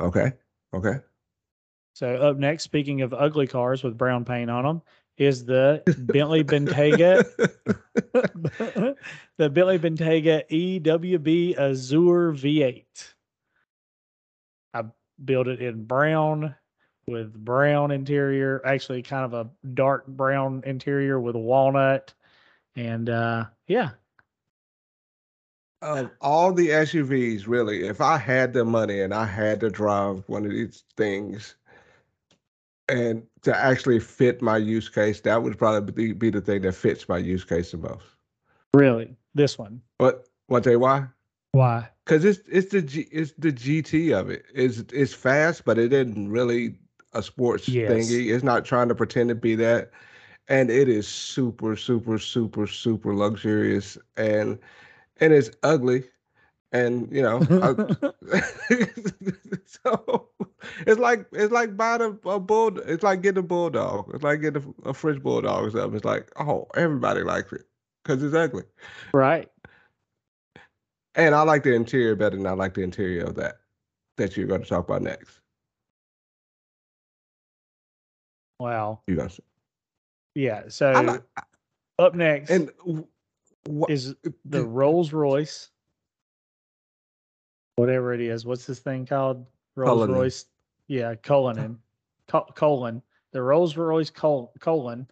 Okay. 0.00 0.32
Okay. 0.74 0.98
So 1.94 2.16
up 2.16 2.38
next, 2.38 2.64
speaking 2.64 3.02
of 3.02 3.14
ugly 3.14 3.46
cars 3.46 3.84
with 3.84 3.96
brown 3.96 4.24
paint 4.24 4.50
on 4.50 4.64
them, 4.64 4.82
is 5.16 5.44
the 5.44 5.82
Bentley 5.98 6.42
Bentayga 6.42 7.24
the 9.36 9.50
Billy 9.50 9.78
Bentayga 9.78 10.42
EWB 10.50 11.56
Azure 11.56 12.32
V8. 12.32 13.14
I 14.74 14.82
built 15.24 15.48
it 15.48 15.60
in 15.60 15.84
brown 15.84 16.54
with 17.06 17.32
brown 17.32 17.90
interior, 17.90 18.60
actually 18.66 19.02
kind 19.02 19.24
of 19.24 19.34
a 19.34 19.50
dark 19.74 20.06
brown 20.06 20.62
interior 20.66 21.18
with 21.20 21.36
walnut. 21.36 22.12
And 22.76 23.08
uh 23.08 23.46
yeah, 23.66 23.90
Of 25.82 26.10
all 26.20 26.52
the 26.52 26.68
SUVs, 26.68 27.46
really, 27.46 27.86
if 27.86 28.00
I 28.00 28.18
had 28.18 28.52
the 28.52 28.64
money 28.64 29.00
and 29.00 29.14
I 29.14 29.24
had 29.24 29.60
to 29.60 29.70
drive 29.70 30.24
one 30.28 30.44
of 30.44 30.50
these 30.52 30.84
things 30.96 31.54
and 32.88 33.22
to 33.42 33.56
actually 33.56 34.00
fit 34.00 34.42
my 34.42 34.56
use 34.56 34.88
case, 34.88 35.20
that 35.20 35.42
would 35.42 35.58
probably 35.58 35.92
be, 35.92 36.12
be 36.12 36.30
the 36.30 36.40
thing 36.40 36.62
that 36.62 36.72
fits 36.74 37.08
my 37.08 37.18
use 37.18 37.44
case 37.44 37.70
the 37.72 37.78
most. 37.78 38.04
really. 38.74 39.16
This 39.34 39.56
one. 39.58 39.82
But 39.98 40.26
want 40.48 40.64
to 40.64 40.68
tell 40.70 40.74
you 40.74 40.80
why? 40.80 41.06
Why? 41.58 41.90
Because 42.04 42.24
it's 42.24 42.40
it's 42.48 42.72
the 42.72 42.82
G, 42.82 43.08
it's 43.12 43.32
the 43.38 43.52
GT 43.52 44.12
of 44.12 44.30
it. 44.30 44.44
It's 44.54 44.78
it's 44.92 45.14
fast, 45.14 45.64
but 45.64 45.78
it 45.78 45.92
isn't 45.92 46.30
really 46.30 46.78
a 47.14 47.22
sports 47.22 47.66
Yes. 47.66 47.86
thingy. 47.86 48.32
It's 48.34 48.44
not 48.44 48.64
trying 48.64 48.88
to 48.88 48.94
pretend 48.94 49.28
to 49.30 49.34
be 49.34 49.54
that, 49.56 49.90
and 50.48 50.70
it 50.70 50.88
is 50.88 51.08
super 51.08 51.76
super 51.76 52.18
super 52.18 52.66
super 52.66 53.14
luxurious 53.14 53.98
and 54.16 54.58
and 55.20 55.32
it's 55.32 55.50
ugly, 55.62 56.04
and 56.72 57.10
you 57.12 57.22
know, 57.22 57.46
I, 57.62 57.74
so 59.66 60.28
it's 60.86 60.98
like 61.00 61.26
it's 61.32 61.52
like 61.52 61.76
buying 61.76 62.02
a, 62.02 62.28
a 62.28 62.40
bull. 62.40 62.78
It's 62.80 63.02
like 63.02 63.22
getting 63.22 63.40
a 63.40 63.46
bulldog. 63.46 64.10
It's 64.14 64.22
like 64.24 64.40
getting 64.42 64.74
a, 64.84 64.90
a 64.90 64.94
French 64.94 65.22
bulldog 65.22 65.64
or 65.66 65.70
something. 65.70 65.96
It's 65.96 66.04
like 66.04 66.30
oh, 66.38 66.68
everybody 66.76 67.22
likes 67.22 67.52
it 67.52 67.62
because 68.04 68.22
it's 68.22 68.34
ugly. 68.34 68.64
right. 69.12 69.50
And 71.18 71.34
I 71.34 71.42
like 71.42 71.64
the 71.64 71.74
interior 71.74 72.14
better 72.14 72.36
than 72.36 72.46
I 72.46 72.52
like 72.52 72.74
the 72.74 72.82
interior 72.82 73.24
of 73.24 73.34
that 73.34 73.56
that 74.16 74.36
you're 74.36 74.46
going 74.46 74.62
to 74.62 74.68
talk 74.68 74.88
about 74.88 75.02
next. 75.02 75.40
Wow. 78.60 79.00
You're 79.08 79.16
going. 79.16 79.30
Yeah. 80.36 80.62
So 80.68 80.92
like, 80.92 81.22
up 81.98 82.14
next 82.14 82.50
and 82.50 82.70
w- 82.78 83.06
what 83.66 83.90
is 83.90 84.14
the 84.44 84.64
Rolls 84.64 85.12
Royce, 85.12 85.70
whatever 87.74 88.14
it 88.14 88.20
is. 88.20 88.46
What's 88.46 88.66
this 88.66 88.78
thing 88.78 89.04
called? 89.04 89.44
Rolls 89.74 89.98
Cullinan. 89.98 90.16
Royce. 90.16 90.46
Yeah, 90.86 91.16
Cullinan. 91.16 91.80
Col- 92.28 92.50
Colon. 92.54 93.02
The 93.32 93.42
Rolls 93.42 93.76
Royce 93.76 94.10
Col- 94.10 94.52
Colon. 94.60 95.08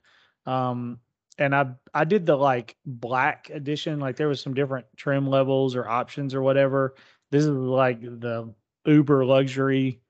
Um, 0.47 1.01
and 1.39 1.55
I 1.55 1.67
I 1.95 2.05
did 2.05 2.27
the 2.27 2.37
like 2.37 2.77
black 2.85 3.51
edition. 3.51 4.01
Like 4.01 4.17
there 4.17 4.29
was 4.29 4.41
some 4.41 4.55
different 4.55 4.87
trim 4.97 5.27
levels 5.29 5.77
or 5.77 5.89
options 5.89 6.35
or 6.35 6.43
whatever. 6.43 6.95
This 7.31 7.45
is 7.45 7.51
like 7.51 8.01
the 8.01 8.53
uber 8.85 9.25
luxury 9.25 10.01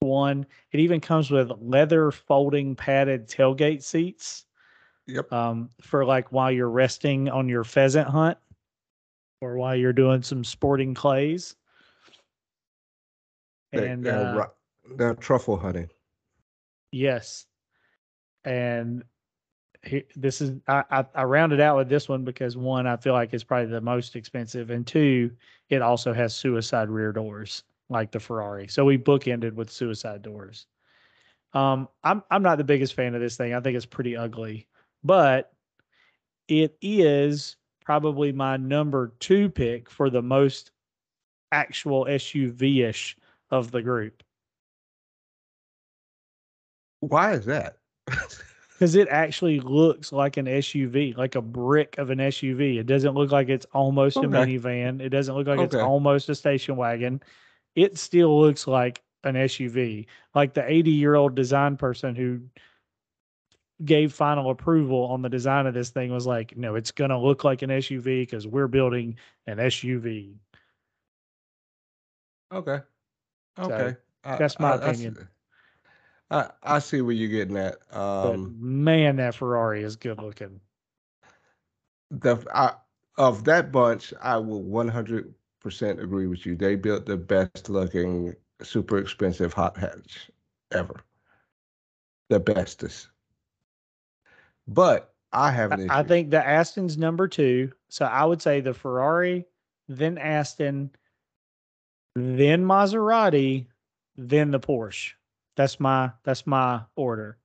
one. 0.00 0.46
It 0.72 0.80
even 0.80 1.00
comes 1.00 1.30
with 1.30 1.50
leather 1.60 2.10
folding 2.10 2.76
padded 2.76 3.28
tailgate 3.28 3.82
seats 3.82 4.46
Yep. 5.06 5.32
um, 5.32 5.70
for 5.80 6.04
like 6.04 6.32
while 6.32 6.52
you're 6.52 6.68
resting 6.68 7.28
on 7.30 7.48
your 7.48 7.64
pheasant 7.64 8.08
hunt 8.08 8.36
or 9.40 9.56
while 9.56 9.74
you're 9.74 9.92
doing 9.92 10.22
some 10.22 10.44
sporting 10.44 10.94
clays. 10.94 11.56
And 13.72 14.04
they're, 14.04 14.40
uh, 14.40 14.46
they're 14.96 15.14
truffle 15.14 15.56
hunting. 15.56 15.88
Yes. 16.92 17.46
And 18.44 19.02
this 20.16 20.40
is 20.40 20.52
I, 20.66 20.82
I 20.90 21.04
I 21.14 21.22
rounded 21.24 21.60
out 21.60 21.76
with 21.76 21.88
this 21.88 22.08
one 22.08 22.24
because 22.24 22.56
one 22.56 22.86
I 22.86 22.96
feel 22.96 23.12
like 23.12 23.32
it's 23.32 23.44
probably 23.44 23.70
the 23.70 23.80
most 23.80 24.16
expensive, 24.16 24.70
and 24.70 24.86
two, 24.86 25.30
it 25.68 25.82
also 25.82 26.12
has 26.12 26.34
suicide 26.34 26.88
rear 26.88 27.12
doors 27.12 27.64
like 27.88 28.10
the 28.10 28.20
Ferrari. 28.20 28.68
So 28.68 28.84
we 28.84 28.98
bookended 28.98 29.54
with 29.54 29.70
suicide 29.70 30.22
doors. 30.22 30.66
Um, 31.54 31.88
I'm 32.04 32.22
I'm 32.30 32.42
not 32.42 32.58
the 32.58 32.64
biggest 32.64 32.94
fan 32.94 33.14
of 33.14 33.20
this 33.20 33.36
thing. 33.36 33.54
I 33.54 33.60
think 33.60 33.76
it's 33.76 33.86
pretty 33.86 34.16
ugly, 34.16 34.66
but 35.04 35.52
it 36.48 36.76
is 36.82 37.56
probably 37.84 38.32
my 38.32 38.56
number 38.56 39.14
two 39.20 39.48
pick 39.48 39.88
for 39.88 40.10
the 40.10 40.22
most 40.22 40.72
actual 41.52 42.04
SUV 42.04 42.84
ish 42.86 43.16
of 43.50 43.70
the 43.70 43.80
group. 43.80 44.22
Why 47.00 47.34
is 47.34 47.46
that? 47.46 47.78
because 48.78 48.94
it 48.94 49.08
actually 49.10 49.58
looks 49.58 50.12
like 50.12 50.36
an 50.36 50.46
SUV, 50.46 51.16
like 51.16 51.34
a 51.34 51.42
brick 51.42 51.98
of 51.98 52.10
an 52.10 52.18
SUV. 52.18 52.78
It 52.78 52.86
doesn't 52.86 53.14
look 53.14 53.32
like 53.32 53.48
it's 53.48 53.66
almost 53.72 54.16
a 54.18 54.20
minivan. 54.20 55.00
It 55.00 55.08
doesn't 55.08 55.34
look 55.34 55.48
like 55.48 55.58
it's 55.58 55.74
almost 55.74 56.28
a 56.28 56.34
station 56.36 56.76
wagon. 56.76 57.20
It 57.74 57.98
still 57.98 58.40
looks 58.40 58.68
like 58.68 59.02
an 59.24 59.34
SUV. 59.34 60.06
Like 60.32 60.54
the 60.54 60.64
80 60.64 60.92
year 60.92 61.16
old 61.16 61.34
design 61.34 61.76
person 61.76 62.14
who 62.14 62.42
gave 63.84 64.12
final 64.12 64.48
approval 64.50 65.06
on 65.06 65.22
the 65.22 65.28
design 65.28 65.66
of 65.66 65.74
this 65.74 65.90
thing 65.90 66.12
was 66.12 66.26
like, 66.28 66.56
no, 66.56 66.76
it's 66.76 66.92
going 66.92 67.10
to 67.10 67.18
look 67.18 67.42
like 67.42 67.62
an 67.62 67.70
SUV 67.70 68.22
because 68.22 68.46
we're 68.46 68.68
building 68.68 69.16
an 69.48 69.58
SUV. 69.58 70.34
okay. 72.52 72.80
Okay. 73.58 73.96
I- 74.22 74.36
that's 74.36 74.60
my 74.60 74.74
I- 74.74 74.76
opinion. 74.76 75.28
I, 76.30 76.50
I 76.62 76.78
see 76.78 77.00
where 77.00 77.14
you're 77.14 77.28
getting 77.28 77.56
at. 77.56 77.76
But 77.90 78.34
Um, 78.34 78.56
man, 78.58 79.16
that 79.16 79.34
Ferrari 79.34 79.82
is 79.82 79.96
good 79.96 80.20
looking. 80.20 80.60
the 82.10 82.44
I, 82.54 82.74
of 83.16 83.44
that 83.44 83.72
bunch, 83.72 84.14
I 84.22 84.36
will 84.36 84.62
100% 84.62 85.34
agree 86.02 86.26
with 86.26 86.46
you. 86.46 86.56
They 86.56 86.76
built 86.76 87.06
the 87.06 87.16
best 87.16 87.68
looking, 87.68 88.34
super 88.62 88.98
expensive 88.98 89.52
hot 89.52 89.76
hatch 89.76 90.30
ever. 90.72 91.02
The 92.28 92.40
bestest. 92.40 93.08
But 94.66 95.14
I 95.32 95.50
have 95.50 95.72
an 95.72 95.80
issue. 95.80 95.92
I 95.92 96.02
think 96.02 96.30
the 96.30 96.46
Aston's 96.46 96.98
number 96.98 97.26
two. 97.26 97.72
So 97.88 98.04
I 98.04 98.24
would 98.24 98.42
say 98.42 98.60
the 98.60 98.74
Ferrari, 98.74 99.46
then 99.88 100.18
Aston, 100.18 100.90
then 102.14 102.64
Maserati, 102.64 103.66
then 104.16 104.50
the 104.50 104.60
Porsche. 104.60 105.12
That's 105.58 105.80
my 105.80 106.12
that's 106.22 106.46
my 106.46 106.82
order. 106.94 107.36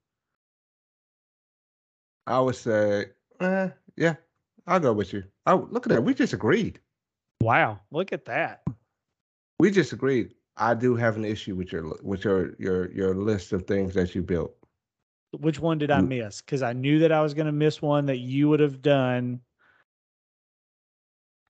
I 2.28 2.40
would 2.40 2.56
say, 2.56 3.08
eh, 3.42 3.70
yeah, 3.98 4.16
I'll 4.68 4.80
go 4.80 4.94
with 4.94 5.14
you. 5.14 5.24
Oh, 5.48 5.68
look 5.72 5.88
at 5.88 5.90
that. 5.90 6.04
We 6.04 6.14
just 6.14 6.32
agreed. 6.32 6.80
Wow, 7.42 7.80
look 7.90 8.14
at 8.14 8.26
that. 8.26 8.62
We 9.58 9.72
just 9.72 9.94
agreed. 9.94 10.36
I 10.58 10.76
do 10.76 10.96
have 10.96 11.16
an 11.16 11.26
issue 11.26 11.56
with 11.56 11.72
your 11.72 11.98
with 12.04 12.24
your 12.24 12.56
your 12.60 12.92
your 12.92 13.16
list 13.16 13.52
of 13.52 13.66
things 13.66 13.96
that 13.96 14.14
you 14.14 14.22
built. 14.22 14.56
Which 15.32 15.60
one 15.60 15.80
did 15.80 15.90
I 15.90 16.02
Mm. 16.02 16.10
miss? 16.10 16.40
Because 16.40 16.62
I 16.62 16.74
knew 16.74 17.00
that 17.00 17.12
I 17.12 17.24
was 17.24 17.34
going 17.34 17.48
to 17.48 17.52
miss 17.52 17.82
one 17.82 18.06
that 18.06 18.20
you 18.20 18.48
would 18.48 18.60
have 18.60 18.84
done. 18.84 19.42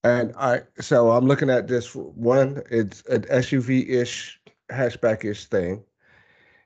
And 0.05 0.33
I 0.37 0.61
so 0.79 1.11
I'm 1.11 1.25
looking 1.25 1.49
at 1.49 1.67
this 1.67 1.93
one. 1.93 2.63
It's 2.71 3.01
an 3.09 3.23
SUV-ish, 3.23 4.39
hatchback-ish 4.71 5.47
thing. 5.47 5.83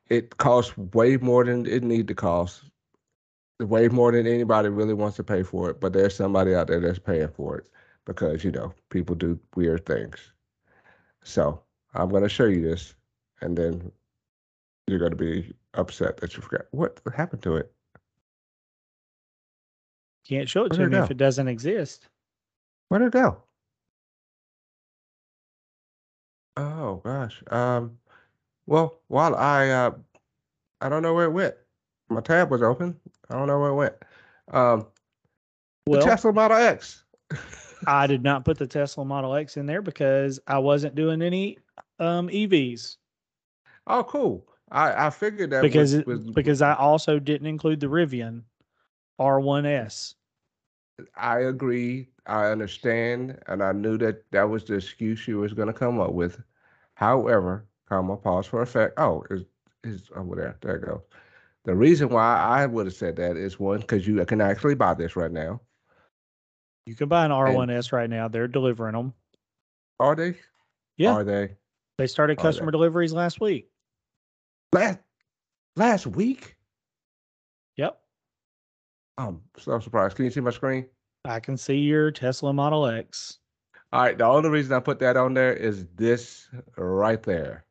It 0.09 0.37
costs 0.37 0.77
way 0.77 1.17
more 1.17 1.43
than 1.43 1.65
it 1.65 1.83
need 1.83 2.07
to 2.07 2.15
cost. 2.15 2.63
Way 3.59 3.87
more 3.87 4.11
than 4.11 4.27
anybody 4.27 4.69
really 4.69 4.93
wants 4.93 5.17
to 5.17 5.23
pay 5.23 5.43
for 5.43 5.69
it. 5.69 5.79
But 5.79 5.93
there's 5.93 6.15
somebody 6.15 6.53
out 6.53 6.67
there 6.67 6.79
that's 6.79 6.99
paying 6.99 7.29
for 7.29 7.57
it 7.57 7.69
because 8.05 8.43
you 8.43 8.51
know 8.51 8.73
people 8.89 9.15
do 9.15 9.39
weird 9.55 9.85
things. 9.85 10.31
So 11.23 11.61
I'm 11.93 12.09
gonna 12.09 12.29
show 12.29 12.45
you 12.45 12.61
this, 12.61 12.95
and 13.41 13.57
then 13.57 13.91
you're 14.87 14.99
gonna 14.99 15.15
be 15.15 15.53
upset 15.73 16.17
that 16.17 16.35
you 16.35 16.41
forgot 16.41 16.65
what 16.71 16.99
happened 17.15 17.43
to 17.43 17.57
it. 17.57 17.71
Can't 20.27 20.49
show 20.49 20.65
it 20.65 20.71
Where'd 20.71 20.91
to 20.91 20.97
it 20.97 20.99
me 20.99 21.03
if 21.05 21.11
it 21.11 21.17
doesn't 21.17 21.47
exist. 21.47 22.07
Where'd 22.89 23.03
it 23.03 23.11
go? 23.11 23.41
Oh 26.55 27.01
gosh. 27.03 27.43
Um. 27.51 27.97
Well, 28.67 28.99
while 29.07 29.33
I 29.35 29.69
uh, 29.69 29.91
I 30.81 30.89
don't 30.89 31.01
know 31.01 31.13
where 31.13 31.25
it 31.25 31.31
went. 31.31 31.55
My 32.09 32.21
tab 32.21 32.51
was 32.51 32.61
open. 32.61 32.95
I 33.29 33.35
don't 33.35 33.47
know 33.47 33.59
where 33.59 33.69
it 33.71 33.75
went. 33.75 33.95
Um, 34.51 34.87
the 35.85 35.91
Well, 35.91 36.01
Tesla 36.01 36.31
Model 36.31 36.57
X. 36.57 37.03
I 37.87 38.07
did 38.07 38.23
not 38.23 38.45
put 38.45 38.57
the 38.57 38.67
Tesla 38.67 39.03
Model 39.03 39.35
X 39.35 39.57
in 39.57 39.65
there 39.65 39.81
because 39.81 40.39
I 40.47 40.59
wasn't 40.59 40.95
doing 40.95 41.21
any 41.21 41.57
um, 41.99 42.27
EVs. 42.29 42.97
oh, 43.87 44.03
cool. 44.03 44.45
I 44.69 45.07
I 45.07 45.09
figured 45.09 45.51
that 45.51 45.61
because 45.61 45.95
was, 45.95 46.05
was 46.05 46.31
because 46.31 46.61
I 46.61 46.73
also 46.73 47.19
didn't 47.19 47.47
include 47.47 47.79
the 47.79 47.87
Rivian 47.87 48.43
R1S. 49.19 50.15
I 51.15 51.39
agree. 51.39 52.09
I 52.25 52.47
understand, 52.47 53.39
and 53.47 53.63
I 53.63 53.71
knew 53.71 53.97
that 53.99 54.29
that 54.31 54.49
was 54.49 54.65
the 54.65 54.75
excuse 54.75 55.27
you 55.27 55.37
was 55.37 55.53
going 55.53 55.67
to 55.67 55.73
come 55.73 56.01
up 56.01 56.11
with. 56.11 56.41
However, 56.95 57.65
comma 57.87 58.17
pause 58.17 58.45
for 58.45 58.61
effect. 58.61 58.93
Oh, 58.97 59.23
is 59.29 59.43
is 59.83 60.09
over 60.15 60.35
there? 60.35 60.57
There 60.61 60.75
it 60.75 60.85
goes. 60.85 61.01
The 61.65 61.75
reason 61.75 62.09
why 62.09 62.37
I 62.37 62.65
would 62.65 62.85
have 62.85 62.95
said 62.95 63.15
that 63.17 63.35
is 63.35 63.59
one 63.59 63.81
because 63.81 64.07
you 64.07 64.23
can 64.25 64.41
actually 64.41 64.75
buy 64.75 64.93
this 64.93 65.15
right 65.15 65.31
now. 65.31 65.61
You 66.85 66.95
can 66.95 67.09
buy 67.09 67.25
an 67.25 67.31
R1S 67.31 67.91
right 67.91 68.09
now. 68.09 68.29
They're 68.29 68.47
delivering 68.47 68.93
them. 68.93 69.13
Are 69.99 70.15
they? 70.15 70.35
Yeah. 70.97 71.11
Are 71.11 71.23
they? 71.23 71.55
They 71.97 72.07
started 72.07 72.33
Are 72.33 72.35
they? 72.37 72.41
customer 72.43 72.71
deliveries 72.71 73.11
last 73.11 73.41
week. 73.41 73.69
Last 74.71 74.99
last 75.75 76.07
week? 76.07 76.55
Yep. 77.75 77.99
I'm 79.17 79.41
so 79.57 79.79
surprised. 79.79 80.15
Can 80.15 80.25
you 80.25 80.31
see 80.31 80.39
my 80.39 80.51
screen? 80.51 80.85
I 81.25 81.39
can 81.39 81.57
see 81.57 81.77
your 81.77 82.11
Tesla 82.11 82.53
Model 82.53 82.87
X. 82.87 83.39
All 83.91 84.01
right. 84.01 84.17
The 84.17 84.25
only 84.25 84.49
reason 84.49 84.73
I 84.73 84.79
put 84.79 84.99
that 84.99 85.17
on 85.17 85.33
there 85.33 85.53
is 85.53 85.85
this 85.95 86.47
right 86.77 87.21
there. 87.23 87.65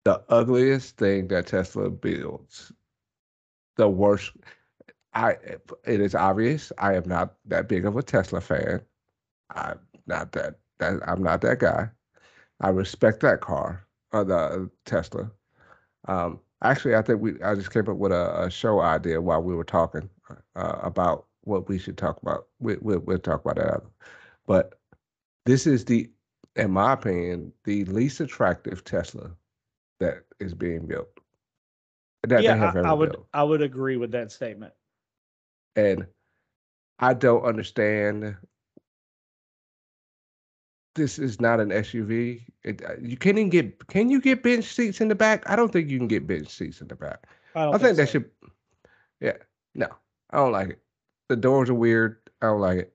the 0.04 0.22
ugliest 0.28 0.96
thing 0.96 1.28
that 1.28 1.46
Tesla 1.46 1.90
builds. 1.90 2.72
The 3.76 3.88
worst. 3.88 4.32
I 5.12 5.36
it 5.84 6.00
is 6.00 6.14
obvious 6.14 6.70
I 6.78 6.94
am 6.94 7.08
not 7.08 7.34
that 7.46 7.68
big 7.68 7.84
of 7.84 7.96
a 7.96 8.02
Tesla 8.02 8.40
fan. 8.40 8.80
I'm 9.54 9.80
not 10.06 10.32
that, 10.32 10.58
that 10.78 11.00
I'm 11.06 11.22
not 11.22 11.40
that 11.40 11.58
guy. 11.58 11.90
I 12.60 12.68
respect 12.68 13.20
that 13.20 13.40
car, 13.40 13.86
uh, 14.12 14.24
the 14.24 14.70
Tesla. 14.84 15.30
Um, 16.06 16.40
actually, 16.62 16.94
I 16.94 17.02
think 17.02 17.20
we 17.20 17.40
I 17.42 17.54
just 17.54 17.72
came 17.72 17.88
up 17.88 17.96
with 17.96 18.12
a, 18.12 18.44
a 18.44 18.50
show 18.50 18.80
idea 18.80 19.20
while 19.20 19.42
we 19.42 19.54
were 19.54 19.64
talking 19.64 20.08
uh, 20.54 20.78
about 20.82 21.26
what 21.42 21.68
we 21.68 21.78
should 21.78 21.98
talk 21.98 22.20
about. 22.22 22.46
We, 22.58 22.76
we, 22.80 22.96
we'll 22.96 23.18
talk 23.18 23.44
about 23.44 23.56
that. 23.56 23.74
Other. 23.74 23.90
But 24.46 24.74
this 25.46 25.66
is 25.66 25.84
the, 25.84 26.10
in 26.56 26.70
my 26.70 26.92
opinion, 26.92 27.52
the 27.64 27.84
least 27.86 28.20
attractive 28.20 28.84
Tesla 28.84 29.30
that 30.00 30.24
is 30.38 30.54
being 30.54 30.86
built. 30.86 31.08
That 32.26 32.42
yeah, 32.42 32.72
I, 32.74 32.80
I 32.80 32.92
would 32.92 33.12
built. 33.12 33.26
I 33.32 33.42
would 33.42 33.62
agree 33.62 33.96
with 33.96 34.10
that 34.12 34.32
statement. 34.32 34.72
And 35.76 36.06
I 36.98 37.14
don't 37.14 37.44
understand. 37.44 38.36
This 40.96 41.18
is 41.18 41.40
not 41.40 41.60
an 41.60 41.70
SUV. 41.70 42.42
It, 42.64 42.82
uh, 42.84 42.94
you 43.00 43.16
can't 43.16 43.38
even 43.38 43.48
get. 43.48 43.86
Can 43.86 44.10
you 44.10 44.20
get 44.20 44.42
bench 44.42 44.64
seats 44.64 45.00
in 45.00 45.08
the 45.08 45.14
back? 45.14 45.48
I 45.48 45.56
don't 45.56 45.72
think 45.72 45.88
you 45.88 45.96
can 45.96 46.08
get 46.08 46.26
bench 46.26 46.48
seats 46.48 46.80
in 46.80 46.88
the 46.88 46.96
back. 46.96 47.26
I 47.54 47.68
I 47.70 47.78
think 47.78 47.96
that 47.96 48.08
so. 48.08 48.12
should. 48.12 48.30
Yeah, 49.20 49.36
no, 49.74 49.88
I 50.30 50.38
don't 50.38 50.52
like 50.52 50.70
it. 50.70 50.82
The 51.30 51.36
doors 51.36 51.70
are 51.70 51.74
weird. 51.74 52.18
I 52.42 52.46
don't 52.46 52.60
like 52.60 52.78
it. 52.78 52.92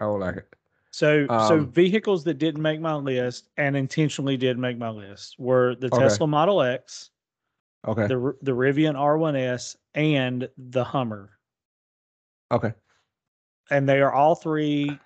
I 0.00 0.02
don't 0.06 0.18
like 0.18 0.38
it. 0.38 0.56
So, 0.90 1.26
so 1.26 1.58
Um, 1.58 1.70
vehicles 1.70 2.24
that 2.24 2.34
didn't 2.34 2.60
make 2.60 2.80
my 2.80 2.94
list 2.96 3.48
and 3.56 3.76
intentionally 3.76 4.36
did 4.36 4.58
make 4.58 4.76
my 4.76 4.88
list 4.90 5.38
were 5.38 5.76
the 5.76 5.86
Okay. 5.86 5.98
Tesla 5.98 6.26
Model 6.26 6.62
X, 6.62 7.10
Okay. 7.86 8.08
the 8.08 8.36
the 8.42 8.50
Rivian 8.50 8.96
R1S, 8.96 9.76
and 9.94 10.48
the 10.58 10.82
Hummer. 10.82 11.38
Okay. 12.50 12.72
and 13.70 13.88
they 13.88 14.00
are 14.00 14.12
all 14.12 14.34
three 14.34 14.98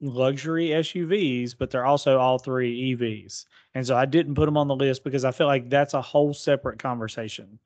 luxury 0.00 0.68
SUVs, 0.68 1.56
but 1.58 1.70
they're 1.70 1.86
also 1.86 2.18
all 2.20 2.38
three 2.38 2.94
EVs. 2.94 3.46
And 3.74 3.84
so 3.84 3.96
I 3.96 4.06
didn't 4.06 4.36
put 4.36 4.46
them 4.46 4.56
on 4.56 4.68
the 4.68 4.76
list 4.76 5.02
because 5.02 5.24
I 5.24 5.32
feel 5.32 5.48
like 5.48 5.68
that's 5.68 5.94
a 5.94 6.02
whole 6.02 6.34
separate 6.34 6.78
conversation. 6.78 7.58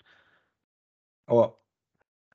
Well, 1.29 1.59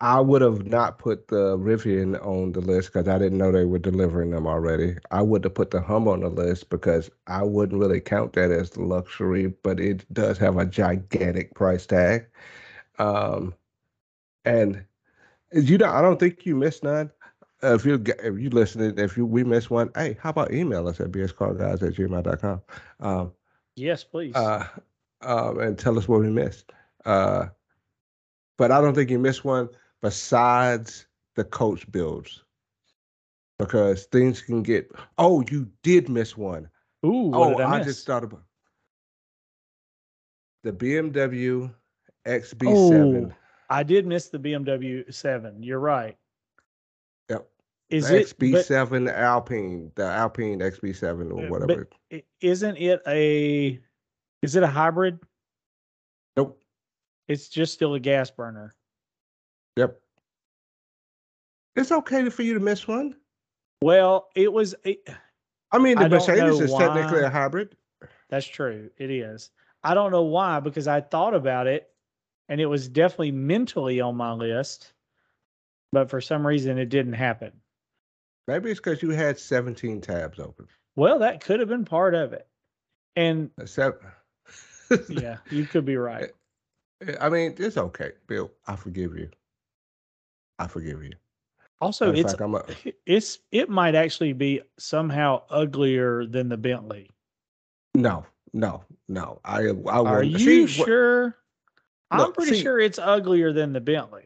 I 0.02 0.22
would 0.22 0.42
have 0.42 0.66
not 0.66 0.98
put 0.98 1.28
the 1.28 1.58
Rivian 1.58 2.26
on 2.26 2.54
the 2.54 2.62
list 2.62 2.94
because 2.94 3.10
I 3.10 3.18
didn't 3.18 3.38
know 3.38 3.52
they 3.52 3.66
were 3.66 3.80
delivering 3.80 4.32
them 4.32 4.48
already. 4.48 4.96
I 5.12 5.22
would 5.22 5.44
have 5.44 5.56
put 5.56 5.72
the 5.72 5.82
Hum 5.82 6.08
on 6.08 6.22
the 6.22 6.30
list 6.30 6.70
because 6.70 7.10
I 7.28 7.44
wouldn't 7.44 7.80
really 7.80 8.00
count 8.00 8.34
that 8.34 8.50
as 8.50 8.70
the 8.70 8.84
luxury, 8.84 9.48
but 9.62 9.80
it 9.80 10.06
does 10.14 10.38
have 10.38 10.58
a 10.58 10.66
gigantic 10.66 11.54
price 11.54 11.86
tag. 11.86 12.28
Um, 12.98 13.54
and 14.46 14.86
you 15.52 15.78
know, 15.78 15.90
I 15.90 16.02
don't 16.02 16.20
think 16.20 16.46
you 16.46 16.56
missed 16.56 16.84
none. 16.84 17.12
Uh, 17.62 17.76
if 17.76 17.86
you 17.86 18.02
if 18.24 18.40
you 18.40 18.50
listening, 18.52 18.98
if 18.98 19.18
you 19.18 19.26
we 19.26 19.44
miss 19.44 19.70
one, 19.70 19.90
hey, 19.96 20.18
how 20.22 20.30
about 20.30 20.54
email 20.54 20.88
us 20.88 21.02
at 21.02 21.12
bscarguys 21.12 21.84
at 21.84 21.94
gmail.com. 21.94 22.62
Um, 23.02 23.34
yes, 23.76 24.06
please. 24.06 24.34
Uh, 24.34 24.66
um, 25.22 25.60
and 25.60 25.78
tell 25.78 25.98
us 25.98 26.08
what 26.08 26.22
we 26.22 26.30
missed. 26.30 26.72
Uh, 27.04 27.48
but 28.56 28.72
I 28.72 28.80
don't 28.80 28.94
think 28.94 29.10
you 29.10 29.20
missed 29.20 29.44
one 29.44 29.70
besides 30.02 31.06
the 31.36 31.44
coach 31.44 31.90
builds 31.92 32.44
because 33.58 34.06
things 34.06 34.42
can 34.42 34.64
get. 34.64 34.92
Oh, 35.18 35.44
you 35.50 35.70
did 35.84 36.10
miss 36.10 36.38
one. 36.38 36.70
Ooh, 37.06 37.32
oh, 37.34 37.56
I, 37.60 37.80
I 37.80 37.84
just 37.84 38.06
thought 38.06 38.24
about 38.24 38.44
the 40.64 40.72
BMW 40.74 41.74
XB7. 42.28 43.32
Oh, 43.32 43.36
I 43.70 43.84
did 43.84 44.06
miss 44.06 44.28
the 44.30 44.40
BMW 44.40 45.14
7. 45.14 45.64
You're 45.64 45.80
right. 45.80 46.18
Yep. 47.30 47.48
Is 47.90 48.10
the 48.10 48.20
it 48.22 48.34
but- 48.38 48.48
XB7 48.48 49.14
Alpina, 49.14 49.90
the 49.96 50.04
Alpina 50.04 50.66
XB7 50.66 51.32
or 51.32 51.46
Uh, 51.46 51.50
whatever. 51.50 51.88
isn't 52.42 52.78
it 52.78 53.02
a 53.08 53.80
is 54.42 54.56
it 54.56 54.64
a 54.64 54.68
hybrid? 54.68 55.20
nope. 56.38 56.62
It's 57.28 57.48
just 57.50 57.74
still 57.74 57.94
a 57.94 58.00
gas 58.00 58.32
burner. 58.32 58.74
Yep. 59.80 59.98
It's 61.78 61.92
okay 61.94 62.28
for 62.30 62.44
you 62.44 62.54
to 62.54 62.60
miss 62.60 62.86
one. 62.86 63.16
Well, 63.82 64.28
it 64.36 64.52
was 64.52 64.76
it, 64.84 65.08
I 65.72 65.78
mean, 65.78 65.98
the 65.98 66.06
I 66.06 66.08
Mercedes 66.10 66.42
know 66.42 66.62
is 66.62 66.74
technically 66.74 67.22
a 67.24 67.30
hybrid. 67.30 67.78
that's 68.30 68.46
true. 68.46 68.90
It 68.98 69.10
is. 69.10 69.52
I 69.82 69.94
don't 69.94 70.12
know 70.12 70.24
why 70.24 70.60
because 70.60 70.90
I 70.90 71.00
thought 71.00 71.34
about 71.34 71.68
it 71.68 71.90
and 72.50 72.60
it 72.60 72.66
was 72.66 72.90
definitely 72.90 73.32
mentally 73.32 74.02
on 74.02 74.18
my 74.18 74.34
list, 74.34 74.92
but 75.94 76.10
for 76.10 76.20
some 76.20 76.46
reason 76.46 76.78
it 76.78 76.90
didn't 76.90 77.14
happen. 77.14 77.54
Maybe 78.50 78.72
it's 78.72 78.82
because 78.82 79.02
you 79.02 79.12
had 79.12 79.40
17 79.40 80.02
tabs 80.02 80.40
open. 80.40 80.68
Well, 80.98 81.20
that 81.20 81.40
could 81.40 81.62
have 81.62 81.70
been 81.70 81.86
part 81.86 82.16
of 82.16 82.34
it. 82.34 82.50
And 83.16 83.50
Except, 83.58 84.04
yeah, 85.10 85.38
you 85.50 85.64
could 85.64 85.86
be 85.86 85.96
right. 85.96 86.32
I 87.22 87.30
mean, 87.30 87.56
it's 87.58 87.78
okay, 87.78 88.12
Bill. 88.28 88.52
I 88.68 88.76
forgive 88.76 89.18
you. 89.18 89.30
I 90.60 90.68
forgive 90.68 91.02
you. 91.04 91.12
Also, 91.82 92.12
it's 92.12 92.34
fact, 92.34 92.42
a, 92.42 92.94
it's 93.06 93.40
it 93.54 93.70
might 93.70 93.96
actually 93.96 94.34
be 94.34 94.62
somehow 94.78 95.42
uglier 95.50 96.26
than 96.26 96.50
the 96.50 96.58
Bentley. 96.58 97.10
no, 97.96 98.26
no, 98.54 98.84
no. 99.08 99.40
I, 99.46 99.68
I 99.70 100.00
Are 100.02 100.24
you 100.24 100.38
see, 100.38 100.68
sure? 100.68 101.38
I'm 102.12 102.34
pretty 102.34 102.56
see- 102.58 102.62
sure 102.62 102.80
it's 102.80 103.00
uglier 103.00 103.54
than 103.54 103.72
the 103.72 103.80
Bentley. 103.80 104.26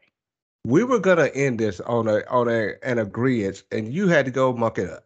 We 0.65 0.83
were 0.83 0.99
gonna 0.99 1.27
end 1.35 1.59
this 1.59 1.79
on 1.81 2.07
a 2.07 2.23
on 2.27 2.47
a 2.47 2.73
an 2.83 2.97
agreement, 2.97 3.63
and 3.71 3.93
you 3.93 4.07
had 4.07 4.25
to 4.25 4.31
go 4.31 4.51
muck 4.53 4.79
it 4.79 4.89
up. 4.89 5.05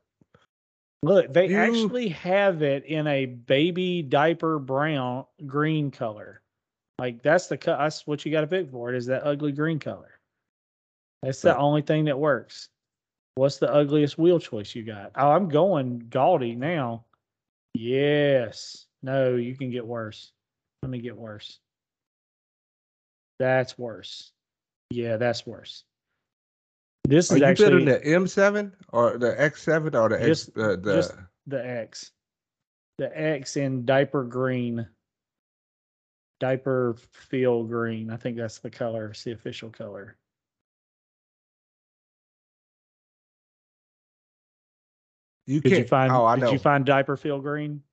Look, 1.04 1.34
they 1.34 1.50
You- 1.50 1.58
actually 1.58 2.08
have 2.10 2.62
it 2.62 2.86
in 2.86 3.08
a 3.08 3.26
baby 3.26 4.04
diaper 4.04 4.58
brown 4.58 5.26
green 5.46 5.92
color. 5.92 6.42
Like 6.98 7.22
that's 7.24 7.48
the. 7.48 7.58
That's 7.58 8.08
what 8.08 8.24
you 8.26 8.32
got 8.32 8.42
to 8.42 8.48
pick 8.48 8.72
for 8.72 8.94
it 8.94 8.98
is 8.98 9.06
that 9.08 9.24
ugly 9.26 9.52
green 9.52 9.80
color. 9.80 10.12
That's 11.24 11.42
the 11.42 11.58
only 11.58 11.82
thing 11.82 12.06
that 12.06 12.18
works. 12.20 12.70
What's 13.36 13.58
the 13.58 13.72
ugliest 13.72 14.18
wheel 14.18 14.40
choice 14.40 14.76
you 14.76 14.84
got? 14.84 15.12
Oh, 15.16 15.32
I'm 15.32 15.50
going 15.50 16.00
gaudy 16.10 16.56
now. 16.56 17.06
Yes. 17.74 18.86
No, 19.04 19.36
you 19.36 19.56
can 19.56 19.70
get 19.70 19.86
worse. 19.86 20.32
Let 20.82 20.90
me 20.90 21.00
get 21.00 21.16
worse. 21.16 21.60
That's 23.40 23.78
worse. 23.78 24.32
Yeah, 24.90 25.18
that's 25.18 25.46
worse. 25.46 25.84
This 27.08 27.32
Are 27.32 27.36
is 27.36 27.42
you 27.42 27.46
actually 27.46 27.86
building 27.86 27.86
the 27.86 28.00
M7 28.00 28.72
or 28.92 29.18
the 29.18 29.36
X7 29.36 29.94
or 29.96 30.10
the 30.10 30.18
X 30.18 30.26
Just- 30.26 30.58
uh, 30.58 30.76
the 30.76 30.96
just- 30.96 31.16
the 31.46 31.66
X. 31.66 32.12
The 32.98 33.18
X 33.20 33.58
in 33.58 33.86
diaper 33.86 34.24
green. 34.24 34.88
Diaper 36.40 36.96
feel 37.12 37.64
green. 37.64 38.10
I 38.10 38.18
think 38.18 38.38
that's 38.38 38.60
the 38.60 38.70
color. 38.70 39.10
It's 39.12 39.24
the 39.24 39.32
official 39.32 39.70
color. 39.70 40.18
You 45.48 45.62
Did 45.64 45.78
can't 45.78 45.86
you 45.86 45.86
find 45.86 46.22
oh 46.22 46.26
I 46.26 46.36
did 46.36 46.52
know. 46.52 46.58
you 46.58 46.60
find 46.60 46.86
diaper 46.86 47.18
feel 47.18 47.42
green? 47.42 47.84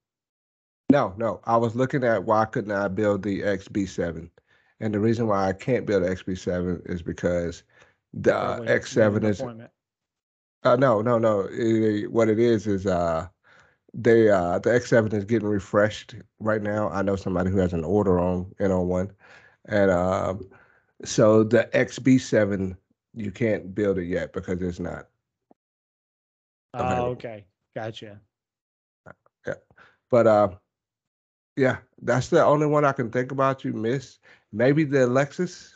no 0.91 1.15
no. 1.19 1.41
I 1.45 1.57
was 1.57 1.77
looking 1.77 2.05
at 2.05 2.25
why 2.25 2.47
couldn't 2.47 2.73
I 2.73 2.89
build 2.89 3.23
the 3.23 3.43
XB7 3.45 4.31
and 4.81 4.95
the 4.95 5.01
reason 5.01 5.29
why 5.29 5.49
I 5.49 5.53
can't 5.53 5.87
build 5.87 6.05
the 6.05 6.11
XB7 6.11 6.83
is 6.87 7.03
because 7.03 7.65
the 8.13 8.35
uh, 8.35 8.61
X7 8.67 9.25
is 9.25 9.45
appointment. 9.45 9.73
uh, 10.65 10.77
no 10.77 11.01
no 11.03 11.19
no. 11.19 11.49
It- 11.51 12.11
what 12.13 12.29
it 12.29 12.39
is 12.39 12.67
is 12.67 12.87
uh 12.87 13.29
they 13.95 14.31
uh 14.31 14.59
the 14.59 14.75
X7 14.75 15.13
is 15.15 15.25
getting 15.25 15.49
refreshed 15.49 16.17
right 16.41 16.63
now. 16.63 16.89
I 16.91 17.03
know 17.03 17.17
somebody 17.17 17.51
who 17.51 17.59
has 17.59 17.73
an 17.73 17.85
order 17.85 18.19
on 18.19 18.53
in 18.59 18.71
on 18.73 18.89
one. 18.89 19.13
And 19.67 19.91
um 19.91 20.49
so 21.05 21.45
the 21.45 21.75
XB7 21.77 22.77
you 23.15 23.31
can't 23.33 23.75
build 23.75 23.99
it 23.99 24.07
yet 24.07 24.33
because 24.33 24.63
it's 24.63 24.81
not 24.81 25.09
Oh, 26.75 27.07
okay. 27.13 27.45
Gotcha. 27.75 28.21
Yeah. 29.47 29.55
But 30.11 30.27
uh, 30.27 30.49
yeah, 31.57 31.79
that's 32.03 32.29
the 32.29 32.45
only 32.45 32.67
one 32.67 32.85
I 32.85 32.93
can 32.93 33.11
think 33.11 33.33
about 33.33 33.65
you 33.65 33.73
miss. 33.73 34.19
Maybe 34.53 34.85
the 34.85 34.99
Lexus. 34.99 35.73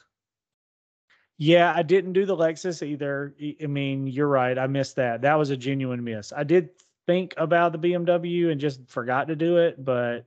Yeah, 1.39 1.73
I 1.75 1.83
didn't 1.83 2.15
do 2.15 2.27
the 2.27 2.37
Lexus 2.37 2.85
either. 2.87 3.35
I- 3.41 3.57
I 3.63 3.67
mean, 3.67 4.07
you're 4.07 4.29
right. 4.29 4.59
I 4.59 4.67
missed 4.67 4.97
that. 4.97 5.23
That 5.23 5.35
was 5.35 5.51
a 5.51 5.57
genuine 5.57 6.03
miss. 6.03 6.33
I 6.33 6.43
did 6.45 6.71
think 7.07 7.35
about 7.37 7.73
the 7.73 7.79
BMW 7.79 8.51
and 8.51 8.61
just 8.61 8.81
forgot 8.89 9.29
to 9.29 9.37
do 9.37 9.57
it, 9.59 9.83
but 9.85 10.25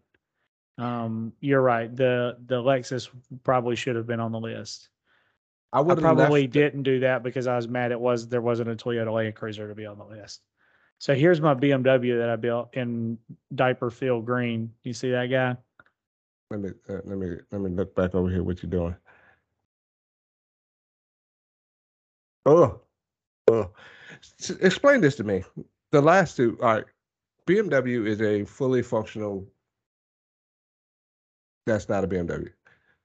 um, 0.78 1.34
you're 1.41 1.61
right. 1.61 1.93
The 1.93 2.38
the 2.47 2.61
Lexus 2.61 3.09
probably 3.43 3.76
should 3.76 3.95
have 3.95 4.07
been 4.07 4.19
on 4.22 4.32
the 4.32 4.39
list. 4.39 4.89
I 5.74 5.78
I 5.80 5.82
would 5.82 5.97
have 5.97 6.03
probably 6.03 6.47
didn't 6.47 6.84
do 6.84 6.99
that 7.01 7.24
because 7.24 7.47
I 7.47 7.55
was 7.55 7.67
mad 7.67 7.91
it 7.91 7.99
was 7.99 8.28
there 8.28 8.41
wasn't 8.41 8.69
a 8.69 8.76
Toyota 8.76 9.13
Land 9.13 9.36
Cruiser 9.36 9.67
to 9.67 9.76
be 9.76 9.86
on 9.86 9.97
the 9.97 10.05
list. 10.05 10.41
So 11.01 11.15
here's 11.15 11.41
my 11.41 11.55
BMW 11.55 12.19
that 12.19 12.29
I 12.29 12.35
built 12.35 12.75
in 12.75 13.17
diaper 13.55 13.89
field 13.89 14.23
green. 14.23 14.71
You 14.83 14.93
see 14.93 15.09
that 15.09 15.25
guy? 15.31 15.57
Let 16.51 16.59
me 16.59 16.69
uh, 16.87 16.99
let 17.05 17.17
me 17.17 17.37
let 17.49 17.59
me 17.59 17.71
look 17.71 17.95
back 17.95 18.13
over 18.13 18.29
here. 18.29 18.43
What 18.43 18.61
you 18.61 18.69
doing? 18.69 18.95
Oh, 22.45 22.81
oh. 23.49 23.71
S- 24.39 24.51
explain 24.61 25.01
this 25.01 25.15
to 25.15 25.23
me. 25.23 25.43
The 25.91 26.01
last 26.01 26.37
two. 26.37 26.55
All 26.61 26.75
right, 26.75 26.85
BMW 27.47 28.05
is 28.05 28.21
a 28.21 28.45
fully 28.45 28.83
functional. 28.83 29.47
That's 31.65 31.89
not 31.89 32.03
a 32.03 32.07
BMW. 32.07 32.51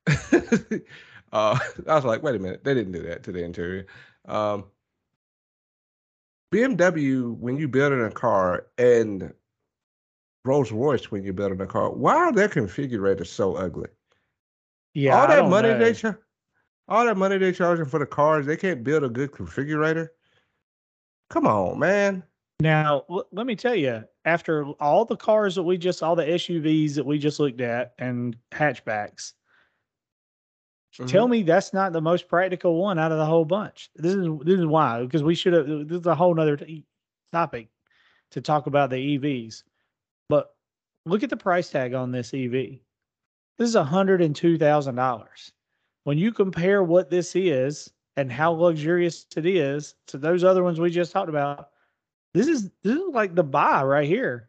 uh, 1.32 1.59
I 1.88 1.94
was 1.94 2.05
like, 2.05 2.22
wait 2.22 2.34
a 2.34 2.38
minute, 2.38 2.62
they 2.62 2.74
didn't 2.74 2.92
do 2.92 3.05
that 3.05 3.22
to 3.22 3.32
the 3.32 3.42
interior. 3.42 3.86
Um, 4.26 4.64
BMW, 6.53 7.36
when 7.38 7.57
you 7.57 7.68
build 7.68 7.92
in 7.92 8.01
a 8.01 8.11
car, 8.11 8.66
and 8.78 9.32
Rolls 10.44 10.70
Royce, 10.70 11.11
when 11.11 11.24
you're 11.24 11.34
building 11.34 11.61
a 11.61 11.66
car, 11.66 11.90
why 11.90 12.14
are 12.14 12.32
their 12.32 12.49
configurators 12.49 13.26
so 13.26 13.57
ugly? 13.57 13.88
Yeah, 14.94 15.20
all 15.20 15.28
that 15.28 15.49
money 15.49 15.68
know. 15.70 15.78
they 15.78 15.92
charge, 15.92 16.16
all 16.88 17.05
that 17.05 17.16
money 17.16 17.38
they 17.38 17.53
charging 17.53 17.84
for 17.84 17.99
the 17.99 18.07
cars, 18.07 18.47
they 18.47 18.57
can't 18.57 18.84
build 18.84 19.05
a 19.05 19.09
good 19.09 19.32
configurator. 19.32 20.09
Come 21.30 21.47
on, 21.47 21.78
man. 21.78 22.22
Now, 22.61 23.05
l- 23.11 23.26
let 23.32 23.47
me 23.47 23.57
tell 23.57 23.74
you, 23.74 24.05
after 24.24 24.64
all 24.80 25.05
the 25.05 25.16
cars 25.16 25.57
that 25.57 25.64
we 25.64 25.76
just, 25.76 26.03
all 26.03 26.16
the 26.16 26.24
SUVs 26.24 26.94
that 26.94 27.05
we 27.05 27.18
just 27.18 27.40
looked 27.40 27.61
at 27.61 27.94
and 27.99 28.36
hatchbacks, 28.53 29.32
tell 31.05 31.26
Mm-hmm. 31.26 31.30
me 31.30 31.42
that's 31.42 31.72
not 31.72 31.92
the 31.92 32.01
most 32.01 32.28
practical 32.28 32.76
one 32.80 32.99
out 32.99 33.12
of 33.12 33.18
the 33.18 33.26
whole 33.26 33.44
bunch. 33.44 33.90
This 33.97 34.14
is 34.14 34.28
this 34.44 34.59
is 34.61 34.66
why 34.66 35.03
because 35.03 35.22
we 35.22 35.34
should 35.34 35.53
have. 35.53 35.66
This 35.88 36.01
is 36.01 36.07
a 36.07 36.14
whole 36.14 36.34
nother 36.34 36.57
t- 36.57 36.84
topic 37.32 37.68
to 38.32 38.40
talk 38.40 38.66
about 38.66 38.90
the 38.90 39.18
EVs. 39.18 39.62
But 40.28 40.55
look 41.05 41.22
at 41.22 41.30
the 41.30 41.36
price 41.36 41.70
tag 41.70 41.94
on 41.94 42.11
this 42.12 42.32
EV. 42.34 42.80
This 43.59 43.68
is 43.70 43.74
hundred 43.76 44.22
and 44.22 44.34
two 44.36 44.59
thousand 44.59 44.97
dollars. 44.97 45.53
When 46.05 46.18
you 46.18 46.32
compare 46.32 46.82
what 46.82 47.11
this 47.11 47.34
is 47.36 47.90
and 48.16 48.30
how 48.32 48.53
luxurious 48.53 49.26
it 49.36 49.44
is 49.47 49.94
to 50.07 50.18
those 50.18 50.44
other 50.44 50.62
ones 50.62 50.78
we 50.80 50.90
just 50.90 51.12
talked 51.12 51.28
about, 51.28 51.70
This 52.34 52.47
is 52.49 52.70
this 52.82 52.97
is 52.97 53.12
like 53.12 53.34
the 53.34 53.44
buy 53.44 53.82
right 53.84 54.07
here. 54.09 54.49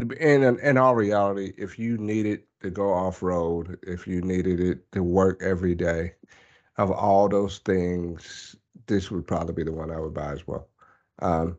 And 0.00 0.42
in, 0.44 0.58
in 0.58 0.76
all 0.78 0.94
reality, 0.96 1.52
if 1.56 1.78
you 1.78 1.96
needed 1.96 2.42
to 2.62 2.70
go 2.70 2.92
off 2.92 3.22
road, 3.22 3.78
if 3.82 4.06
you 4.06 4.20
needed 4.20 4.60
it 4.60 4.90
to 4.92 5.02
work 5.02 5.42
every 5.42 5.74
day, 5.74 6.14
of 6.78 6.90
all 6.90 7.28
those 7.28 7.58
things, 7.58 8.56
this 8.86 9.10
would 9.10 9.26
probably 9.26 9.54
be 9.54 9.64
the 9.64 9.72
one 9.72 9.90
I 9.90 10.00
would 10.00 10.14
buy 10.14 10.32
as 10.32 10.46
well. 10.46 10.68
Um, 11.20 11.58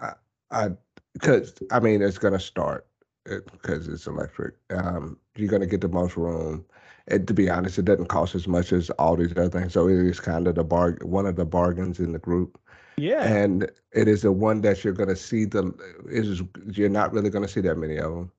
I, 0.00 0.12
I, 0.50 0.70
because 1.12 1.54
I 1.70 1.80
mean, 1.80 2.02
it's 2.02 2.18
gonna 2.18 2.40
start 2.40 2.86
because 3.24 3.88
it's 3.88 4.06
electric. 4.06 4.54
Um, 4.70 5.18
you're 5.36 5.48
gonna 5.48 5.66
get 5.66 5.80
the 5.80 5.88
most 5.88 6.16
room. 6.16 6.64
And 7.08 7.26
to 7.28 7.34
be 7.34 7.48
honest, 7.48 7.78
it 7.78 7.84
doesn't 7.84 8.08
cost 8.08 8.34
as 8.34 8.48
much 8.48 8.72
as 8.72 8.90
all 8.90 9.16
these 9.16 9.32
other 9.32 9.48
things, 9.48 9.72
so 9.72 9.88
it 9.88 9.94
is 9.94 10.20
kind 10.20 10.48
of 10.48 10.56
the 10.56 10.64
bar 10.64 10.98
one 11.02 11.26
of 11.26 11.36
the 11.36 11.44
bargains 11.44 12.00
in 12.00 12.12
the 12.12 12.18
group. 12.18 12.58
Yeah. 12.98 13.22
And 13.22 13.70
it 13.92 14.08
is 14.08 14.22
the 14.22 14.32
one 14.32 14.62
that 14.62 14.82
you're 14.82 14.92
gonna 14.92 15.16
see 15.16 15.44
the 15.44 15.72
is 16.08 16.42
you're 16.76 16.88
not 16.88 17.12
really 17.12 17.30
gonna 17.30 17.48
see 17.48 17.60
that 17.62 17.76
many 17.76 17.96
of 17.96 18.12
them. 18.12 18.32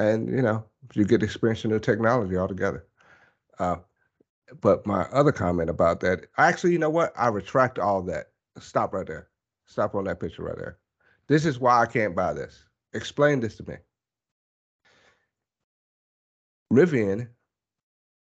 And 0.00 0.30
you 0.30 0.40
know, 0.40 0.64
you 0.94 1.04
get 1.04 1.22
experience 1.22 1.64
in 1.64 1.70
the 1.70 1.78
technology 1.78 2.36
altogether. 2.36 2.86
Uh, 3.58 3.76
but 4.60 4.84
my 4.86 5.02
other 5.12 5.30
comment 5.30 5.68
about 5.68 6.00
that, 6.00 6.26
actually, 6.38 6.72
you 6.72 6.78
know 6.78 6.90
what? 6.90 7.12
I 7.16 7.28
retract 7.28 7.78
all 7.78 8.02
that. 8.02 8.30
Stop 8.58 8.94
right 8.94 9.06
there. 9.06 9.28
Stop 9.66 9.94
on 9.94 10.04
that 10.04 10.18
picture 10.18 10.42
right 10.42 10.56
there. 10.56 10.78
This 11.28 11.44
is 11.44 11.60
why 11.60 11.82
I 11.82 11.86
can't 11.86 12.16
buy 12.16 12.32
this. 12.32 12.64
Explain 12.94 13.40
this 13.40 13.56
to 13.58 13.68
me. 13.68 13.76
Rivian, 16.72 17.28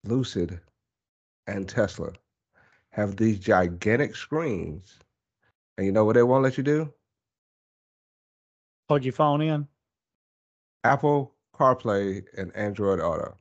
Lucid, 0.05 0.59
and 1.47 1.68
Tesla 1.68 2.13
have 2.91 3.18
these 3.18 3.39
gigantic 3.39 4.15
screens. 4.15 4.99
And 5.78 5.86
you 5.86 5.91
know 5.91 6.05
what 6.05 6.13
they 6.13 6.24
won't 6.24 6.43
let 6.43 6.57
you 6.57 6.63
do? 6.63 6.91
Plug 8.88 9.03
your 9.03 9.13
phone 9.13 9.41
in. 9.41 9.68
Apple 10.84 11.36
CarPlay 11.57 12.23
and 12.37 12.55
Android 12.55 12.99
Auto. 12.99 13.37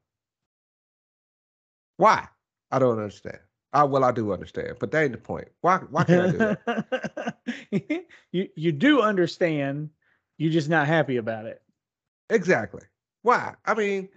Why? 1.97 2.27
I 2.71 2.79
don't 2.79 2.99
understand. 2.99 3.39
Uh, 3.73 3.87
well, 3.89 4.05
I 4.05 4.13
do 4.13 4.33
understand, 4.33 4.77
but 4.81 4.91
that 4.91 5.03
ain't 5.03 5.13
the 5.13 5.19
point. 5.19 5.49
Why? 5.61 5.79
Why 5.91 6.05
can't 6.05 6.23
I 6.23 6.31
do 6.31 6.39
that? 6.39 7.37
you 8.33 8.49
you 8.55 8.73
do 8.73 9.03
understand. 9.03 9.91
You're 10.39 10.53
just 10.53 10.69
not 10.69 10.87
happy 10.87 11.17
about 11.17 11.47
it. 11.47 11.63
Exactly. 12.31 12.83
Why? 13.23 13.55
I 13.65 13.75
mean, 13.75 14.09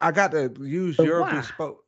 I 0.00 0.12
got 0.12 0.32
to 0.32 0.52
use 0.60 0.96
but 0.96 1.06
your 1.06 1.22
why? 1.22 1.36
bespoke. 1.36 1.84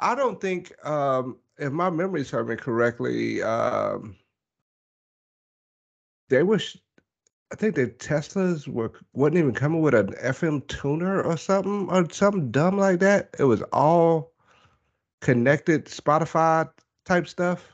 I 0.00 0.14
don't 0.14 0.40
think, 0.40 0.72
um, 0.86 1.38
if 1.58 1.72
my 1.72 1.90
memory 1.90 2.24
serves 2.24 2.48
me 2.48 2.56
correctly, 2.56 3.42
um, 3.42 4.16
they 6.28 6.42
were. 6.42 6.60
I 7.52 7.56
think 7.56 7.74
the 7.74 7.88
Teslas 7.88 8.68
were 8.68 8.92
wasn't 9.12 9.38
even 9.38 9.54
coming 9.54 9.82
with 9.82 9.94
an 9.94 10.14
FM 10.22 10.66
tuner 10.68 11.22
or 11.22 11.36
something 11.36 11.88
or 11.90 12.08
something 12.10 12.50
dumb 12.50 12.78
like 12.78 13.00
that. 13.00 13.34
It 13.38 13.44
was 13.44 13.62
all 13.72 14.32
connected 15.20 15.86
Spotify 15.86 16.70
type 17.04 17.26
stuff. 17.26 17.66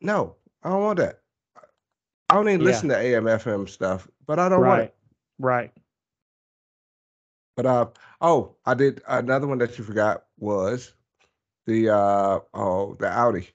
No, 0.00 0.34
I 0.62 0.70
don't 0.70 0.82
want 0.82 0.98
that. 0.98 1.20
I 2.28 2.34
don't 2.34 2.48
even 2.48 2.60
yeah. 2.60 2.66
listen 2.66 2.88
to 2.88 2.98
AM 2.98 3.24
FM 3.24 3.68
stuff, 3.68 4.08
but 4.26 4.38
I 4.38 4.48
don't 4.48 4.60
right. 4.60 4.68
want 4.68 4.82
it. 4.82 4.94
Right. 5.38 5.72
But 7.56 7.66
uh 7.66 7.86
oh, 8.20 8.56
I 8.66 8.74
did 8.74 9.00
another 9.06 9.46
one 9.46 9.58
that 9.58 9.78
you 9.78 9.84
forgot 9.84 10.24
was 10.38 10.92
the 11.66 11.90
uh 11.90 12.40
oh 12.54 12.96
the 12.98 13.08
Audi. 13.08 13.48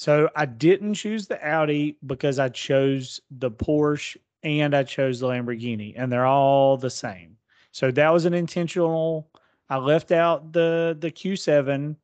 So 0.00 0.30
I 0.34 0.46
didn't 0.46 0.94
choose 0.94 1.26
the 1.26 1.46
Audi 1.46 1.98
because 2.06 2.38
I 2.38 2.48
chose 2.48 3.20
the 3.30 3.50
Porsche 3.50 4.16
and 4.42 4.74
I 4.74 4.82
chose 4.82 5.20
the 5.20 5.26
Lamborghini, 5.26 5.92
and 5.94 6.10
they're 6.10 6.24
all 6.24 6.78
the 6.78 6.88
same. 6.88 7.36
So 7.72 7.90
that 7.90 8.10
was 8.10 8.24
an 8.24 8.32
intentional 8.32 9.28
I 9.68 9.76
left 9.76 10.10
out 10.10 10.54
the 10.54 10.96
the 10.98 11.10
Q7 11.10 11.96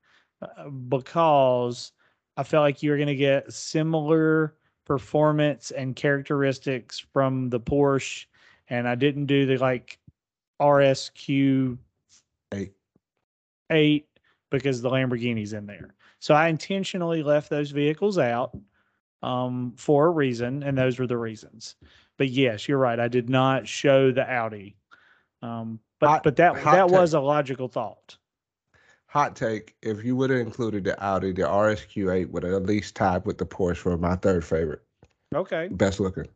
uh, 0.42 0.68
because 0.68 1.92
I 2.36 2.42
felt 2.42 2.64
like 2.64 2.82
you 2.82 2.90
were 2.90 2.98
going 2.98 3.08
to 3.08 3.16
get 3.16 3.50
similar 3.50 4.56
performance 4.84 5.70
and 5.70 5.96
characteristics 5.96 6.98
from 6.98 7.48
the 7.48 7.60
Porsche, 7.60 8.26
and 8.68 8.86
I 8.86 8.94
didn't 8.94 9.24
do 9.24 9.46
the 9.46 9.56
like 9.56 9.98
RSQ 10.60 11.78
eight 12.52 12.74
eight 13.70 14.06
because 14.50 14.82
the 14.82 14.90
Lamborghini's 14.90 15.54
in 15.54 15.64
there. 15.64 15.95
So 16.26 16.34
I 16.34 16.48
intentionally 16.48 17.22
left 17.22 17.50
those 17.50 17.70
vehicles 17.70 18.18
out 18.18 18.50
um, 19.22 19.74
for 19.76 20.06
a 20.06 20.10
reason, 20.10 20.64
and 20.64 20.76
those 20.76 20.98
were 20.98 21.06
the 21.06 21.16
reasons. 21.16 21.76
But 22.16 22.30
yes, 22.30 22.66
you're 22.66 22.78
right. 22.78 22.98
I 22.98 23.06
did 23.06 23.30
not 23.30 23.68
show 23.68 24.10
the 24.10 24.28
Audi. 24.28 24.74
Um, 25.40 25.78
but 26.00 26.08
hot, 26.08 26.22
but 26.24 26.34
that 26.34 26.54
that 26.64 26.88
take. 26.88 26.90
was 26.90 27.14
a 27.14 27.20
logical 27.20 27.68
thought. 27.68 28.18
Hot 29.06 29.36
take: 29.36 29.76
If 29.82 30.04
you 30.04 30.16
would 30.16 30.30
have 30.30 30.40
included 30.40 30.82
the 30.82 31.00
Audi, 31.00 31.30
the 31.30 31.42
RSQ8 31.42 32.28
would 32.30 32.42
have 32.42 32.54
at 32.54 32.66
least 32.66 32.96
tied 32.96 33.24
with 33.24 33.38
the 33.38 33.46
Porsche 33.46 33.76
for 33.76 33.96
my 33.96 34.16
third 34.16 34.44
favorite. 34.44 34.82
Okay. 35.32 35.68
Best 35.70 36.00
looking. 36.00 36.26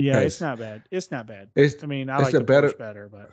Yeah, 0.00 0.20
it's 0.20 0.40
not 0.40 0.58
bad. 0.58 0.84
It's 0.90 1.10
not 1.10 1.26
bad. 1.26 1.50
It's, 1.54 1.84
I 1.84 1.86
mean, 1.86 2.08
I 2.08 2.16
like 2.16 2.32
the 2.32 2.40
better, 2.40 2.70
Porsche 2.70 2.78
better, 2.78 3.10
but 3.12 3.30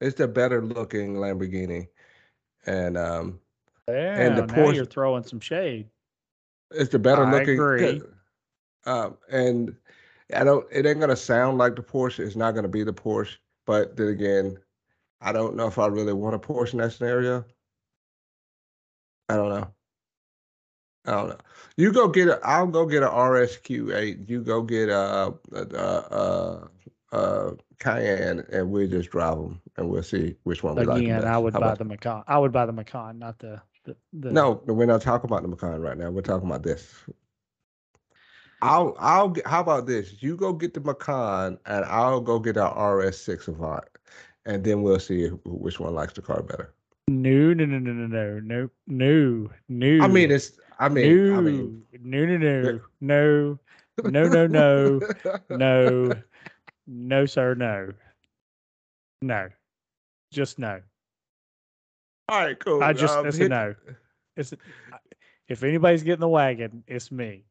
it's 0.00 0.16
the 0.16 0.28
better 0.28 0.64
looking 0.64 1.16
Lamborghini, 1.16 1.88
and 2.64 2.96
um, 2.96 3.38
yeah, 3.92 4.20
and 4.20 4.36
the 4.38 4.42
Porsche. 4.42 4.74
you're 4.74 4.84
throwing 4.84 5.22
some 5.22 5.40
shade. 5.40 5.88
It's 6.70 6.90
the 6.90 6.98
better 6.98 7.24
I 7.24 7.32
looking. 7.32 7.54
Agree. 7.54 8.02
Um, 8.86 9.16
and 9.30 9.74
I 10.34 10.44
don't. 10.44 10.66
It 10.70 10.86
ain't 10.86 11.00
gonna 11.00 11.16
sound 11.16 11.58
like 11.58 11.76
the 11.76 11.82
Porsche. 11.82 12.20
It's 12.20 12.36
not 12.36 12.54
gonna 12.54 12.68
be 12.68 12.84
the 12.84 12.92
Porsche. 12.92 13.36
But 13.66 13.96
then 13.96 14.08
again, 14.08 14.58
I 15.20 15.32
don't 15.32 15.56
know 15.56 15.66
if 15.66 15.78
I 15.78 15.86
really 15.86 16.12
want 16.12 16.34
a 16.34 16.38
Porsche 16.38 16.74
in 16.74 16.78
that 16.78 16.92
scenario. 16.92 17.44
I 19.28 19.36
don't 19.36 19.48
know. 19.48 19.68
I 21.06 21.10
don't 21.12 21.28
know. 21.30 21.38
You 21.76 21.92
go 21.92 22.08
get 22.08 22.28
a. 22.28 22.40
I'll 22.42 22.66
go 22.66 22.86
get 22.86 23.02
a 23.02 23.08
RSQ8. 23.08 24.28
You 24.28 24.42
go 24.42 24.62
get 24.62 24.88
a 24.88 25.34
a, 25.52 25.60
a, 25.60 26.68
a, 27.12 27.16
a 27.16 27.56
Cayenne, 27.78 28.44
and 28.52 28.70
we'll 28.70 28.88
just 28.88 29.10
drive 29.10 29.36
them, 29.36 29.60
and 29.76 29.88
we'll 29.88 30.02
see 30.02 30.36
which 30.44 30.62
one 30.62 30.76
we 30.76 30.82
Again, 30.82 30.94
like. 30.94 31.02
Again, 31.02 31.24
I 31.24 31.38
would 31.38 31.54
How 31.54 31.60
buy 31.60 31.74
the 31.74 31.84
Macan. 31.84 32.22
I 32.26 32.38
would 32.38 32.52
buy 32.52 32.66
the 32.66 32.72
Macan, 32.72 33.18
not 33.18 33.38
the, 33.38 33.60
the, 33.84 33.96
the. 34.12 34.30
No, 34.32 34.62
we're 34.66 34.86
not 34.86 35.02
talking 35.02 35.30
about 35.30 35.42
the 35.42 35.48
Macan 35.48 35.80
right 35.80 35.96
now. 35.96 36.10
We're 36.10 36.22
talking 36.22 36.48
about 36.48 36.62
this. 36.62 36.94
I'll 38.62 38.94
I'll 38.98 39.34
how 39.46 39.60
about 39.60 39.86
this? 39.86 40.22
You 40.22 40.36
go 40.36 40.52
get 40.52 40.74
the 40.74 40.80
Macan, 40.80 41.58
and 41.66 41.84
I'll 41.86 42.20
go 42.20 42.38
get 42.38 42.56
our 42.56 42.98
RS6 42.98 43.48
Avant 43.48 43.84
and 44.46 44.64
then 44.64 44.82
we'll 44.82 44.98
see 44.98 45.28
which 45.44 45.80
one 45.80 45.94
likes 45.94 46.12
the 46.12 46.22
car 46.22 46.42
better. 46.42 46.74
No, 47.08 47.52
no, 47.52 47.64
no, 47.64 47.78
no, 47.78 47.92
no, 47.92 48.06
no, 48.06 48.40
no, 48.40 48.70
no, 48.86 49.50
no. 49.68 50.04
I 50.04 50.08
mean, 50.08 50.30
it's. 50.30 50.58
I 50.78 50.88
mean, 50.88 51.28
no, 51.28 51.36
I 51.36 51.40
mean, 51.40 51.82
no, 52.02 52.24
no, 52.24 52.36
no, 52.36 52.80
no, 53.00 53.58
no, 54.04 54.26
no, 54.28 54.46
no, 54.48 55.00
no, 55.50 56.14
no, 56.86 57.26
sir, 57.26 57.54
no, 57.54 57.92
no, 59.20 59.48
just 60.32 60.58
no. 60.58 60.80
All 62.30 62.38
right, 62.38 62.58
cool. 62.60 62.80
I 62.80 62.92
just 62.92 63.16
um, 63.16 63.26
it's 63.26 63.36
hit... 63.36 63.46
a 63.46 63.48
no. 63.48 63.74
It's 64.36 64.52
a, 64.52 64.56
if 65.48 65.64
anybody's 65.64 66.04
getting 66.04 66.20
the 66.20 66.28
wagon, 66.28 66.84
it's 66.86 67.10
me. 67.10 67.44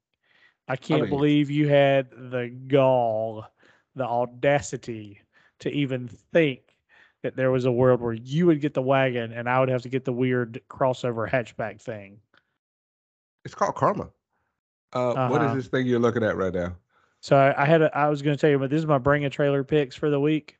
I 0.69 0.77
can't 0.77 1.01
I 1.01 1.03
mean, 1.03 1.09
believe 1.09 1.51
you 1.51 1.67
had 1.67 2.09
the 2.11 2.47
gall, 2.67 3.45
the 3.95 4.05
audacity 4.05 5.19
to 5.59 5.69
even 5.69 6.07
think 6.07 6.61
that 7.23 7.35
there 7.35 7.51
was 7.51 7.65
a 7.65 7.71
world 7.71 7.99
where 7.99 8.13
you 8.13 8.45
would 8.45 8.61
get 8.61 8.73
the 8.73 8.81
wagon 8.81 9.33
and 9.33 9.49
I 9.49 9.59
would 9.59 9.67
have 9.67 9.81
to 9.81 9.89
get 9.89 10.05
the 10.05 10.13
weird 10.13 10.61
crossover 10.69 11.29
hatchback 11.29 11.81
thing. 11.81 12.21
It's 13.43 13.53
called 13.53 13.75
Karma. 13.75 14.09
Uh, 14.95 15.09
uh-huh. 15.09 15.27
what 15.27 15.41
is 15.41 15.47
uh-huh. 15.47 15.55
this 15.55 15.67
thing 15.67 15.87
you're 15.87 15.99
looking 15.99 16.23
at 16.23 16.37
right 16.37 16.53
now? 16.53 16.75
So 17.19 17.35
I, 17.35 17.63
I 17.63 17.65
had 17.65 17.81
a, 17.81 17.97
I 17.97 18.07
was 18.07 18.21
going 18.21 18.37
to 18.37 18.39
tell 18.39 18.49
you, 18.49 18.59
but 18.59 18.69
this 18.69 18.79
is 18.79 18.85
my 18.85 18.97
bring 18.97 19.25
a 19.25 19.29
trailer 19.29 19.65
picks 19.65 19.97
for 19.97 20.09
the 20.09 20.21
week. 20.21 20.58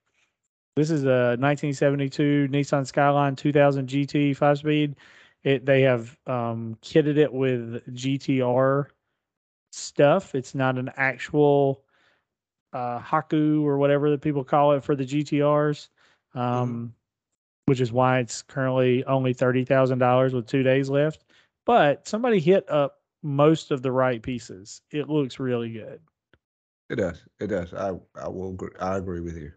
This 0.76 0.92
is 0.92 1.04
a 1.04 1.36
1972 1.40 2.48
Nissan 2.50 2.86
Skyline 2.86 3.36
2000 3.36 3.88
GT 3.88 4.36
five 4.36 4.58
speed. 4.58 4.96
It 5.44 5.66
they 5.66 5.82
have 5.82 6.18
um, 6.28 6.78
kitted 6.82 7.18
it 7.18 7.32
with 7.34 7.86
GTR 7.94 8.86
stuff. 9.72 10.36
It's 10.36 10.56
not 10.56 10.78
an 10.78 10.92
actual 10.96 11.84
uh, 12.74 13.00
Haku 13.00 13.64
or 13.64 13.78
whatever 13.78 14.10
that 14.12 14.22
people 14.22 14.44
call 14.44 14.74
it 14.74 14.84
for 14.84 14.96
the 14.96 15.06
GTRs. 15.06 15.90
Um, 16.36 16.42
mm-hmm. 16.44 16.86
which 17.66 17.82
is 17.82 17.92
why 17.92 18.20
it's 18.20 18.42
currently 18.44 19.04
only 19.06 19.34
thirty 19.34 19.66
thousand 19.66 20.00
dollars 20.00 20.34
with 20.34 20.48
two 20.48 20.64
days 20.64 20.90
left. 20.90 21.26
But 21.66 22.08
somebody 22.08 22.40
hit 22.40 22.70
up 22.70 23.00
most 23.24 23.72
of 23.72 23.82
the 23.82 23.92
right 23.92 24.22
pieces. 24.22 24.82
It 24.92 25.10
looks 25.10 25.40
really 25.40 25.72
good. 25.72 26.00
It 26.90 26.96
does. 26.96 27.24
It 27.40 27.48
does. 27.48 27.74
I 27.74 27.94
I 28.16 28.28
will. 28.28 28.52
Agree, 28.52 28.70
I 28.80 28.98
agree 28.98 29.22
with 29.22 29.38
you. 29.38 29.52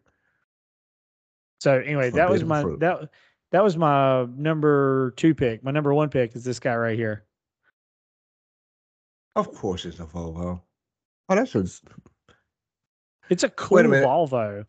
So 1.63 1.79
anyway, 1.79 2.11
that 2.11 2.29
was 2.29 2.43
my 2.43 2.61
fruit. 2.63 2.81
that 2.81 3.09
that 3.53 3.63
was 3.63 3.77
my 3.77 4.25
number 4.37 5.13
two 5.17 5.33
pick. 5.33 5.63
My 5.63 5.71
number 5.71 5.95
one 5.95 6.09
pick 6.09 6.35
is 6.35 6.43
this 6.43 6.59
guy 6.59 6.75
right 6.75 6.99
here. 6.99 7.25
Of 9.37 9.55
course, 9.55 9.85
it's 9.85 10.01
a 10.01 10.05
Volvo. 10.05 10.61
Oh, 11.29 11.35
that's 11.37 11.55
a 11.55 11.65
It's 13.31 13.45
a 13.45 13.49
cool 13.51 13.77
Wait 13.77 13.87
a 13.87 13.89
minute. 13.89 14.09
Volvo. 14.09 14.67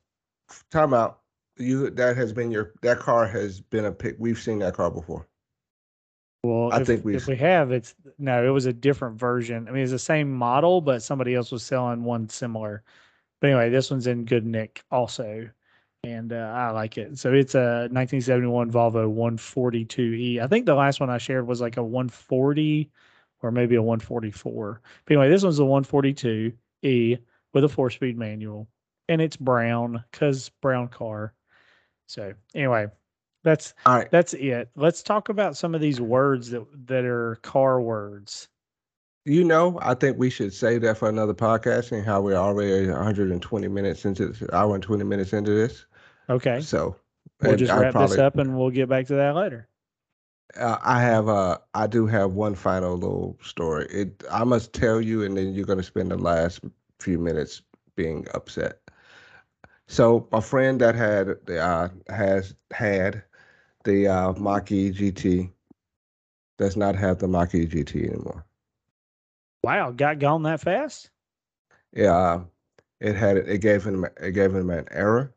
time 0.69 0.93
out. 0.93 1.21
You 1.57 1.89
that 1.89 2.15
has 2.15 2.31
been 2.31 2.51
your 2.51 2.73
that 2.83 2.99
car 2.99 3.25
has 3.25 3.59
been 3.59 3.85
a 3.85 3.91
pick. 3.91 4.15
We've 4.19 4.37
seen 4.37 4.59
that 4.59 4.75
car 4.75 4.91
before. 4.91 5.27
Well, 6.43 6.71
I 6.71 6.81
if, 6.81 6.85
think 6.87 7.03
we- 7.03 7.15
if 7.15 7.25
we 7.25 7.37
have, 7.37 7.71
it's 7.71 7.95
no, 8.19 8.45
it 8.45 8.51
was 8.51 8.67
a 8.67 8.73
different 8.73 9.17
version. 9.19 9.67
I 9.67 9.71
mean, 9.71 9.81
it's 9.81 9.91
the 9.91 9.97
same 9.97 10.31
model, 10.31 10.79
but 10.79 11.01
somebody 11.01 11.33
else 11.33 11.51
was 11.51 11.63
selling 11.63 12.03
one 12.03 12.29
similar. 12.29 12.83
But 13.41 13.49
anyway, 13.49 13.71
this 13.71 13.89
one's 13.89 14.05
in 14.05 14.25
good 14.25 14.45
nick 14.45 14.83
also, 14.91 15.49
and 16.03 16.33
uh, 16.33 16.53
I 16.55 16.71
like 16.71 16.97
it. 16.97 17.17
So 17.17 17.33
it's 17.33 17.55
a 17.55 17.87
1971 17.91 18.71
Volvo 18.71 19.13
142e. 19.13 20.39
I 20.41 20.47
think 20.47 20.65
the 20.65 20.75
last 20.75 20.99
one 20.99 21.09
I 21.09 21.17
shared 21.17 21.47
was 21.47 21.61
like 21.61 21.77
a 21.77 21.83
140 21.83 22.89
or 23.41 23.51
maybe 23.51 23.75
a 23.75 23.81
144. 23.81 24.81
But 25.05 25.13
anyway, 25.13 25.29
this 25.29 25.43
one's 25.43 25.59
a 25.59 25.63
142e 25.63 27.19
with 27.53 27.63
a 27.63 27.69
four-speed 27.69 28.17
manual, 28.17 28.67
and 29.07 29.21
it's 29.21 29.37
brown 29.37 30.03
because 30.11 30.49
brown 30.61 30.87
car. 30.89 31.33
So 32.07 32.33
anyway, 32.53 32.87
that's 33.43 33.73
All 33.85 33.95
right. 33.95 34.11
that's 34.11 34.33
it. 34.33 34.69
Let's 34.75 35.03
talk 35.03 35.29
about 35.29 35.55
some 35.57 35.75
of 35.75 35.81
these 35.81 36.01
words 36.01 36.49
that 36.49 36.65
that 36.87 37.05
are 37.05 37.35
car 37.43 37.81
words. 37.81 38.49
You 39.25 39.45
know, 39.45 39.79
I 39.81 39.93
think 39.93 40.17
we 40.17 40.29
should 40.29 40.53
save 40.53 40.81
that 40.81 40.97
for 40.97 41.07
another 41.07 41.33
podcast 41.33 41.93
and 41.93 42.05
how 42.05 42.19
we're 42.19 42.35
already 42.35 42.87
120 42.89 43.67
minutes 43.69 44.03
into 44.03 44.27
this, 44.27 44.43
hour 44.51 44.73
and 44.73 44.83
20 44.83 45.05
minutes 45.05 45.31
into 45.31 45.51
this. 45.51 45.85
Okay. 46.29 46.59
So 46.61 46.95
We'll 47.41 47.55
just 47.55 47.75
wrap 47.75 47.95
this 47.95 48.17
up 48.17 48.37
and 48.37 48.57
we'll 48.57 48.69
get 48.71 48.89
back 48.89 49.07
to 49.07 49.15
that 49.15 49.35
later. 49.35 49.67
Uh, 50.57 50.77
I 50.81 51.01
have 51.01 51.27
uh 51.27 51.57
I 51.73 51.87
do 51.87 52.05
have 52.07 52.33
one 52.33 52.55
final 52.55 52.95
little 52.95 53.37
story. 53.41 53.85
It 53.89 54.23
I 54.31 54.43
must 54.43 54.73
tell 54.73 55.01
you, 55.01 55.23
and 55.23 55.37
then 55.37 55.53
you're 55.53 55.65
gonna 55.65 55.83
spend 55.83 56.11
the 56.11 56.17
last 56.17 56.61
few 56.99 57.17
minutes 57.19 57.61
being 57.95 58.27
upset. 58.33 58.79
So 59.87 60.27
my 60.31 60.39
friend 60.41 60.79
that 60.81 60.95
had 60.95 61.27
the 61.45 61.59
uh 61.59 61.89
has 62.09 62.55
had 62.71 63.23
the 63.83 64.07
uh 64.07 64.33
Mach-E 64.33 64.91
GT 64.91 65.51
does 66.57 66.75
not 66.77 66.95
have 66.95 67.19
the 67.19 67.27
Mach-E 67.27 67.65
GT 67.67 68.07
anymore. 68.07 68.45
Wow, 69.63 69.91
got 69.91 70.19
gone 70.19 70.43
that 70.43 70.59
fast? 70.61 71.09
Yeah, 71.93 72.15
uh, 72.15 72.43
it 72.99 73.15
had 73.15 73.37
it 73.37 73.59
gave 73.61 73.83
him 73.83 74.05
it 74.19 74.31
gave 74.31 74.53
him 74.53 74.69
an 74.69 74.87
error 74.91 75.33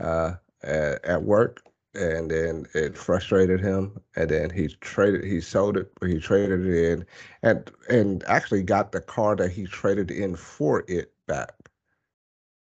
uh 0.00 0.34
at, 0.62 1.04
at 1.04 1.22
work 1.22 1.62
and 1.94 2.30
then 2.30 2.66
it 2.74 2.96
frustrated 2.96 3.60
him 3.60 4.00
and 4.14 4.30
then 4.30 4.48
he 4.50 4.68
traded 4.80 5.24
he 5.24 5.40
sold 5.40 5.76
it 5.76 5.90
he 6.04 6.18
traded 6.20 6.64
it 6.66 6.92
in 6.92 7.06
and 7.42 7.70
and 7.88 8.22
actually 8.28 8.62
got 8.62 8.92
the 8.92 9.00
car 9.00 9.34
that 9.34 9.50
he 9.50 9.64
traded 9.66 10.10
in 10.10 10.36
for 10.36 10.84
it 10.86 11.12
back 11.26 11.52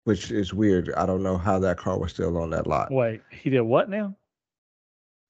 which 0.06 0.32
is 0.32 0.54
weird 0.54 0.94
i 0.96 1.06
don't 1.06 1.24
know 1.24 1.38
how 1.38 1.60
that 1.60 1.78
car 1.78 2.00
was 2.00 2.12
still 2.12 2.38
on 2.38 2.50
that 2.52 2.68
lot 2.68 2.90
Wait, 2.92 3.22
he 3.32 3.50
did 3.50 3.62
what 3.62 3.90
now? 3.90 4.16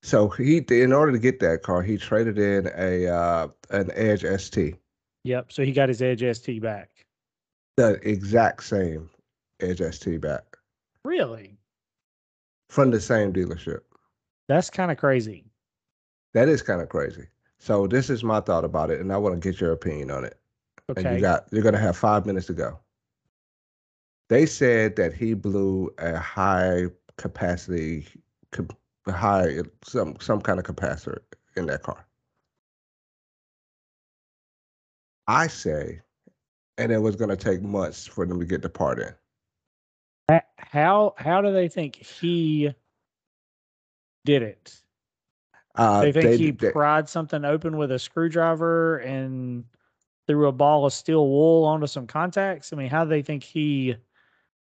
so 0.03 0.28
he 0.30 0.58
in 0.70 0.93
order 0.93 1.12
to 1.12 1.18
get 1.20 1.39
that 1.39 1.64
car 1.64 1.82
he 1.82 1.97
traded 1.97 2.38
in 2.38 2.70
a 2.78 3.08
uh 3.08 3.47
an 3.72 3.89
edge 3.95 4.22
st 4.41 4.76
Yep. 5.24 5.51
So 5.51 5.66
he 5.66 5.74
got 5.74 5.89
his 5.89 6.01
Edge 6.01 6.24
ST 6.38 6.62
back. 6.62 6.89
the 7.76 7.99
exact 8.08 8.64
same 8.64 9.10
edge 9.60 9.80
st 9.80 10.22
back 10.22 10.43
Really? 11.03 11.57
From 12.70 12.91
the 12.91 12.99
same 12.99 13.34
dealership 13.34 13.82
That's 14.47 14.70
kind 14.70 14.91
of 14.91 14.97
crazy. 14.97 15.45
That 16.34 16.49
is 16.49 16.61
kind 16.61 16.82
of 16.82 16.89
crazy. 16.89 17.28
So 17.59 17.88
this 17.88 18.09
is 18.09 18.24
my 18.24 18.39
thought 18.41 18.63
about 18.65 18.91
it, 18.91 18.99
and 19.01 19.11
I 19.11 19.18
want 19.18 19.41
to 19.41 19.51
get 19.51 19.59
your 19.59 19.72
opinion 19.72 20.11
on 20.11 20.24
it. 20.26 20.39
And 20.89 20.97
Okay. 20.99 21.15
you 21.15 21.22
got 21.22 21.47
you're 21.51 21.63
gonna 21.63 21.78
have 21.80 21.97
five 21.97 22.26
minutes 22.26 22.47
to 22.47 22.53
go. 22.53 22.80
They 24.30 24.45
said 24.45 24.95
that 24.97 25.13
he 25.13 25.34
blew 25.34 25.93
a 25.97 26.18
high 26.18 26.88
capacity, 27.18 28.07
high 29.07 29.61
some 29.84 30.15
some 30.20 30.41
kind 30.41 30.59
of 30.59 30.65
capacitor 30.65 31.20
in 31.55 31.65
that 31.68 31.84
car. 31.84 32.05
I 35.28 35.47
say, 35.47 36.01
and 36.78 36.91
it 36.91 36.99
was 36.99 37.15
gonna 37.15 37.36
take 37.38 37.61
months 37.61 38.05
for 38.07 38.26
them 38.26 38.39
to 38.39 38.45
get 38.45 38.61
the 38.61 38.70
part 38.70 38.99
in. 38.99 39.13
How 40.57 41.13
how 41.17 41.41
do 41.41 41.53
they 41.53 41.69
think 41.69 41.95
he 41.95 42.73
did 44.25 44.41
it? 44.43 44.82
Uh, 45.75 46.01
They 46.01 46.11
think 46.11 46.39
he 46.39 46.51
they- 46.51 46.71
pried 46.71 47.07
something 47.07 47.45
open 47.45 47.78
with 47.78 47.91
a 47.91 47.99
screwdriver 47.99 48.97
and 48.97 49.63
threw 50.28 50.47
a 50.47 50.51
ball 50.51 50.86
of 50.86 50.91
steel 50.93 51.28
wool 51.30 51.63
onto 51.65 51.88
some 51.88 52.07
contacts. 52.07 52.73
I 52.73 52.75
mean, 52.75 52.89
how 52.89 53.03
do 53.05 53.09
they 53.09 53.21
think 53.21 53.43
he 53.43 53.95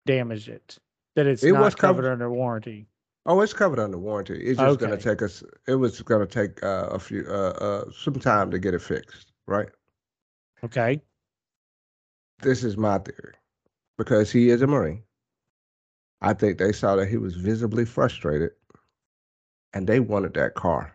damaged 0.05 0.49
it? 0.49 0.79
That 1.15 1.27
it's 1.27 1.43
It 1.43 1.53
not 1.53 1.63
was 1.63 1.75
covered 1.75 2.03
covered- 2.03 2.13
under 2.13 2.31
warranty. 2.31 2.87
Oh, 3.25 3.41
it's 3.41 3.55
covered 3.55 3.79
under 3.79 3.99
warranty. 3.99 4.35
It's 4.45 4.61
just 4.61 4.79
gonna 4.79 4.97
take 4.99 5.23
us. 5.23 5.43
It 5.67 5.77
was 5.77 6.03
gonna 6.03 6.27
take 6.27 6.63
uh, 6.63 6.89
a 6.91 6.99
few, 6.99 7.25
uh, 7.29 7.33
uh, 7.87 7.91
some 7.91 8.15
time 8.15 8.51
to 8.51 8.59
get 8.59 8.75
it 8.75 8.83
fixed, 8.83 9.33
right? 9.47 9.69
Okay. 10.63 11.01
This 12.43 12.63
is 12.63 12.77
my 12.77 12.99
theory, 12.99 13.35
because 13.97 14.31
he 14.31 14.51
is 14.51 14.61
a 14.63 14.67
Marine. 14.67 15.03
I 16.21 16.33
think 16.33 16.59
they 16.59 16.73
saw 16.73 16.97
that 16.97 17.09
he 17.09 17.17
was 17.17 17.37
visibly 17.37 17.85
frustrated, 17.85 18.53
and 19.73 19.87
they 19.87 20.01
wanted 20.01 20.35
that 20.35 20.55
car, 20.55 20.95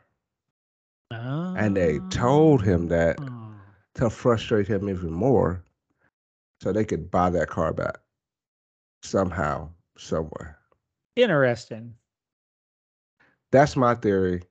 and 1.12 1.76
they 1.76 2.00
told 2.10 2.64
him 2.64 2.88
that 2.88 3.20
Oh. 3.22 3.54
to 3.96 4.10
frustrate 4.10 4.68
him 4.68 4.90
even 4.90 5.12
more, 5.12 5.64
so 6.62 6.72
they 6.72 6.86
could 6.86 7.12
buy 7.12 7.30
that 7.30 7.50
car 7.50 7.74
back 7.74 7.98
somehow, 9.04 9.70
somewhere. 9.98 10.58
Interesting. 11.16 11.96
That's 13.52 13.76
my 13.76 13.96
theory. 13.96 14.44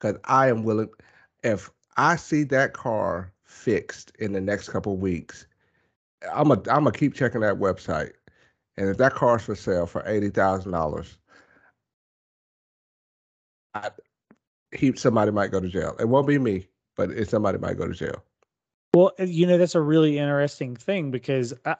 Because 0.00 0.18
I 0.24 0.48
am 0.48 0.64
willing, 0.64 0.88
if 1.44 1.70
I 1.96 2.16
see 2.16 2.42
that 2.44 2.72
car 2.72 3.32
fixed 3.44 4.12
in 4.18 4.32
the 4.32 4.40
next 4.40 4.68
couple 4.70 4.96
weeks, 4.96 5.46
I'm 6.32 6.50
a 6.50 6.54
I'm 6.54 6.84
gonna 6.84 6.92
keep 6.92 7.14
checking 7.14 7.40
that 7.42 7.56
website, 7.56 8.12
and 8.76 8.88
if 8.88 8.96
that 8.98 9.14
car's 9.14 9.42
for 9.42 9.54
sale 9.54 9.86
for 9.86 10.02
eighty 10.06 10.30
thousand 10.30 10.72
dollars, 10.72 11.18
he 14.72 14.94
somebody 14.96 15.30
might 15.30 15.50
go 15.50 15.60
to 15.60 15.68
jail. 15.68 15.96
It 15.98 16.08
won't 16.08 16.26
be 16.26 16.38
me, 16.38 16.66
but 16.96 17.10
it, 17.10 17.28
somebody 17.28 17.58
might 17.58 17.76
go 17.76 17.86
to 17.86 17.94
jail. 17.94 18.22
Well, 18.94 19.12
you 19.18 19.46
know, 19.46 19.58
that's 19.58 19.74
a 19.74 19.80
really 19.80 20.18
interesting 20.18 20.76
thing 20.76 21.10
because 21.10 21.54
I, 21.64 21.76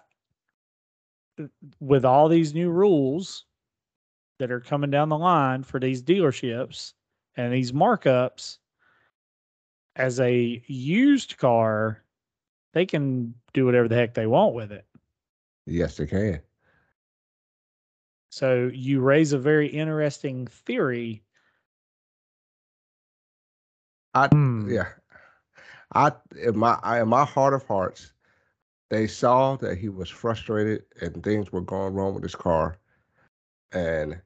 with 1.80 2.04
all 2.04 2.28
these 2.28 2.54
new 2.54 2.70
rules 2.70 3.44
that 4.38 4.50
are 4.50 4.60
coming 4.60 4.90
down 4.90 5.08
the 5.08 5.18
line 5.18 5.62
for 5.62 5.78
these 5.78 6.02
dealerships 6.02 6.94
and 7.36 7.52
these 7.52 7.72
markups, 7.72 8.58
as 9.96 10.20
a 10.20 10.62
used 10.66 11.36
car, 11.38 12.02
they 12.72 12.86
can 12.86 13.34
do 13.52 13.66
whatever 13.66 13.88
the 13.88 13.94
heck 13.94 14.14
they 14.14 14.26
want 14.26 14.54
with 14.54 14.72
it. 14.72 14.86
Yes, 15.66 15.96
they 15.96 16.06
can. 16.06 16.40
So 18.32 18.70
you 18.72 19.02
raise 19.02 19.34
a 19.34 19.38
very 19.38 19.68
interesting 19.68 20.46
theory. 20.46 21.22
I 24.14 24.28
Hmm. 24.28 24.70
yeah. 24.70 24.88
I 25.94 26.12
in 26.42 26.58
my 26.58 26.78
I, 26.82 27.02
in 27.02 27.08
my 27.08 27.26
heart 27.26 27.52
of 27.52 27.66
hearts, 27.66 28.14
they 28.88 29.06
saw 29.06 29.56
that 29.56 29.76
he 29.76 29.90
was 29.90 30.08
frustrated 30.08 30.84
and 31.02 31.22
things 31.22 31.52
were 31.52 31.60
going 31.60 31.92
wrong 31.92 32.14
with 32.14 32.22
his 32.22 32.34
car, 32.34 32.78
and 33.72 34.22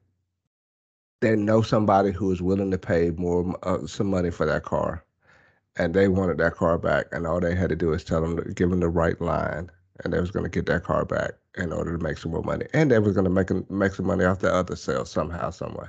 they 1.21 1.35
know 1.35 1.61
somebody 1.61 2.11
who 2.11 2.31
is 2.31 2.41
willing 2.41 2.71
to 2.71 2.77
pay 2.77 3.11
more 3.11 3.57
uh, 3.63 3.85
some 3.87 4.07
money 4.07 4.31
for 4.31 4.45
that 4.45 4.63
car, 4.63 5.03
and 5.75 5.93
they 5.93 6.07
wanted 6.07 6.37
that 6.37 6.55
car 6.55 6.77
back, 6.77 7.07
and 7.11 7.27
all 7.27 7.41
they 7.41 7.55
had 7.55 7.69
to 7.69 7.75
do 7.75 7.91
is 7.91 8.05
tell 8.05 8.21
them 8.21 8.37
to 8.37 8.53
give 8.53 8.69
them 8.69 8.79
the 8.79 8.89
right 8.89 9.19
line, 9.19 9.69
and 10.03 10.13
they 10.13 10.19
was 10.19 10.31
going 10.31 10.43
to 10.43 10.49
get 10.49 10.65
that 10.67 10.83
car 10.83 11.05
back 11.05 11.33
in 11.55 11.71
order 11.73 11.97
to 11.97 12.03
make 12.03 12.17
some 12.17 12.31
more 12.31 12.43
money, 12.43 12.65
and 12.73 12.91
they 12.91 12.99
was 12.99 13.13
going 13.13 13.25
to 13.25 13.29
make 13.29 13.49
make 13.69 13.93
some 13.93 14.05
money 14.05 14.25
off 14.25 14.39
the 14.39 14.53
other 14.53 14.75
sale 14.75 15.05
somehow, 15.05 15.49
some 15.49 15.73
way. 15.75 15.87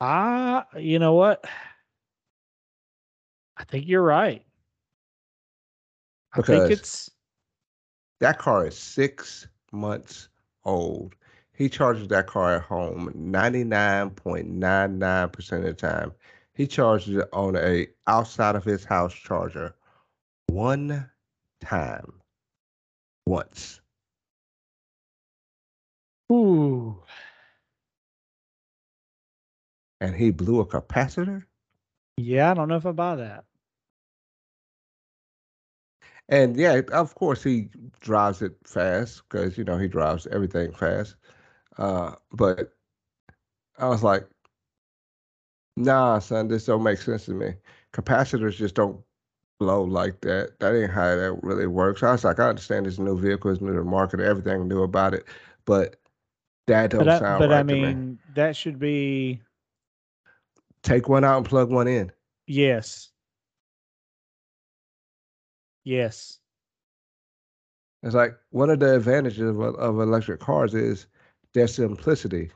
Ah, 0.00 0.66
you 0.76 0.98
know 0.98 1.14
what? 1.14 1.44
I 3.56 3.64
think 3.64 3.86
you're 3.86 4.02
right. 4.02 4.44
I 6.32 6.42
think 6.42 6.70
it's 6.70 7.10
That 8.20 8.38
car 8.38 8.66
is 8.66 8.76
six 8.78 9.46
months 9.72 10.28
old. 10.64 11.14
He 11.52 11.68
charges 11.70 12.08
that 12.08 12.26
car 12.26 12.56
at 12.56 12.62
home 12.62 13.10
99.99% 13.16 15.52
of 15.52 15.62
the 15.62 15.72
time. 15.72 16.12
He 16.52 16.66
charges 16.66 17.16
it 17.16 17.28
on 17.32 17.56
a 17.56 17.86
outside 18.06 18.56
of 18.56 18.64
his 18.64 18.84
house 18.84 19.14
charger 19.14 19.74
one 20.48 21.10
time. 21.60 22.20
Once. 23.26 23.80
ooh. 26.32 27.02
And 30.00 30.14
he 30.14 30.30
blew 30.30 30.60
a 30.60 30.66
capacitor? 30.66 31.44
Yeah, 32.16 32.50
I 32.50 32.54
don't 32.54 32.68
know 32.68 32.76
if 32.76 32.86
I 32.86 32.92
buy 32.92 33.16
that. 33.16 33.44
And 36.28 36.56
yeah, 36.56 36.80
of 36.92 37.14
course 37.14 37.42
he 37.42 37.68
drives 38.00 38.42
it 38.42 38.56
fast 38.64 39.22
because 39.28 39.56
you 39.56 39.64
know 39.64 39.78
he 39.78 39.86
drives 39.88 40.26
everything 40.28 40.72
fast. 40.72 41.16
Uh, 41.78 42.14
but 42.32 42.72
I 43.78 43.88
was 43.88 44.02
like, 44.02 44.26
nah, 45.76 46.18
son, 46.18 46.48
this 46.48 46.66
don't 46.66 46.82
make 46.82 46.98
sense 46.98 47.26
to 47.26 47.32
me. 47.32 47.54
Capacitors 47.92 48.56
just 48.56 48.74
don't 48.74 49.05
blow 49.58 49.82
like 49.84 50.20
that. 50.22 50.58
That 50.60 50.74
ain't 50.74 50.90
how 50.90 51.14
that 51.16 51.38
really 51.42 51.66
works. 51.66 52.02
I 52.02 52.12
was 52.12 52.24
like, 52.24 52.38
I 52.40 52.48
understand 52.48 52.86
this 52.86 52.98
new 52.98 53.18
vehicle, 53.18 53.50
it's 53.50 53.60
new 53.60 53.72
to 53.72 53.78
the 53.78 53.84
market, 53.84 54.20
everything 54.20 54.68
new 54.68 54.82
about 54.82 55.14
it, 55.14 55.24
but 55.64 55.96
that 56.66 56.90
don't 56.90 56.96
But 56.96 57.08
I, 57.08 57.20
sound 57.20 57.38
but 57.38 57.50
right 57.50 57.52
I 57.52 57.62
to 57.68 57.76
me. 57.76 57.96
mean, 57.96 58.18
that 58.34 58.56
should 58.56 58.78
be 58.78 59.42
Take 60.82 61.08
one 61.08 61.24
out 61.24 61.36
and 61.38 61.46
plug 61.46 61.70
one 61.70 61.86
in. 61.88 62.12
yes, 62.46 63.10
yes. 65.84 66.40
It's 68.02 68.14
like 68.14 68.36
one 68.50 68.70
of 68.70 68.78
the 68.80 68.94
advantages 68.96 69.40
of, 69.40 69.60
of 69.60 70.00
electric 70.00 70.40
cars 70.40 70.74
is 70.74 71.06
their 71.54 71.66
simplicity. 71.66 72.50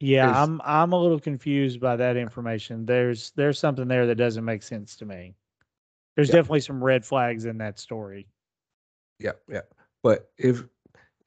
Yeah, 0.00 0.30
Is- 0.30 0.36
I'm 0.42 0.60
I'm 0.64 0.92
a 0.92 1.00
little 1.00 1.20
confused 1.20 1.80
by 1.80 1.96
that 1.96 2.16
information. 2.16 2.86
There's 2.86 3.32
there's 3.32 3.58
something 3.58 3.88
there 3.88 4.06
that 4.06 4.14
doesn't 4.16 4.44
make 4.44 4.62
sense 4.62 4.96
to 4.96 5.06
me. 5.06 5.34
There's 6.16 6.30
Yeah. 6.30 6.34
definitely 6.34 6.60
some 6.60 6.82
red 6.84 7.04
flags 7.04 7.44
in 7.46 7.58
that 7.58 7.78
story. 7.78 8.28
Yeah, 9.18 9.32
yeah. 9.48 9.62
But 10.02 10.30
if 10.38 10.64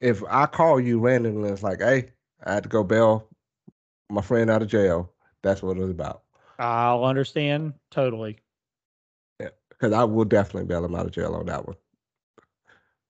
if 0.00 0.22
I 0.28 0.46
call 0.46 0.80
you 0.80 1.00
randomly, 1.00 1.50
it's 1.50 1.62
like, 1.62 1.80
hey, 1.80 2.12
I 2.44 2.54
had 2.54 2.64
to 2.64 2.68
go 2.68 2.84
bail 2.84 3.28
my 4.10 4.22
friend 4.22 4.50
out 4.50 4.62
of 4.62 4.68
jail. 4.68 5.12
That's 5.42 5.62
what 5.62 5.76
it 5.76 5.80
was 5.80 5.90
about. 5.90 6.24
I'll 6.58 7.04
understand 7.04 7.74
totally. 7.90 8.38
Yeah, 9.40 9.50
because 9.68 9.92
I 9.92 10.04
will 10.04 10.24
definitely 10.24 10.66
bail 10.66 10.84
him 10.84 10.94
out 10.94 11.06
of 11.06 11.12
jail 11.12 11.34
on 11.34 11.46
that 11.46 11.66
one. 11.66 11.76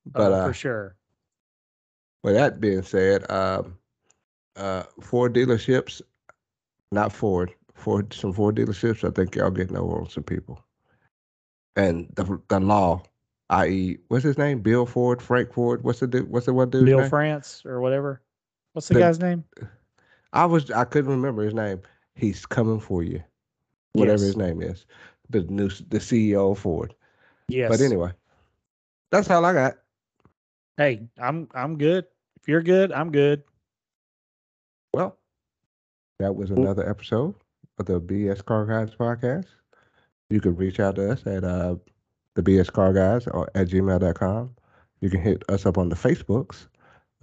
But 0.07 0.33
uh, 0.33 0.33
uh, 0.33 0.47
for 0.47 0.53
sure. 0.53 0.97
with 2.23 2.35
that 2.35 2.61
being 2.61 2.83
said, 2.83 3.31
um, 3.31 3.79
uh, 4.57 4.85
Ford 5.01 5.35
dealerships, 5.35 6.03
not 6.91 7.13
Ford, 7.13 7.53
Ford, 7.75 8.13
some 8.13 8.33
Ford 8.33 8.57
dealerships, 8.57 9.07
I 9.07 9.11
think 9.13 9.35
y'all 9.35 9.51
getting 9.51 9.77
over 9.77 10.01
on 10.01 10.09
some 10.09 10.25
people. 10.25 10.63
And 11.77 12.09
the 12.15 12.41
the 12.49 12.61
law, 12.61 13.03
i.e., 13.51 13.99
what's 14.09 14.25
his 14.25 14.37
name? 14.37 14.61
Bill 14.61 14.85
Ford, 14.85 15.23
Frank 15.23 15.53
Ford. 15.53 15.83
What's 15.85 16.01
the 16.01 16.27
what's 16.29 16.47
the 16.47 16.53
one 16.55 16.69
dude's 16.71 16.85
Bill 16.85 17.01
name? 17.01 17.09
France 17.11 17.63
or 17.65 17.81
whatever. 17.81 18.21
What's 18.75 18.89
the 18.89 18.95
The- 18.95 19.01
guy's 19.01 19.21
name? 19.21 19.45
I 20.35 20.45
was 20.47 20.71
I 20.71 20.85
couldn't 20.85 21.11
remember 21.11 21.43
his 21.45 21.55
name. 21.55 21.81
He's 22.15 22.45
coming 22.47 22.81
for 22.81 23.03
you, 23.03 23.23
whatever 23.95 24.19
Yes. 24.23 24.27
his 24.29 24.37
name 24.37 24.63
is. 24.63 24.87
The 25.31 25.43
new 25.45 25.69
the 25.69 25.99
CEO 25.99 26.53
of 26.53 26.59
Ford. 26.59 26.95
Yes. 27.49 27.71
But 27.71 27.81
anyway, 27.81 28.13
that's 29.11 29.31
all 29.31 29.45
I 29.45 29.53
got. 29.55 29.75
Hey, 30.77 31.03
I'm 31.19 31.49
I'm 31.55 31.77
good. 31.79 32.07
If 32.41 32.49
you're 32.49 32.63
good, 32.63 32.93
I'm 32.93 33.11
good. 33.13 33.43
That 36.23 36.37
was 36.37 36.53
another 36.53 36.89
episode 36.89 37.35
of 37.81 37.87
the 37.87 38.01
BS 38.01 38.45
Car 38.45 38.65
Guys 38.65 38.95
podcast. 38.95 39.47
You 40.31 40.41
can 40.41 40.55
reach 40.55 40.79
out 40.79 40.95
to 40.95 41.11
us 41.11 41.27
at 41.27 41.43
uh, 41.43 41.75
the 42.37 42.43
BS 42.45 42.73
Car 42.73 42.93
Guys 42.93 43.27
or 43.27 43.51
at 43.57 43.67
gmail.com. 43.67 44.55
You 45.01 45.11
can 45.11 45.21
hit 45.21 45.43
us 45.49 45.67
up 45.67 45.79
on 45.79 45.89
the 45.89 45.97
Facebooks. 45.97 46.69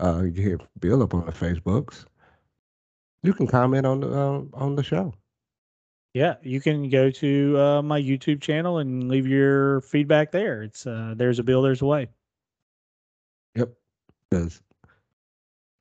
Uh, 0.03 0.23
you 0.25 0.33
can 0.33 0.43
hit 0.43 0.61
Bill 0.81 1.01
up 1.01 1.13
on 1.13 1.25
the 1.25 1.31
Facebooks. 1.31 2.03
You 3.23 3.33
can 3.33 3.47
comment 3.47 3.85
on 3.85 4.01
the 4.01 4.11
uh, 4.11 4.41
on 4.53 4.75
the 4.75 4.83
show. 4.83 5.13
Yeah, 6.13 6.35
you 6.43 6.59
can 6.59 6.89
go 6.89 7.09
to 7.09 7.57
uh, 7.57 7.81
my 7.81 8.01
YouTube 8.01 8.41
channel 8.41 8.79
and 8.79 9.07
leave 9.07 9.25
your 9.25 9.79
feedback 9.79 10.33
there. 10.33 10.61
It's 10.61 10.85
uh, 10.85 11.13
there's 11.15 11.39
a 11.39 11.43
bill, 11.43 11.61
there's 11.61 11.81
a 11.81 11.85
way. 11.85 12.09
Yep. 13.55 13.71
Because, 14.29 14.61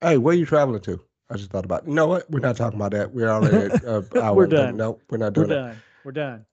hey, 0.02 0.18
where 0.18 0.36
you 0.36 0.46
traveling 0.46 0.82
to? 0.82 1.00
I 1.30 1.36
just 1.36 1.50
thought 1.50 1.64
about. 1.64 1.86
You 1.86 1.94
know 1.94 2.06
what? 2.06 2.30
We're 2.30 2.40
not 2.40 2.56
talking 2.56 2.78
about 2.78 2.92
that. 2.92 3.12
We're 3.12 3.28
already. 3.28 3.72
At, 3.74 3.84
uh, 3.84 4.02
hour 4.22 4.34
We're 4.34 4.44
and 4.44 4.52
thirty. 4.52 4.62
done. 4.68 4.76
Nope, 4.76 5.02
we're 5.10 5.18
not 5.18 5.36
We're 5.36 5.44
doing 5.44 5.48
that. 5.48 5.54
done. 5.54 5.76
We're 6.04 6.12
done. 6.12 6.46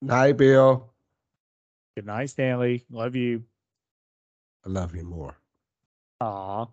Night, 0.00 0.36
Bill. 0.36 0.90
Good 1.96 2.06
night, 2.06 2.30
Stanley. 2.30 2.84
Love 2.90 3.16
you. 3.16 3.42
I 4.64 4.68
love 4.68 4.94
you 4.94 5.02
more. 5.04 5.36
Aw. 6.20 6.66